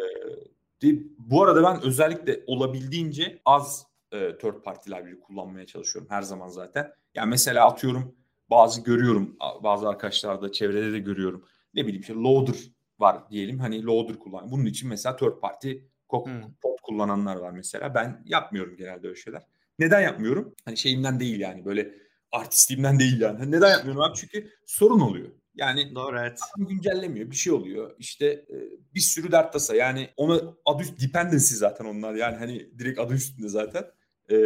Ee, 0.84 0.96
bu 1.18 1.44
arada 1.44 1.64
ben 1.64 1.82
özellikle 1.82 2.44
olabildiğince 2.48 3.42
az 3.46 3.88
e, 4.12 4.38
third 4.38 4.64
party 4.64 4.90
library 4.90 5.20
kullanmaya 5.20 5.66
çalışıyorum 5.66 6.12
her 6.12 6.22
zaman 6.22 6.48
zaten. 6.48 6.92
Yani 7.16 7.30
mesela 7.30 7.68
atıyorum 7.68 8.16
bazı 8.50 8.84
görüyorum 8.84 9.38
bazı 9.64 9.90
arkadaşlarda 9.90 10.52
çevrede 10.52 10.94
de 10.94 11.00
görüyorum. 11.00 11.46
Ne 11.74 11.84
bileyim 11.84 12.02
işte 12.02 12.14
loader 12.14 12.56
var 13.00 13.30
diyelim 13.30 13.60
hani 13.60 13.86
loader 13.86 14.20
kullan. 14.20 14.52
Bunun 14.52 14.66
için 14.66 14.90
mesela 14.90 15.16
third 15.16 15.40
party 15.40 15.72
kod 16.08 16.26
hmm. 16.26 16.42
kullananlar 16.84 17.36
var 17.36 17.52
mesela. 17.52 17.96
Ben 17.96 18.24
yapmıyorum 18.26 18.78
genelde 18.78 19.08
öyle 19.08 19.20
şeyler. 19.20 19.44
Neden 19.80 20.02
yapmıyorum? 20.02 20.56
Hani 20.66 20.78
şeyimden 20.78 21.20
değil 21.20 21.40
yani 21.40 21.66
böyle 21.66 21.94
artistliğimden 22.32 23.00
değil 23.00 23.22
yani. 23.22 23.38
Hani 23.38 23.52
neden 23.52 23.70
yapmıyorum 23.70 24.02
abi? 24.02 24.18
Çünkü 24.18 24.50
sorun 24.66 25.00
oluyor. 25.00 25.30
Yani 25.56 25.96
Doğru 25.96 26.20
evet. 26.20 26.40
güncellemiyor. 26.58 27.32
Bir 27.32 27.36
şey 27.36 27.54
oluyor. 27.54 27.96
İşte 28.00 28.26
e, 28.26 28.56
bir 28.96 29.00
sürü 29.00 29.32
dert 29.32 29.54
tasa. 29.54 29.76
Yani 29.76 30.10
ona 30.18 30.42
adı 30.66 30.84
üst 30.84 31.02
dependency 31.02 31.56
zaten 31.56 31.86
onlar. 31.86 32.14
Yani 32.14 32.38
hani 32.38 32.80
direkt 32.80 33.00
adı 33.00 33.14
üstünde 33.14 33.48
zaten. 33.48 33.84
E, 34.32 34.38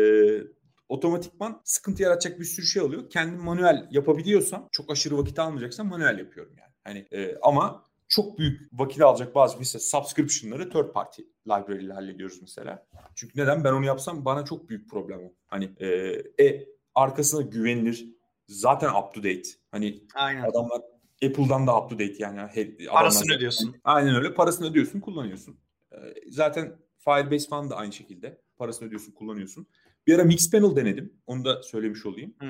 otomatikman 0.90 1.62
sıkıntı 1.64 2.04
yaratacak 2.04 2.40
bir 2.40 2.46
sürü 2.46 2.66
şey 2.66 2.82
oluyor. 2.82 3.10
Kendim 3.10 3.40
manuel 3.40 3.88
yapabiliyorsam 3.92 4.68
çok 4.72 4.92
aşırı 4.92 5.18
vakit 5.18 5.40
almayacaksa 5.40 5.84
manuel 5.84 6.20
yapıyorum 6.20 6.54
yani. 6.58 6.72
Hani 6.84 7.08
e, 7.12 7.38
ama 7.42 7.84
çok 8.08 8.40
büyük 8.40 8.62
vakit 8.74 9.02
alacak 9.02 9.36
bazı 9.36 9.60
mesela 9.60 9.80
subscription'ları 9.80 10.70
third 10.70 10.92
party 10.92 11.22
library 11.48 11.86
ile 11.86 11.94
hallediyoruz 11.94 12.42
mesela. 12.42 12.86
Çünkü 13.16 13.40
neden 13.40 13.64
ben 13.64 13.74
onu 13.74 13.86
yapsam 13.86 14.26
bana 14.26 14.46
çok 14.46 14.70
büyük 14.70 14.90
problem 14.90 15.20
o. 15.20 15.34
Hani 15.48 15.76
e, 15.80 15.88
e 16.46 16.68
arkasına 16.96 17.42
güvenilir 17.42 18.08
zaten 18.48 18.90
up 18.90 19.14
to 19.14 19.24
date. 19.24 19.50
Hani 19.72 20.04
Aynen. 20.16 20.44
adamlar 20.44 20.82
Apple'dan 21.26 21.68
da 21.68 21.82
up 21.82 21.90
to 21.90 21.96
date 21.96 22.16
yani. 22.18 22.78
Parasını 22.90 23.36
ödüyorsun. 23.36 23.76
Aynen 23.84 24.16
öyle. 24.16 24.34
Parasını 24.34 24.68
ödüyorsun, 24.70 25.00
kullanıyorsun. 25.00 25.60
E, 25.92 25.98
zaten 26.30 26.78
Firebase 26.98 27.50
falan 27.50 27.70
da 27.70 27.76
aynı 27.76 27.94
şekilde. 27.94 28.42
Parasını 28.58 28.88
ödüyorsun, 28.88 29.12
kullanıyorsun. 29.12 29.68
Bir 30.08 30.16
ara 30.16 30.24
Mixpanel 30.24 30.76
denedim. 30.76 31.14
Onu 31.28 31.46
da 31.46 31.64
söylemiş 31.64 32.06
olayım. 32.06 32.34
Hmm. 32.40 32.50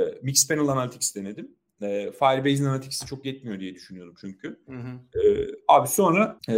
E, 0.00 0.18
Mixpanel 0.22 0.68
Analytics 0.68 1.14
denedim. 1.14 1.50
E, 1.82 2.12
Firebase'in 2.12 2.64
Analytics'i 2.64 3.06
çok 3.06 3.26
yetmiyor 3.26 3.60
diye 3.60 3.74
düşünüyordum 3.74 4.14
çünkü. 4.20 4.60
Hı 4.66 5.20
E, 5.20 5.46
abi 5.68 5.88
sonra 5.88 6.38
e, 6.48 6.54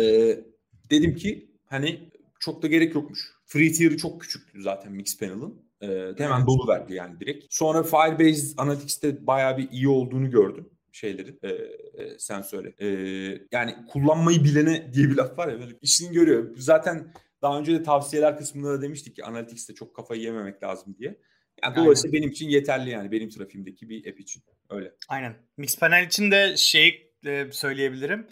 dedim 0.91 1.15
ki 1.15 1.51
hani 1.67 2.11
çok 2.41 2.63
da 2.63 2.67
gerek 2.67 2.95
yokmuş. 2.95 3.33
Free 3.47 3.73
tier'ı 3.73 3.97
çok 3.97 4.21
küçüktü 4.21 4.63
zaten 4.63 4.93
Mixpanel'ın. 4.93 5.63
E, 5.83 6.15
hemen 6.19 6.47
dolu 6.47 6.69
verdi 6.69 6.95
yani 6.95 7.21
direkt. 7.21 7.47
Sonra 7.51 7.83
Firebase 7.83 8.55
Analytics'te 8.57 9.27
bayağı 9.27 9.59
bir 9.59 9.71
iyi 9.71 9.89
olduğunu 9.89 10.31
gördüm 10.31 10.71
şeyleri 10.99 11.39
e, 11.43 11.49
e, 11.49 12.19
sen 12.19 12.43
söyle. 12.43 12.75
E, 12.79 12.89
yani 13.53 13.75
kullanmayı 13.93 14.45
bilene 14.45 14.95
diye 14.95 15.09
bir 15.09 15.17
laf 15.17 15.39
var 15.39 15.49
ya 15.49 15.61
böyle 15.61 15.79
işini 15.83 16.13
görüyor. 16.13 16.55
Zaten 16.57 17.13
daha 17.43 17.59
önce 17.59 17.73
de 17.73 17.83
tavsiyeler 17.83 18.39
kısmında 18.39 18.73
da 18.73 18.83
demiştik 18.83 19.17
ki 19.17 19.25
Analytics'te 19.25 19.75
çok 19.75 19.97
kafayı 19.97 20.21
yememek 20.21 20.63
lazım 20.63 20.97
diye. 20.99 21.19
Yani 21.63 21.77
dolayısıyla 21.77 22.19
benim 22.19 22.31
için 22.31 22.49
yeterli 22.49 22.91
yani 22.91 23.11
benim 23.11 23.29
trafiğimdeki 23.29 23.89
bir 23.89 24.11
app 24.11 24.21
için. 24.21 24.43
Öyle. 24.71 24.93
Aynen. 25.09 25.37
Mixpanel 25.57 26.07
için 26.07 26.31
de 26.31 26.57
şey 26.57 27.13
e, 27.27 27.53
söyleyebilirim. 27.53 28.29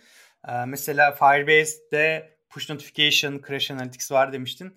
E, 0.48 0.64
mesela 0.66 1.12
Firebase'de 1.12 2.36
push 2.48 2.70
notification, 2.70 3.42
crash 3.48 3.70
analytics 3.70 4.12
var 4.12 4.32
demiştin. 4.32 4.76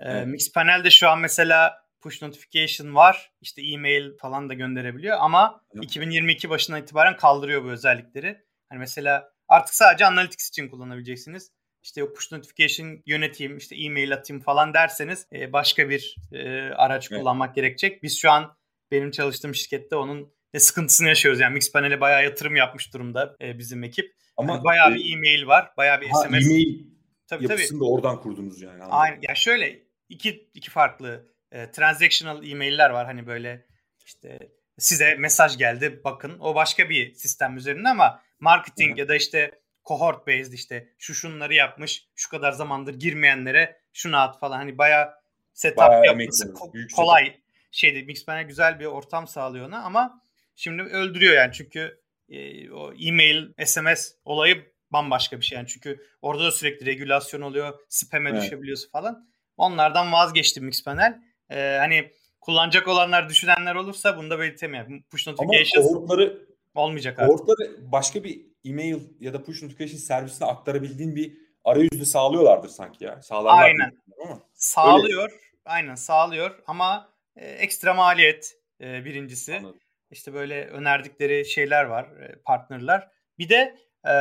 E, 0.00 0.10
evet. 0.12 0.26
Mixpanel'de 0.26 0.90
şu 0.90 1.08
an 1.08 1.20
mesela 1.20 1.88
push 2.00 2.22
notification 2.22 2.94
var. 2.94 3.32
İşte 3.40 3.62
e-mail 3.62 4.16
falan 4.18 4.48
da 4.48 4.54
gönderebiliyor 4.54 5.16
ama 5.20 5.60
evet. 5.74 5.84
2022 5.84 6.50
başından 6.50 6.82
itibaren 6.82 7.16
kaldırıyor 7.16 7.64
bu 7.64 7.70
özellikleri. 7.70 8.44
Hani 8.68 8.78
mesela 8.78 9.32
artık 9.48 9.74
sadece 9.74 10.06
analytics 10.06 10.48
için 10.48 10.68
kullanabileceksiniz 10.68 11.50
işte 11.82 12.04
o 12.04 12.12
push 12.12 12.32
notification 12.32 13.02
yöneteyim, 13.06 13.56
işte 13.56 13.76
e-mail 13.76 14.12
atayım 14.12 14.42
falan 14.42 14.74
derseniz 14.74 15.26
e, 15.32 15.52
başka 15.52 15.90
bir 15.90 16.16
e, 16.32 16.70
araç 16.74 17.08
evet. 17.10 17.20
kullanmak 17.20 17.54
gerekecek. 17.54 18.02
Biz 18.02 18.18
şu 18.18 18.30
an 18.30 18.56
benim 18.90 19.10
çalıştığım 19.10 19.54
şirkette 19.54 19.96
onun 19.96 20.32
e, 20.54 20.60
sıkıntısını 20.60 21.08
yaşıyoruz. 21.08 21.40
Yani 21.40 21.54
Mixpanel'e 21.54 22.00
bayağı 22.00 22.24
yatırım 22.24 22.56
yapmış 22.56 22.94
durumda 22.94 23.36
e, 23.42 23.58
bizim 23.58 23.84
ekip. 23.84 24.14
Ama 24.36 24.52
yani 24.52 24.64
bayağı 24.64 24.92
e, 24.92 24.94
bir 24.94 25.12
e-mail 25.12 25.46
var, 25.46 25.70
bayağı 25.76 26.00
bir 26.00 26.08
ha, 26.08 26.22
SMS. 26.22 26.46
E-mail 26.46 26.86
tabii, 27.26 27.44
yapısını 27.44 27.68
tabii. 27.68 27.80
da 27.80 27.90
oradan 27.90 28.20
kurdunuz 28.20 28.62
yani. 28.62 28.74
Anladım. 28.74 28.90
Aynen. 28.92 29.18
Ya 29.28 29.34
şöyle 29.34 29.82
iki 30.08 30.50
iki 30.54 30.70
farklı 30.70 31.28
e, 31.52 31.70
transactional 31.70 32.46
e-mailler 32.46 32.90
var 32.90 33.06
hani 33.06 33.26
böyle 33.26 33.66
işte 34.06 34.38
size 34.78 35.14
mesaj 35.14 35.58
geldi 35.58 36.00
bakın 36.04 36.38
o 36.40 36.54
başka 36.54 36.90
bir 36.90 37.14
sistem 37.14 37.56
üzerinde 37.56 37.88
ama 37.88 38.22
marketing 38.40 38.90
Hı-hı. 38.90 39.00
ya 39.00 39.08
da 39.08 39.16
işte 39.16 39.60
cohort 39.88 40.26
based 40.26 40.52
işte 40.52 40.88
şu 40.98 41.14
şunları 41.14 41.54
yapmış 41.54 42.08
şu 42.16 42.30
kadar 42.30 42.52
zamandır 42.52 42.94
girmeyenlere 42.94 43.80
şunu 43.92 44.16
at 44.16 44.40
falan. 44.40 44.56
Hani 44.56 44.78
bayağı 44.78 45.14
setup 45.52 45.78
bayağı 45.78 46.04
yapması 46.04 46.44
ko- 46.44 46.92
kolay. 46.96 47.24
Setup. 47.24 47.42
şeydi 47.70 48.02
Mixpanel 48.02 48.44
güzel 48.44 48.80
bir 48.80 48.84
ortam 48.84 49.28
sağlıyor 49.28 49.68
ona 49.68 49.82
ama 49.82 50.22
şimdi 50.56 50.82
öldürüyor 50.82 51.34
yani. 51.34 51.52
Çünkü 51.52 52.00
e, 52.28 52.70
o 52.70 52.92
e-mail 52.92 53.52
SMS 53.64 54.12
olayı 54.24 54.72
bambaşka 54.90 55.40
bir 55.40 55.44
şey 55.44 55.56
yani. 55.56 55.68
Çünkü 55.68 56.06
orada 56.22 56.44
da 56.44 56.50
sürekli 56.50 56.86
regülasyon 56.86 57.40
oluyor 57.40 57.78
spam'e 57.88 58.30
evet. 58.30 58.42
düşebiliyorsun 58.42 58.90
falan. 58.90 59.28
Onlardan 59.56 60.12
vazgeçtim 60.12 60.64
Mixpanel. 60.64 61.22
Ee, 61.50 61.76
hani 61.78 62.12
kullanacak 62.40 62.88
olanlar 62.88 63.28
düşünenler 63.28 63.74
olursa 63.74 64.16
bunu 64.16 64.30
da 64.30 64.38
belirteyim 64.38 64.74
yani 64.74 65.02
push 65.10 65.24
kohortları 65.24 66.46
olmayacak 66.74 67.18
artık. 67.18 67.32
Kohortları 67.32 67.92
başka 67.92 68.24
bir 68.24 68.47
e-mail 68.64 69.00
ya 69.20 69.34
da 69.34 69.42
push 69.42 69.62
notification 69.62 69.98
servisine 69.98 70.48
aktarabildiğin 70.48 71.16
bir 71.16 71.38
arayüzde 71.64 72.04
sağlıyorlardır 72.04 72.68
sanki 72.68 73.04
ya. 73.04 73.22
Sağlarlar 73.22 73.64
Aynen. 73.64 73.98
Ama 74.24 74.40
sağlıyor. 74.54 75.22
Öyle. 75.22 75.40
Aynen 75.64 75.94
sağlıyor 75.94 76.62
ama 76.66 77.12
e, 77.36 77.46
ekstra 77.46 77.94
maliyet 77.94 78.58
e, 78.80 79.04
birincisi. 79.04 79.56
Anladım. 79.56 79.80
İşte 80.10 80.34
böyle 80.34 80.66
önerdikleri 80.66 81.44
şeyler 81.46 81.84
var, 81.84 82.04
e, 82.04 82.42
partnerler. 82.44 83.08
Bir 83.38 83.48
de 83.48 83.78
e, 84.04 84.12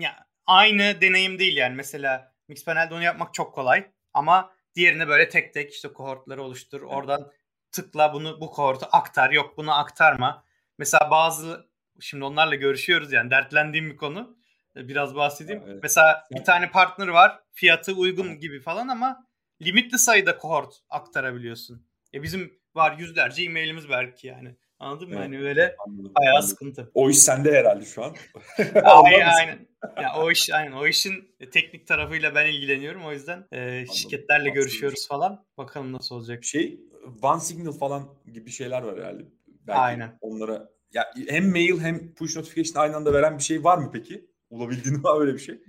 ya 0.00 0.26
aynı 0.46 1.00
deneyim 1.00 1.38
değil 1.38 1.56
yani. 1.56 1.74
Mesela 1.74 2.34
Mixpanel'de 2.48 2.94
onu 2.94 3.02
yapmak 3.02 3.34
çok 3.34 3.54
kolay 3.54 3.86
ama 4.14 4.52
diğerine 4.74 5.08
böyle 5.08 5.28
tek 5.28 5.54
tek 5.54 5.72
işte 5.72 5.92
kohortları 5.92 6.42
oluştur. 6.42 6.80
Evet. 6.80 6.92
Oradan 6.92 7.32
tıkla 7.72 8.12
bunu 8.12 8.40
bu 8.40 8.50
kohortu 8.50 8.86
aktar. 8.92 9.30
Yok 9.30 9.56
bunu 9.56 9.78
aktarma. 9.78 10.44
Mesela 10.78 11.10
bazı 11.10 11.68
şimdi 12.00 12.24
onlarla 12.24 12.54
görüşüyoruz 12.54 13.12
yani 13.12 13.30
dertlendiğim 13.30 13.90
bir 13.90 13.96
konu. 13.96 14.36
E, 14.76 14.88
biraz 14.88 15.14
bahsedeyim. 15.14 15.62
Evet. 15.66 15.78
Mesela 15.82 16.24
bir 16.30 16.44
tane 16.44 16.70
partner 16.70 17.08
var. 17.08 17.40
Fiyatı 17.52 17.92
uygun 17.92 18.38
gibi 18.38 18.60
falan 18.60 18.88
ama 18.88 19.26
limitli 19.62 19.98
sayıda 19.98 20.38
kohort 20.38 20.74
aktarabiliyorsun. 20.90 21.86
Ya 22.12 22.22
bizim 22.22 22.58
var 22.74 22.98
yüzlerce 22.98 23.44
e-mailimiz 23.44 23.88
belki 23.88 24.26
yani. 24.26 24.56
Anladın 24.78 25.08
mı? 25.08 25.14
Evet. 25.14 25.24
Hani 25.24 25.42
öyle 25.42 25.76
anladım, 25.86 26.12
bayağı 26.18 26.34
anladım. 26.34 26.48
sıkıntı. 26.48 26.90
O 26.94 27.10
iş 27.10 27.18
sende 27.18 27.52
herhalde 27.52 27.84
şu 27.84 28.04
an. 28.04 28.14
aynen, 28.84 29.28
aynen. 29.38 29.68
Ya 30.02 30.14
o 30.16 30.30
iş 30.30 30.50
aynen 30.50 30.72
o 30.72 30.86
işin 30.86 31.36
teknik 31.52 31.86
tarafıyla 31.86 32.34
ben 32.34 32.46
ilgileniyorum. 32.46 33.04
O 33.04 33.12
yüzden 33.12 33.46
e, 33.52 33.86
şirketlerle 33.86 34.40
anladım. 34.40 34.54
görüşüyoruz 34.54 35.08
falan. 35.08 35.44
Bakalım 35.58 35.92
nasıl 35.92 36.14
olacak. 36.14 36.44
Şey 36.44 36.80
One 37.22 37.40
Signal 37.40 37.72
falan 37.72 38.14
gibi 38.32 38.50
şeyler 38.50 38.82
var 38.82 38.98
herhalde. 38.98 39.22
Belki 39.66 39.80
aynen. 39.80 40.18
Onlara 40.20 40.68
ya 40.96 41.12
hem 41.28 41.50
mail 41.50 41.80
hem 41.80 42.14
push 42.14 42.36
notification 42.36 42.82
aynı 42.82 42.96
anda 42.96 43.12
veren 43.12 43.38
bir 43.38 43.42
şey 43.42 43.64
var 43.64 43.78
mı 43.78 43.90
peki? 43.92 44.26
Mi 44.50 44.64
abi 45.04 45.20
öyle 45.20 45.34
bir 45.34 45.38
şey? 45.38 45.60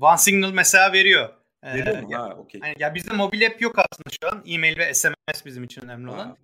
One 0.00 0.18
Signal 0.18 0.52
mesela 0.52 0.92
veriyor. 0.92 1.28
Veriyor 1.64 1.96
ee, 1.96 2.00
mu? 2.00 2.14
Ha, 2.14 2.34
okey. 2.38 2.60
Yani, 2.64 2.74
ya 2.78 2.94
bizde 2.94 3.14
mobil 3.14 3.46
app 3.46 3.62
yok 3.62 3.76
aslında 3.78 4.08
şu 4.22 4.36
an. 4.36 4.42
E-mail 4.46 4.78
ve 4.78 4.94
SMS 4.94 5.44
bizim 5.44 5.64
için 5.64 5.82
önemli 5.82 6.10
olan. 6.10 6.26
Ha. 6.26 6.36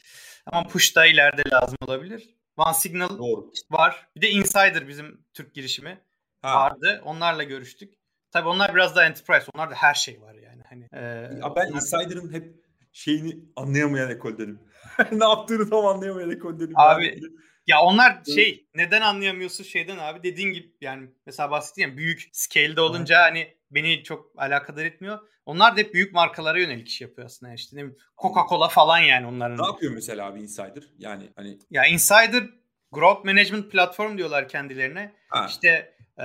Ama 0.46 0.68
push 0.68 0.96
da 0.96 1.06
ileride 1.06 1.42
lazım 1.50 1.76
olabilir. 1.86 2.34
One 2.56 2.74
Signal 2.74 3.18
Doğru. 3.18 3.50
var. 3.70 4.08
Bir 4.16 4.20
de 4.20 4.30
Insider 4.30 4.88
bizim 4.88 5.24
Türk 5.34 5.54
girişimi 5.54 6.00
ha. 6.42 6.54
vardı. 6.54 7.02
Onlarla 7.04 7.42
görüştük. 7.42 7.94
Tabii 8.30 8.48
onlar 8.48 8.74
biraz 8.74 8.96
daha 8.96 9.04
enterprise. 9.04 9.46
Onlarda 9.54 9.74
her 9.74 9.94
şey 9.94 10.20
var 10.20 10.34
yani. 10.34 10.62
Hani, 10.68 10.88
e, 10.92 11.00
ya 11.00 11.56
ben 11.56 11.66
onlar... 11.66 11.74
Insider'ın 11.74 12.32
hep 12.32 12.54
şeyini 12.92 13.38
anlayamayan 13.56 14.10
ekoldenim. 14.10 14.60
ne 15.12 15.24
yaptığını 15.24 15.70
tam 15.70 15.86
anlayamayan 15.86 16.30
ekoldenim. 16.30 16.72
Abi 16.76 17.06
yani. 17.06 17.20
Ya 17.66 17.82
onlar 17.82 18.24
şey 18.34 18.66
neden 18.74 19.00
anlayamıyorsun 19.00 19.64
şeyden 19.64 19.98
abi 19.98 20.22
dediğin 20.22 20.52
gibi 20.52 20.72
yani 20.80 21.08
mesela 21.26 21.50
bahsettiğim 21.50 21.96
büyük 21.96 22.28
scale'de 22.32 22.80
olunca 22.80 23.16
evet. 23.16 23.30
hani 23.30 23.56
beni 23.70 24.02
çok 24.02 24.32
alakadar 24.36 24.84
etmiyor. 24.84 25.18
Onlar 25.46 25.76
da 25.76 25.80
hep 25.80 25.94
büyük 25.94 26.12
markalara 26.12 26.58
yönelik 26.58 26.88
iş 26.88 27.00
yapıyor 27.00 27.26
aslında. 27.26 27.50
Yani 27.50 27.56
işte 27.56 27.76
Coca-Cola 28.18 28.68
falan 28.68 28.98
yani 28.98 29.26
onların. 29.26 29.58
Ne 29.58 29.66
yapıyor 29.66 29.92
mesela 29.92 30.26
abi 30.26 30.40
Insider? 30.40 30.84
Yani 30.98 31.30
hani 31.36 31.58
Ya 31.70 31.86
Insider 31.86 32.44
Growth 32.92 33.24
Management 33.24 33.72
Platform 33.72 34.18
diyorlar 34.18 34.48
kendilerine. 34.48 35.14
Ha. 35.28 35.46
İşte 35.50 35.94
e, 36.18 36.24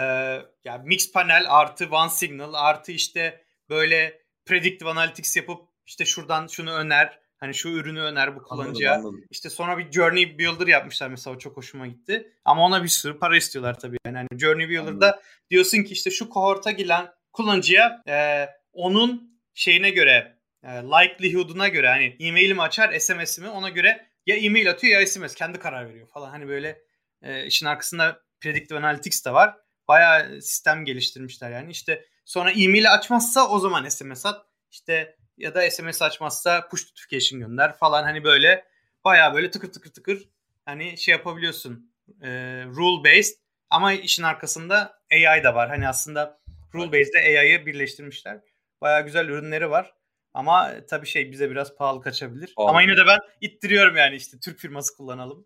ya 0.64 0.78
Mix 0.84 1.12
Panel 1.12 1.46
artı 1.50 1.90
One 1.90 2.10
Signal 2.10 2.54
artı 2.54 2.92
işte 2.92 3.44
böyle 3.70 4.22
predictive 4.46 4.90
analytics 4.90 5.38
yapıp 5.38 5.62
işte 5.86 6.06
şuradan 6.06 6.48
şunu 6.48 6.72
öner. 6.74 7.20
Hani 7.40 7.54
şu 7.54 7.70
ürünü 7.70 8.02
öner 8.02 8.36
bu 8.36 8.44
kullanıcıya. 8.44 8.94
Anladım, 8.94 9.10
anladım. 9.10 9.28
İşte 9.30 9.50
sonra 9.50 9.78
bir 9.78 9.92
Journey 9.92 10.40
Builder 10.40 10.68
yapmışlar 10.68 11.08
mesela 11.10 11.36
o 11.36 11.40
çok 11.40 11.58
hoşuma 11.58 11.88
gitti. 11.88 12.34
Ama 12.46 12.66
ona 12.66 12.84
bir 12.84 12.88
sürü 12.88 13.20
para 13.20 13.38
istiyorlar 13.38 13.80
tabii. 13.80 13.98
Yani 14.06 14.18
hani 14.18 14.40
Journey 14.40 14.70
Builder'da 14.70 15.06
anladım. 15.06 15.22
diyorsun 15.50 15.84
ki 15.84 15.94
işte 15.94 16.12
şu 16.12 16.30
kohorta 16.30 16.72
giren 16.72 17.08
kullanıcıya 17.34 18.04
e, 18.08 18.46
onun 18.74 19.40
şeyine 19.54 19.90
göre 19.90 20.40
e, 20.64 20.68
likelihood'una 20.68 21.68
göre 21.68 21.88
hani 21.88 22.16
e-mailimi 22.20 22.62
açar 22.62 23.00
SMS'imi 23.00 23.50
ona 23.50 23.70
göre 23.70 24.10
ya 24.26 24.36
e-mail 24.36 24.70
atıyor 24.70 25.02
ya 25.02 25.08
SMS 25.08 25.36
kendi 25.36 25.60
karar 25.60 25.90
veriyor 25.90 26.08
falan. 26.08 26.30
Hani 26.30 26.48
böyle 26.48 26.82
e, 27.22 27.46
işin 27.46 27.66
arkasında 27.66 28.22
predictive 28.40 28.80
analytics 28.80 29.26
de 29.26 29.34
var. 29.34 29.56
Bayağı 29.88 30.42
sistem 30.42 30.86
geliştirmişler 30.86 31.52
yani. 31.52 31.72
İşte 31.72 32.06
sonra 32.26 32.52
e-mail 32.52 32.94
açmazsa 32.94 33.50
o 33.50 33.60
zaman 33.60 33.90
SMS 33.90 34.26
at. 34.26 34.46
İşte 34.72 35.16
ya 35.40 35.56
da 35.56 35.72
SMS 35.72 36.02
açmazsa 36.02 36.68
push 36.68 36.84
notification 36.90 37.40
gönder 37.40 37.78
falan 37.78 38.04
hani 38.04 38.24
böyle 38.24 38.66
bayağı 39.06 39.34
böyle 39.34 39.52
tıkır 39.52 39.72
tıkır 39.72 39.94
tıkır 39.94 40.30
hani 40.66 40.98
şey 40.98 41.12
yapabiliyorsun. 41.12 41.92
E, 42.22 42.30
rule 42.66 43.04
based 43.04 43.36
ama 43.70 43.94
işin 43.94 44.24
arkasında 44.24 45.00
AI 45.12 45.44
da 45.44 45.56
var. 45.56 45.70
Hani 45.70 45.88
aslında 45.88 46.40
rule 46.74 46.92
based 46.92 47.14
ile 47.14 47.40
AI'yı 47.40 47.66
birleştirmişler. 47.66 48.40
Bayağı 48.82 49.06
güzel 49.06 49.28
ürünleri 49.28 49.70
var. 49.70 49.94
Ama 50.34 50.72
tabii 50.90 51.08
şey 51.08 51.32
bize 51.32 51.52
biraz 51.52 51.76
pahalı 51.76 52.02
kaçabilir. 52.02 52.54
Pahalı. 52.56 52.70
Ama 52.70 52.82
yine 52.82 52.98
de 52.98 53.08
ben 53.08 53.20
ittiriyorum 53.42 53.96
yani 53.96 54.16
işte 54.16 54.40
Türk 54.40 54.60
firması 54.60 54.98
kullanalım. 54.98 55.46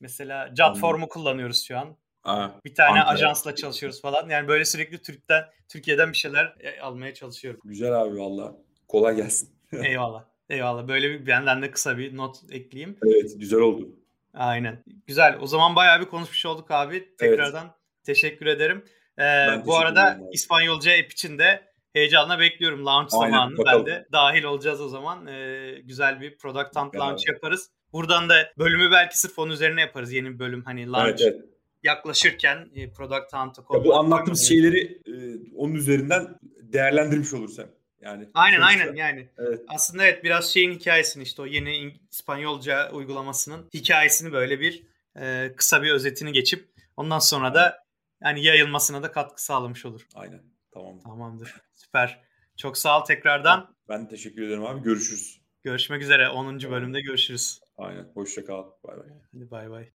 Mesela 0.00 0.54
Jotform'u 0.56 1.08
kullanıyoruz 1.08 1.64
şu 1.64 1.78
an. 1.78 1.96
Aa, 2.24 2.48
bir 2.64 2.74
tane 2.74 3.00
Ankara. 3.00 3.08
ajansla 3.08 3.54
çalışıyoruz 3.54 4.00
falan. 4.00 4.28
Yani 4.28 4.48
böyle 4.48 4.64
sürekli 4.64 5.02
Türk'ten, 5.02 5.44
Türkiye'den 5.68 6.12
bir 6.12 6.16
şeyler 6.16 6.56
e, 6.60 6.80
almaya 6.80 7.14
çalışıyorum. 7.14 7.60
Güzel 7.64 7.92
abi 7.92 8.18
valla. 8.18 8.56
Kolay 8.90 9.16
gelsin. 9.16 9.48
Eyvallah. 9.84 10.24
Eyvallah. 10.48 10.88
Böyle 10.88 11.10
bir 11.10 11.26
benden 11.26 11.62
de 11.62 11.70
kısa 11.70 11.98
bir 11.98 12.16
not 12.16 12.36
ekleyeyim. 12.50 12.98
Evet 13.06 13.32
güzel 13.36 13.60
oldu. 13.60 13.88
Aynen. 14.34 14.84
Güzel. 15.06 15.38
O 15.40 15.46
zaman 15.46 15.76
bayağı 15.76 16.00
bir 16.00 16.04
konuşmuş 16.04 16.46
olduk 16.46 16.70
abi. 16.70 17.16
Tekrardan 17.16 17.64
evet. 17.64 18.04
teşekkür 18.04 18.46
ederim. 18.46 18.84
Ee, 19.18 19.22
bu 19.66 19.76
arada 19.76 20.20
İspanyolca 20.32 20.92
app 20.92 21.12
için 21.12 21.38
de 21.38 21.62
heyecanla 21.92 22.38
bekliyorum 22.38 22.86
launch 22.86 23.14
Aynen, 23.14 23.32
zamanını. 23.32 23.58
Bakalım. 23.58 23.86
Ben 23.86 23.94
de 23.94 24.08
dahil 24.12 24.44
olacağız 24.44 24.80
o 24.80 24.88
zaman. 24.88 25.26
Ee, 25.26 25.80
güzel 25.84 26.20
bir 26.20 26.38
product 26.38 26.76
hunt 26.76 26.96
launch 26.96 27.28
yaparız. 27.28 27.70
Buradan 27.92 28.28
da 28.28 28.34
bölümü 28.58 28.90
belki 28.90 29.18
sırf 29.18 29.38
onun 29.38 29.52
üzerine 29.52 29.80
yaparız. 29.80 30.12
Yeni 30.12 30.28
bir 30.28 30.38
bölüm 30.38 30.64
hani 30.64 30.90
launch 30.90 31.22
evet, 31.22 31.34
evet. 31.34 31.44
yaklaşırken 31.82 32.70
e, 32.74 32.92
product 32.92 33.32
hunt'a 33.32 33.64
konu. 33.64 33.84
Bu 33.84 33.94
anlattığımız 33.94 34.48
şeyleri 34.48 35.00
e, 35.06 35.14
onun 35.56 35.74
üzerinden 35.74 36.38
değerlendirmiş 36.62 37.34
olursan. 37.34 37.66
Yani 38.00 38.28
aynen 38.34 38.56
sonuçta, 38.56 38.82
aynen 38.82 38.94
yani. 38.94 39.28
Evet. 39.38 39.60
Aslında 39.68 40.04
evet 40.04 40.24
biraz 40.24 40.52
şeyin 40.52 40.72
hikayesini 40.72 41.22
işte 41.22 41.42
o 41.42 41.46
yeni 41.46 42.00
İspanyolca 42.10 42.92
uygulamasının 42.92 43.68
hikayesini 43.74 44.32
böyle 44.32 44.60
bir 44.60 44.86
e, 45.20 45.52
kısa 45.56 45.82
bir 45.82 45.90
özetini 45.92 46.32
geçip 46.32 46.68
ondan 46.96 47.18
sonra 47.18 47.54
da 47.54 47.84
yani 48.22 48.44
yayılmasına 48.44 49.02
da 49.02 49.12
katkı 49.12 49.44
sağlamış 49.44 49.86
olur. 49.86 50.06
Aynen. 50.14 50.42
Tamam. 50.70 51.00
Tamamdır. 51.00 51.54
Süper. 51.74 52.20
Çok 52.56 52.78
sağ 52.78 53.00
ol 53.00 53.04
tekrardan. 53.04 53.74
Ben 53.88 54.08
teşekkür 54.08 54.42
ederim 54.42 54.64
abi. 54.64 54.82
Görüşürüz. 54.82 55.40
Görüşmek 55.62 56.02
üzere. 56.02 56.28
10. 56.28 56.70
bölümde 56.70 57.00
görüşürüz. 57.00 57.60
Aynen. 57.78 58.04
Hoşça 58.14 58.44
kal. 58.44 58.64
Bay 58.84 58.96
bay. 58.98 59.08
Hadi 59.32 59.50
bay 59.50 59.70
bay. 59.70 59.88